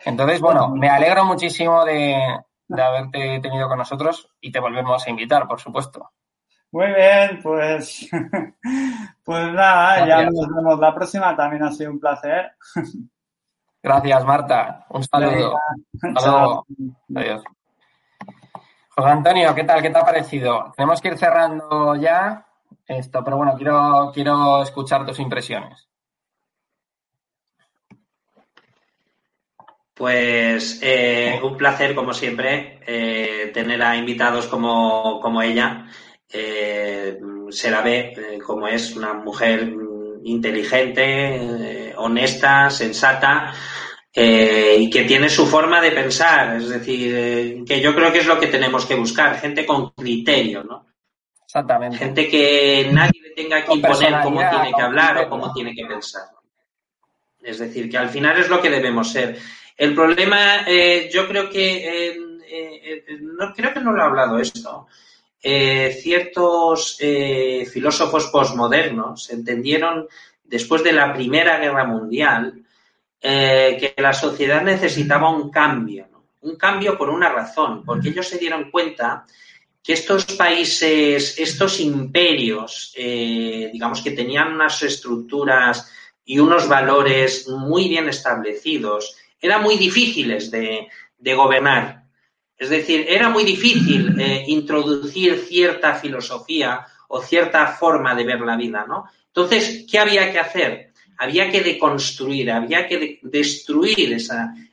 Entonces, 0.05 0.41
bueno, 0.41 0.69
me 0.69 0.89
alegro 0.89 1.25
muchísimo 1.25 1.85
de, 1.85 2.15
haberte 2.69 3.39
tenido 3.39 3.67
con 3.67 3.77
nosotros 3.77 4.29
y 4.41 4.51
te 4.51 4.59
volvemos 4.59 5.05
a 5.05 5.09
invitar, 5.09 5.47
por 5.47 5.59
supuesto. 5.59 6.11
Muy 6.71 6.87
bien, 6.87 7.39
pues, 7.43 8.09
pues 9.23 9.53
nada, 9.53 10.07
ya 10.07 10.23
nos 10.23 10.47
vemos 10.47 10.79
la 10.79 10.93
próxima. 10.93 11.35
También 11.35 11.63
ha 11.63 11.71
sido 11.71 11.91
un 11.91 11.99
placer. 11.99 12.53
Gracias, 13.83 14.25
Marta. 14.25 14.85
Un 14.89 15.03
saludo. 15.03 15.57
Hasta 16.15 16.61
Adiós. 17.15 17.43
José 18.95 19.09
Antonio, 19.09 19.53
¿qué 19.55 19.63
tal? 19.63 19.81
¿Qué 19.81 19.89
te 19.89 19.97
ha 19.97 20.05
parecido? 20.05 20.71
Tenemos 20.75 21.01
que 21.01 21.09
ir 21.09 21.17
cerrando 21.17 21.95
ya 21.95 22.45
esto, 22.87 23.23
pero 23.23 23.37
bueno, 23.37 23.55
quiero, 23.55 24.11
quiero 24.13 24.61
escuchar 24.61 25.05
tus 25.05 25.19
impresiones. 25.19 25.87
Pues 29.93 30.79
eh, 30.81 31.39
un 31.43 31.55
placer, 31.55 31.93
como 31.93 32.13
siempre, 32.13 32.79
eh, 32.85 33.51
tener 33.53 33.81
a 33.83 33.95
invitados 33.95 34.47
como, 34.47 35.19
como 35.21 35.41
ella. 35.41 35.85
Eh, 36.31 37.19
se 37.49 37.69
la 37.69 37.81
ve 37.81 38.39
como 38.43 38.67
es 38.67 38.95
una 38.95 39.13
mujer 39.13 39.71
inteligente, 40.23 41.93
honesta, 41.97 42.71
sensata 42.71 43.53
y 44.15 44.89
que 44.89 45.03
tiene 45.03 45.29
su 45.29 45.45
forma 45.45 45.79
de 45.79 45.91
pensar. 45.91 46.57
Es 46.57 46.69
decir, 46.69 47.63
que 47.63 47.79
yo 47.79 47.93
creo 47.93 48.11
que 48.11 48.19
es 48.19 48.25
lo 48.25 48.39
que 48.39 48.47
tenemos 48.47 48.87
que 48.87 48.95
buscar, 48.95 49.39
gente 49.39 49.63
con 49.65 49.91
criterio, 49.91 50.63
¿no? 50.63 50.87
Exactamente. 51.45 51.97
Gente 51.97 52.27
que 52.27 52.89
nadie 52.91 53.21
le 53.21 53.29
tenga 53.31 53.63
que 53.63 53.73
imponer 53.75 54.21
cómo 54.23 54.39
tiene 54.49 54.73
que 54.75 54.81
hablar 54.81 55.17
o 55.19 55.29
cómo 55.29 55.53
tiene 55.53 55.75
que 55.75 55.85
pensar. 55.85 56.23
Es 57.43 57.59
decir, 57.59 57.91
que 57.91 57.97
al 57.99 58.09
final 58.09 58.39
es 58.39 58.49
lo 58.49 58.59
que 58.59 58.71
debemos 58.71 59.11
ser. 59.11 59.37
El 59.83 59.93
problema, 59.93 60.63
eh, 60.65 61.09
yo 61.13 61.27
creo 61.27 61.49
que, 61.49 61.75
eh, 61.75 62.17
eh, 62.47 63.05
no, 63.19 63.53
creo 63.53 63.73
que 63.73 63.81
no 63.81 63.91
lo 63.91 64.01
he 64.01 64.05
hablado 64.05 64.39
esto. 64.39 64.87
ciertos 65.41 66.97
filósofos 67.73 68.27
posmodernos 68.27 69.29
entendieron 69.29 70.07
después 70.41 70.81
de 70.85 70.93
la 70.93 71.13
Primera 71.13 71.59
Guerra 71.59 71.83
Mundial 71.83 72.63
que 73.19 73.93
la 73.97 74.13
sociedad 74.13 74.61
necesitaba 74.63 75.29
un 75.29 75.51
cambio, 75.51 76.07
un 76.43 76.55
cambio 76.55 76.97
por 76.97 77.09
una 77.09 77.27
razón, 77.27 77.83
porque 77.83 78.07
ellos 78.07 78.29
se 78.29 78.37
dieron 78.37 78.71
cuenta 78.71 79.25
que 79.83 79.91
estos 79.91 80.23
países, 80.23 81.37
estos 81.37 81.81
imperios, 81.81 82.93
digamos 82.95 84.01
que 84.01 84.11
tenían 84.11 84.53
unas 84.53 84.81
estructuras 84.81 85.91
y 86.23 86.39
unos 86.39 86.69
valores 86.69 87.49
muy 87.49 87.89
bien 87.89 88.07
establecidos, 88.07 89.17
eran 89.43 89.61
muy 89.61 89.75
difíciles 89.75 90.49
de, 90.49 90.87
gobernar. 91.35 92.05
Es 92.57 92.69
decir, 92.69 93.05
era 93.07 93.29
muy 93.29 93.43
difícil 93.43 94.15
eh, 94.19 94.45
introducir 94.47 95.37
cierta 95.39 95.95
filosofía 95.95 96.87
o 97.09 97.21
cierta 97.21 97.67
forma 97.67 98.15
de 98.15 98.23
ver 98.23 98.41
la 98.41 98.55
vida, 98.55 98.85
¿no? 98.87 99.05
Entonces, 99.27 99.85
¿qué 99.89 99.99
había 99.99 100.31
que 100.31 100.39
hacer? 100.39 100.93
había 101.17 101.49
que 101.51 101.61
deconstruir, 101.61 102.51
había 102.51 102.87
que 102.87 103.19
destruir 103.21 104.17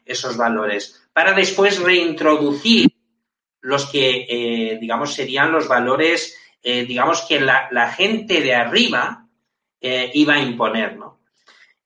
esos 0.05 0.37
valores 0.37 1.01
para 1.13 1.33
después 1.33 1.79
reintroducir 1.79 2.91
los 3.61 3.87
que, 3.87 4.27
eh, 4.29 4.79
digamos, 4.81 5.13
serían 5.13 5.53
los 5.53 5.69
valores, 5.69 6.37
eh, 6.63 6.85
digamos, 6.87 7.23
que 7.29 7.41
la, 7.41 7.93
gente 7.93 8.41
de 8.41 8.55
arriba 8.55 9.27
iba 9.83 10.35
a 10.35 10.41
imponer, 10.41 10.97
¿no? 10.97 11.10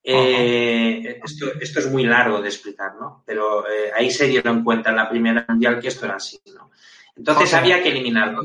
Esto, 0.05 1.47
esto, 1.59 1.79
es 1.79 1.91
muy 1.91 2.03
largo 2.03 2.39
de 2.41 2.49
explicar, 2.49 2.93
¿no? 2.95 3.23
Pero 3.25 3.65
ahí 3.95 4.11
se 4.11 4.27
dieron 4.27 4.63
cuenta 4.63 4.91
en 4.91 4.97
la 4.97 5.09
Primera 5.09 5.45
Mundial 5.47 5.79
que 5.79 5.87
esto 5.87 6.05
era 6.05 6.15
así, 6.15 6.39
¿no? 6.53 6.69
Entonces 7.15 7.53
había 7.53 7.81
que 7.81 7.89
eliminarlo. 7.89 8.43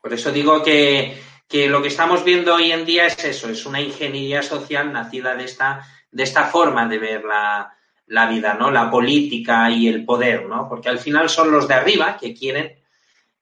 Por 0.00 0.12
eso 0.12 0.30
digo 0.30 0.62
que, 0.62 1.18
lo 1.68 1.80
que 1.80 1.88
estamos 1.88 2.24
viendo 2.24 2.54
hoy 2.54 2.72
en 2.72 2.84
día 2.84 3.06
es 3.06 3.24
eso, 3.24 3.48
es 3.48 3.64
una 3.66 3.80
ingeniería 3.80 4.42
social 4.42 4.92
nacida 4.92 5.34
de 5.34 5.44
esta, 5.44 5.86
de 6.10 6.22
esta 6.22 6.44
forma 6.44 6.86
de 6.86 6.98
ver 6.98 7.24
la, 7.24 8.26
vida, 8.26 8.54
¿no? 8.54 8.70
La 8.70 8.90
política 8.90 9.70
y 9.70 9.88
el 9.88 10.04
poder, 10.04 10.46
¿no? 10.46 10.68
Porque 10.68 10.88
al 10.88 10.98
final 10.98 11.28
son 11.28 11.50
los 11.50 11.66
de 11.66 11.74
arriba 11.74 12.16
que 12.16 12.34
quieren, 12.34 12.78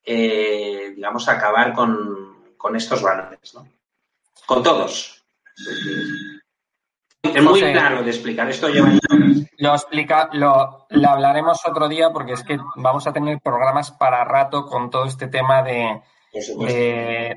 eh, 0.05 0.93
digamos, 0.95 1.29
acabar 1.29 1.73
con, 1.73 2.55
con, 2.57 2.77
estos 2.77 3.03
valores, 3.03 3.55
¿no? 3.55 3.69
Con 4.47 4.63
todos. 4.63 5.23
Es 7.25 7.43
muy 7.43 7.61
claro 7.61 8.03
de 8.03 8.11
explicar. 8.11 8.49
Esto 8.51 8.69
lleva 8.69 8.91
Lo 9.59 9.73
explica, 9.73 10.29
lo, 10.33 10.87
hablaremos 11.09 11.61
otro 11.67 11.89
día 11.89 12.11
porque 12.11 12.33
es 12.33 12.43
que 12.43 12.59
vamos 12.77 13.07
a 13.07 13.13
tener 13.13 13.41
programas 13.41 13.91
para 13.93 14.25
rato 14.25 14.67
con 14.67 14.91
todo 14.91 15.07
este 15.07 15.29
tema 15.29 15.63
de, 15.63 16.01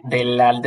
del 0.03 0.61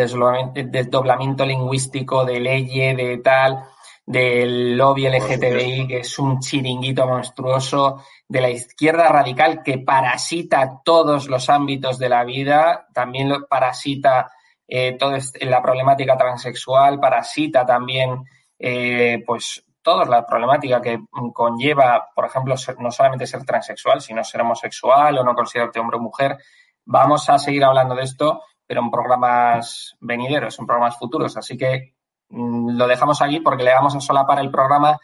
desdoblamiento 0.70 1.44
lingüístico, 1.44 2.24
de 2.24 2.40
leyes, 2.40 2.96
de 2.96 3.18
tal, 3.18 3.64
del 4.06 4.76
lobby 4.76 5.08
LGTBI, 5.08 5.86
que 5.86 5.98
es 5.98 6.18
un 6.18 6.40
chiringuito 6.40 7.06
monstruoso, 7.06 8.02
de 8.26 8.40
la 8.40 8.50
izquierda 8.50 9.08
radical 9.08 9.62
que 9.62 9.78
parasita 9.78 10.80
todos 10.82 11.28
los 11.28 11.50
ámbitos 11.50 11.98
de 11.98 12.08
la 12.08 12.24
vida, 12.24 12.86
también 12.94 13.28
lo 13.28 13.46
parasita 13.46 14.32
eh, 14.66 14.96
toda 14.98 15.18
la 15.42 15.60
problemática 15.60 16.16
transexual, 16.16 16.98
parasita 16.98 17.66
también 17.66 18.24
eh, 18.62 19.22
pues 19.26 19.64
toda 19.82 20.04
la 20.04 20.26
problemática 20.26 20.82
que 20.82 21.00
conlleva, 21.32 22.08
por 22.14 22.26
ejemplo, 22.26 22.54
no 22.78 22.90
solamente 22.90 23.26
ser 23.26 23.44
transexual, 23.44 24.00
sino 24.00 24.22
ser 24.22 24.42
homosexual 24.42 25.16
o 25.18 25.24
no 25.24 25.34
considerarte 25.34 25.80
hombre 25.80 25.96
o 25.96 26.00
mujer. 26.00 26.36
Vamos 26.84 27.28
a 27.30 27.38
seguir 27.38 27.64
hablando 27.64 27.94
de 27.94 28.02
esto, 28.02 28.42
pero 28.66 28.82
en 28.82 28.90
programas 28.90 29.96
venideros, 30.00 30.58
en 30.58 30.66
programas 30.66 30.98
futuros. 30.98 31.36
Así 31.38 31.56
que 31.56 31.94
mm, 32.28 32.76
lo 32.76 32.86
dejamos 32.86 33.22
aquí 33.22 33.40
porque 33.40 33.64
le 33.64 33.72
vamos 33.72 33.96
a 33.96 34.00
solapar 34.00 34.38
el 34.40 34.50
programa 34.50 34.98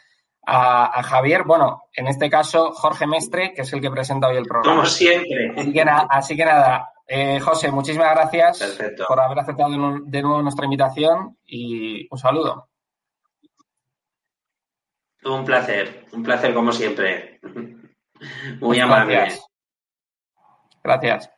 a, 0.46 1.02
Javier. 1.02 1.44
Bueno, 1.44 1.84
en 1.94 2.06
este 2.06 2.28
caso, 2.28 2.72
Jorge 2.72 3.06
Mestre, 3.06 3.52
que 3.54 3.62
es 3.62 3.72
el 3.72 3.80
que 3.80 3.90
presenta 3.90 4.28
hoy 4.28 4.36
el 4.36 4.44
programa. 4.44 4.76
Como 4.76 4.86
siempre. 4.86 5.54
Así 5.56 6.36
que, 6.36 6.44
nada, 6.44 6.92
eh, 7.06 7.40
José, 7.40 7.72
muchísimas 7.72 8.14
gracias 8.14 8.78
por 9.08 9.18
haber 9.18 9.38
aceptado 9.40 9.70
de 9.70 10.22
nuevo 10.22 10.42
nuestra 10.42 10.66
invitación 10.66 11.38
y 11.46 12.06
un 12.10 12.18
saludo. 12.18 12.68
Un 15.26 15.44
placer, 15.44 16.06
un 16.12 16.22
placer 16.22 16.54
como 16.54 16.70
siempre. 16.70 17.40
Muy 18.60 18.78
amable. 18.78 19.28
Gracias. 20.84 21.30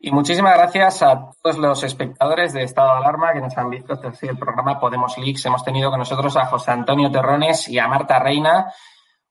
Y 0.00 0.10
muchísimas 0.10 0.56
gracias 0.56 1.02
a 1.02 1.30
todos 1.42 1.58
los 1.58 1.82
espectadores 1.84 2.54
de 2.54 2.62
Estado 2.62 2.92
de 2.92 2.98
Alarma 2.98 3.34
que 3.34 3.40
nos 3.40 3.58
han 3.58 3.68
visto 3.68 3.96
desde 3.96 4.28
el 4.28 4.38
programa 4.38 4.80
Podemos 4.80 5.18
Leaks. 5.18 5.44
Hemos 5.44 5.62
tenido 5.62 5.90
con 5.90 5.98
nosotros 5.98 6.36
a 6.36 6.46
José 6.46 6.70
Antonio 6.70 7.10
Terrones 7.10 7.68
y 7.68 7.78
a 7.78 7.88
Marta 7.88 8.18
Reina, 8.18 8.72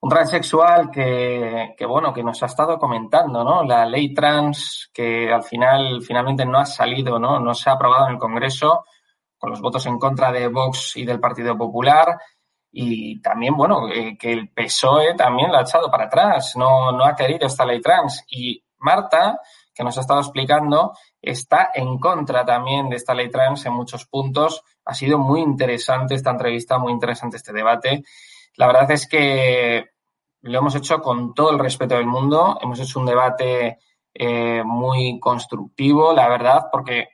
un 0.01 0.09
transexual 0.09 0.91
que, 0.91 1.73
que, 1.75 1.85
bueno, 1.87 2.13
que 2.13 2.23
nos 2.23 2.43
ha 2.43 2.47
estado 2.47 2.77
comentando, 2.77 3.43
¿no? 3.43 3.63
La 3.63 3.85
ley 3.85 4.13
trans 4.13 4.91
que 4.93 5.33
al 5.33 5.41
final, 5.41 6.03
finalmente 6.03 6.45
no 6.45 6.59
ha 6.59 6.65
salido, 6.65 7.17
¿no? 7.17 7.39
No 7.39 7.55
se 7.55 7.69
ha 7.69 7.73
aprobado 7.73 8.07
en 8.07 8.13
el 8.13 8.19
Congreso 8.19 8.83
con 9.37 9.49
los 9.49 9.61
votos 9.61 9.85
en 9.85 9.99
contra 9.99 10.31
de 10.31 10.47
Vox 10.47 10.97
y 10.97 11.05
del 11.05 11.19
Partido 11.19 11.57
Popular. 11.57 12.17
Y 12.71 13.21
también, 13.21 13.55
bueno, 13.55 13.89
eh, 13.89 14.17
que 14.17 14.33
el 14.33 14.49
PSOE 14.49 15.15
también 15.15 15.51
la 15.51 15.59
ha 15.59 15.61
echado 15.61 15.89
para 15.89 16.05
atrás, 16.05 16.55
no, 16.55 16.91
no 16.91 17.05
ha 17.05 17.15
querido 17.15 17.47
esta 17.47 17.65
ley 17.65 17.81
trans. 17.81 18.23
Y 18.29 18.63
Marta, 18.79 19.39
que 19.73 19.83
nos 19.83 19.97
ha 19.97 20.01
estado 20.01 20.19
explicando, 20.19 20.93
está 21.21 21.71
en 21.73 21.97
contra 21.97 22.45
también 22.45 22.89
de 22.89 22.95
esta 22.95 23.13
ley 23.13 23.29
trans 23.29 23.65
en 23.65 23.73
muchos 23.73 24.05
puntos. 24.05 24.63
Ha 24.85 24.93
sido 24.93 25.17
muy 25.17 25.41
interesante 25.41 26.15
esta 26.15 26.31
entrevista, 26.31 26.77
muy 26.77 26.91
interesante 26.91 27.37
este 27.37 27.53
debate. 27.53 28.03
La 28.55 28.67
verdad 28.67 28.89
es 28.91 29.07
que 29.07 29.91
lo 30.41 30.59
hemos 30.59 30.75
hecho 30.75 30.99
con 31.01 31.33
todo 31.33 31.51
el 31.51 31.59
respeto 31.59 31.95
del 31.95 32.05
mundo. 32.05 32.57
Hemos 32.61 32.79
hecho 32.79 32.99
un 32.99 33.05
debate 33.05 33.79
eh, 34.13 34.63
muy 34.63 35.19
constructivo, 35.19 36.13
la 36.13 36.27
verdad, 36.27 36.67
porque 36.71 37.09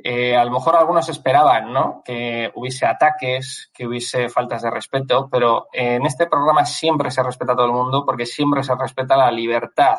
eh, 0.00 0.36
a 0.36 0.44
lo 0.44 0.52
mejor 0.52 0.76
algunos 0.76 1.08
esperaban 1.08 1.72
¿no? 1.72 2.02
que 2.04 2.52
hubiese 2.54 2.86
ataques, 2.86 3.70
que 3.74 3.86
hubiese 3.86 4.28
faltas 4.28 4.62
de 4.62 4.70
respeto, 4.70 5.28
pero 5.30 5.66
en 5.72 6.06
este 6.06 6.26
programa 6.26 6.64
siempre 6.64 7.10
se 7.10 7.22
respeta 7.22 7.52
a 7.52 7.56
todo 7.56 7.66
el 7.66 7.72
mundo 7.72 8.04
porque 8.06 8.24
siempre 8.24 8.62
se 8.62 8.76
respeta 8.76 9.16
la 9.16 9.30
libertad 9.30 9.96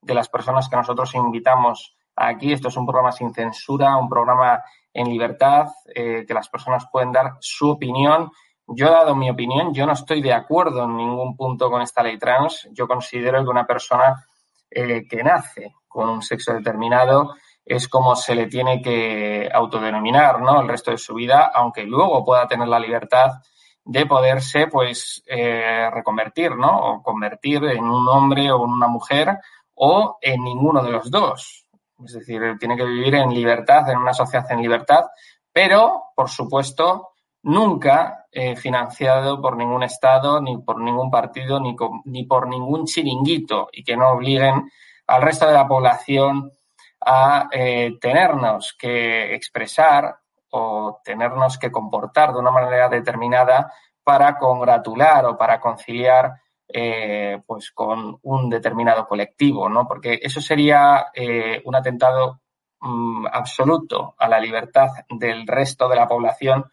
de 0.00 0.14
las 0.14 0.28
personas 0.28 0.68
que 0.68 0.76
nosotros 0.76 1.14
invitamos 1.14 1.96
aquí. 2.14 2.52
Esto 2.52 2.68
es 2.68 2.76
un 2.78 2.86
programa 2.86 3.12
sin 3.12 3.34
censura, 3.34 3.96
un 3.96 4.08
programa 4.08 4.62
en 4.94 5.08
libertad, 5.10 5.66
eh, 5.94 6.24
que 6.26 6.32
las 6.32 6.48
personas 6.48 6.86
pueden 6.90 7.12
dar 7.12 7.32
su 7.40 7.70
opinión. 7.70 8.30
Yo 8.66 8.86
he 8.86 8.90
dado 8.90 9.14
mi 9.14 9.28
opinión, 9.28 9.74
yo 9.74 9.84
no 9.84 9.92
estoy 9.92 10.22
de 10.22 10.32
acuerdo 10.32 10.84
en 10.84 10.96
ningún 10.96 11.36
punto 11.36 11.70
con 11.70 11.82
esta 11.82 12.02
ley 12.02 12.18
trans. 12.18 12.68
Yo 12.72 12.88
considero 12.88 13.44
que 13.44 13.50
una 13.50 13.66
persona 13.66 14.24
eh, 14.70 15.06
que 15.06 15.22
nace 15.22 15.74
con 15.86 16.08
un 16.08 16.22
sexo 16.22 16.54
determinado 16.54 17.34
es 17.66 17.88
como 17.88 18.14
se 18.14 18.36
le 18.36 18.46
tiene 18.46 18.80
que 18.80 19.50
autodenominar, 19.52 20.40
¿no? 20.40 20.60
El 20.60 20.68
resto 20.68 20.92
de 20.92 20.98
su 20.98 21.14
vida, 21.14 21.50
aunque 21.52 21.82
luego 21.82 22.24
pueda 22.24 22.46
tener 22.46 22.68
la 22.68 22.78
libertad 22.78 23.42
de 23.84 24.06
poderse, 24.06 24.68
pues, 24.68 25.22
eh, 25.26 25.90
reconvertir, 25.92 26.54
¿no? 26.54 26.78
O 26.78 27.02
convertir 27.02 27.64
en 27.64 27.84
un 27.84 28.06
hombre 28.08 28.52
o 28.52 28.64
en 28.64 28.70
una 28.70 28.86
mujer 28.86 29.36
o 29.74 30.16
en 30.22 30.44
ninguno 30.44 30.82
de 30.82 30.92
los 30.92 31.10
dos. 31.10 31.66
Es 32.04 32.12
decir, 32.12 32.40
tiene 32.60 32.76
que 32.76 32.84
vivir 32.84 33.16
en 33.16 33.34
libertad, 33.34 33.90
en 33.90 33.98
una 33.98 34.14
sociedad 34.14 34.50
en 34.52 34.62
libertad, 34.62 35.06
pero, 35.52 36.04
por 36.14 36.28
supuesto, 36.28 37.08
nunca 37.42 38.26
eh, 38.30 38.54
financiado 38.54 39.40
por 39.40 39.56
ningún 39.56 39.82
Estado, 39.82 40.40
ni 40.40 40.58
por 40.58 40.80
ningún 40.80 41.10
partido, 41.10 41.58
ni, 41.58 41.74
ni 42.04 42.24
por 42.24 42.48
ningún 42.48 42.86
chiringuito 42.86 43.68
y 43.72 43.82
que 43.82 43.96
no 43.96 44.10
obliguen 44.10 44.70
al 45.06 45.22
resto 45.22 45.46
de 45.46 45.54
la 45.54 45.66
población 45.66 46.52
a 47.00 47.48
eh, 47.52 47.98
tenernos 48.00 48.74
que 48.78 49.34
expresar 49.34 50.16
o 50.50 51.00
tenernos 51.04 51.58
que 51.58 51.70
comportar 51.70 52.32
de 52.32 52.38
una 52.38 52.50
manera 52.50 52.88
determinada 52.88 53.72
para 54.02 54.38
congratular 54.38 55.24
o 55.26 55.36
para 55.36 55.60
conciliar 55.60 56.32
eh, 56.68 57.40
pues 57.46 57.70
con 57.72 58.18
un 58.22 58.50
determinado 58.50 59.06
colectivo, 59.06 59.68
¿no? 59.68 59.86
Porque 59.86 60.18
eso 60.22 60.40
sería 60.40 61.06
eh, 61.14 61.60
un 61.64 61.76
atentado 61.76 62.40
mm, 62.80 63.26
absoluto 63.32 64.14
a 64.18 64.28
la 64.28 64.40
libertad 64.40 64.88
del 65.08 65.46
resto 65.46 65.88
de 65.88 65.96
la 65.96 66.08
población 66.08 66.64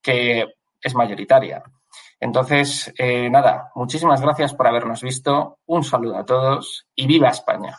que 0.00 0.54
es 0.80 0.94
mayoritaria. 0.94 1.62
Entonces, 2.20 2.92
nada, 3.30 3.70
muchísimas 3.76 4.20
gracias 4.20 4.52
por 4.54 4.66
habernos 4.66 5.02
visto. 5.02 5.58
Un 5.66 5.84
saludo 5.84 6.16
a 6.16 6.26
todos 6.26 6.86
y 6.94 7.06
viva 7.06 7.28
España. 7.28 7.78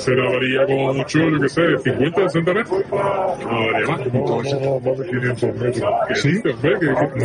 Se 0.00 0.14
grabaría 0.14 0.66
como 0.66 0.94
mucho, 0.94 1.18
yo 1.18 1.40
qué 1.40 1.48
sé, 1.48 1.78
50, 1.78 2.28
60 2.28 2.54
metros. 2.54 2.84
No 2.90 2.98
más. 2.98 4.52
No, 4.52 4.60
no, 4.60 4.80
más 4.80 4.98
de 4.98 5.06
500 5.06 5.54
metros. 5.56 5.94
¿Sí? 6.14 6.42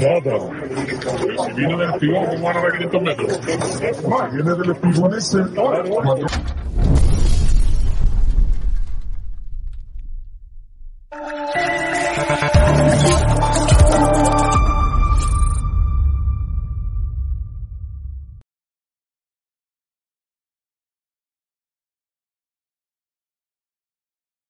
Nada. 0.02 0.22
Pero 0.24 1.44
si 1.46 1.54
viene 1.54 1.78
del 1.78 1.90
espigón, 1.92 2.26
¿cómo 2.26 2.46
van 2.46 2.58
a 2.58 2.62
dar 2.62 2.72
500 2.74 3.02
metros? 3.02 3.40
Si 3.46 4.36
viene 4.36 4.56
del 4.56 4.72
espigón 4.72 5.14
ese, 5.16 5.38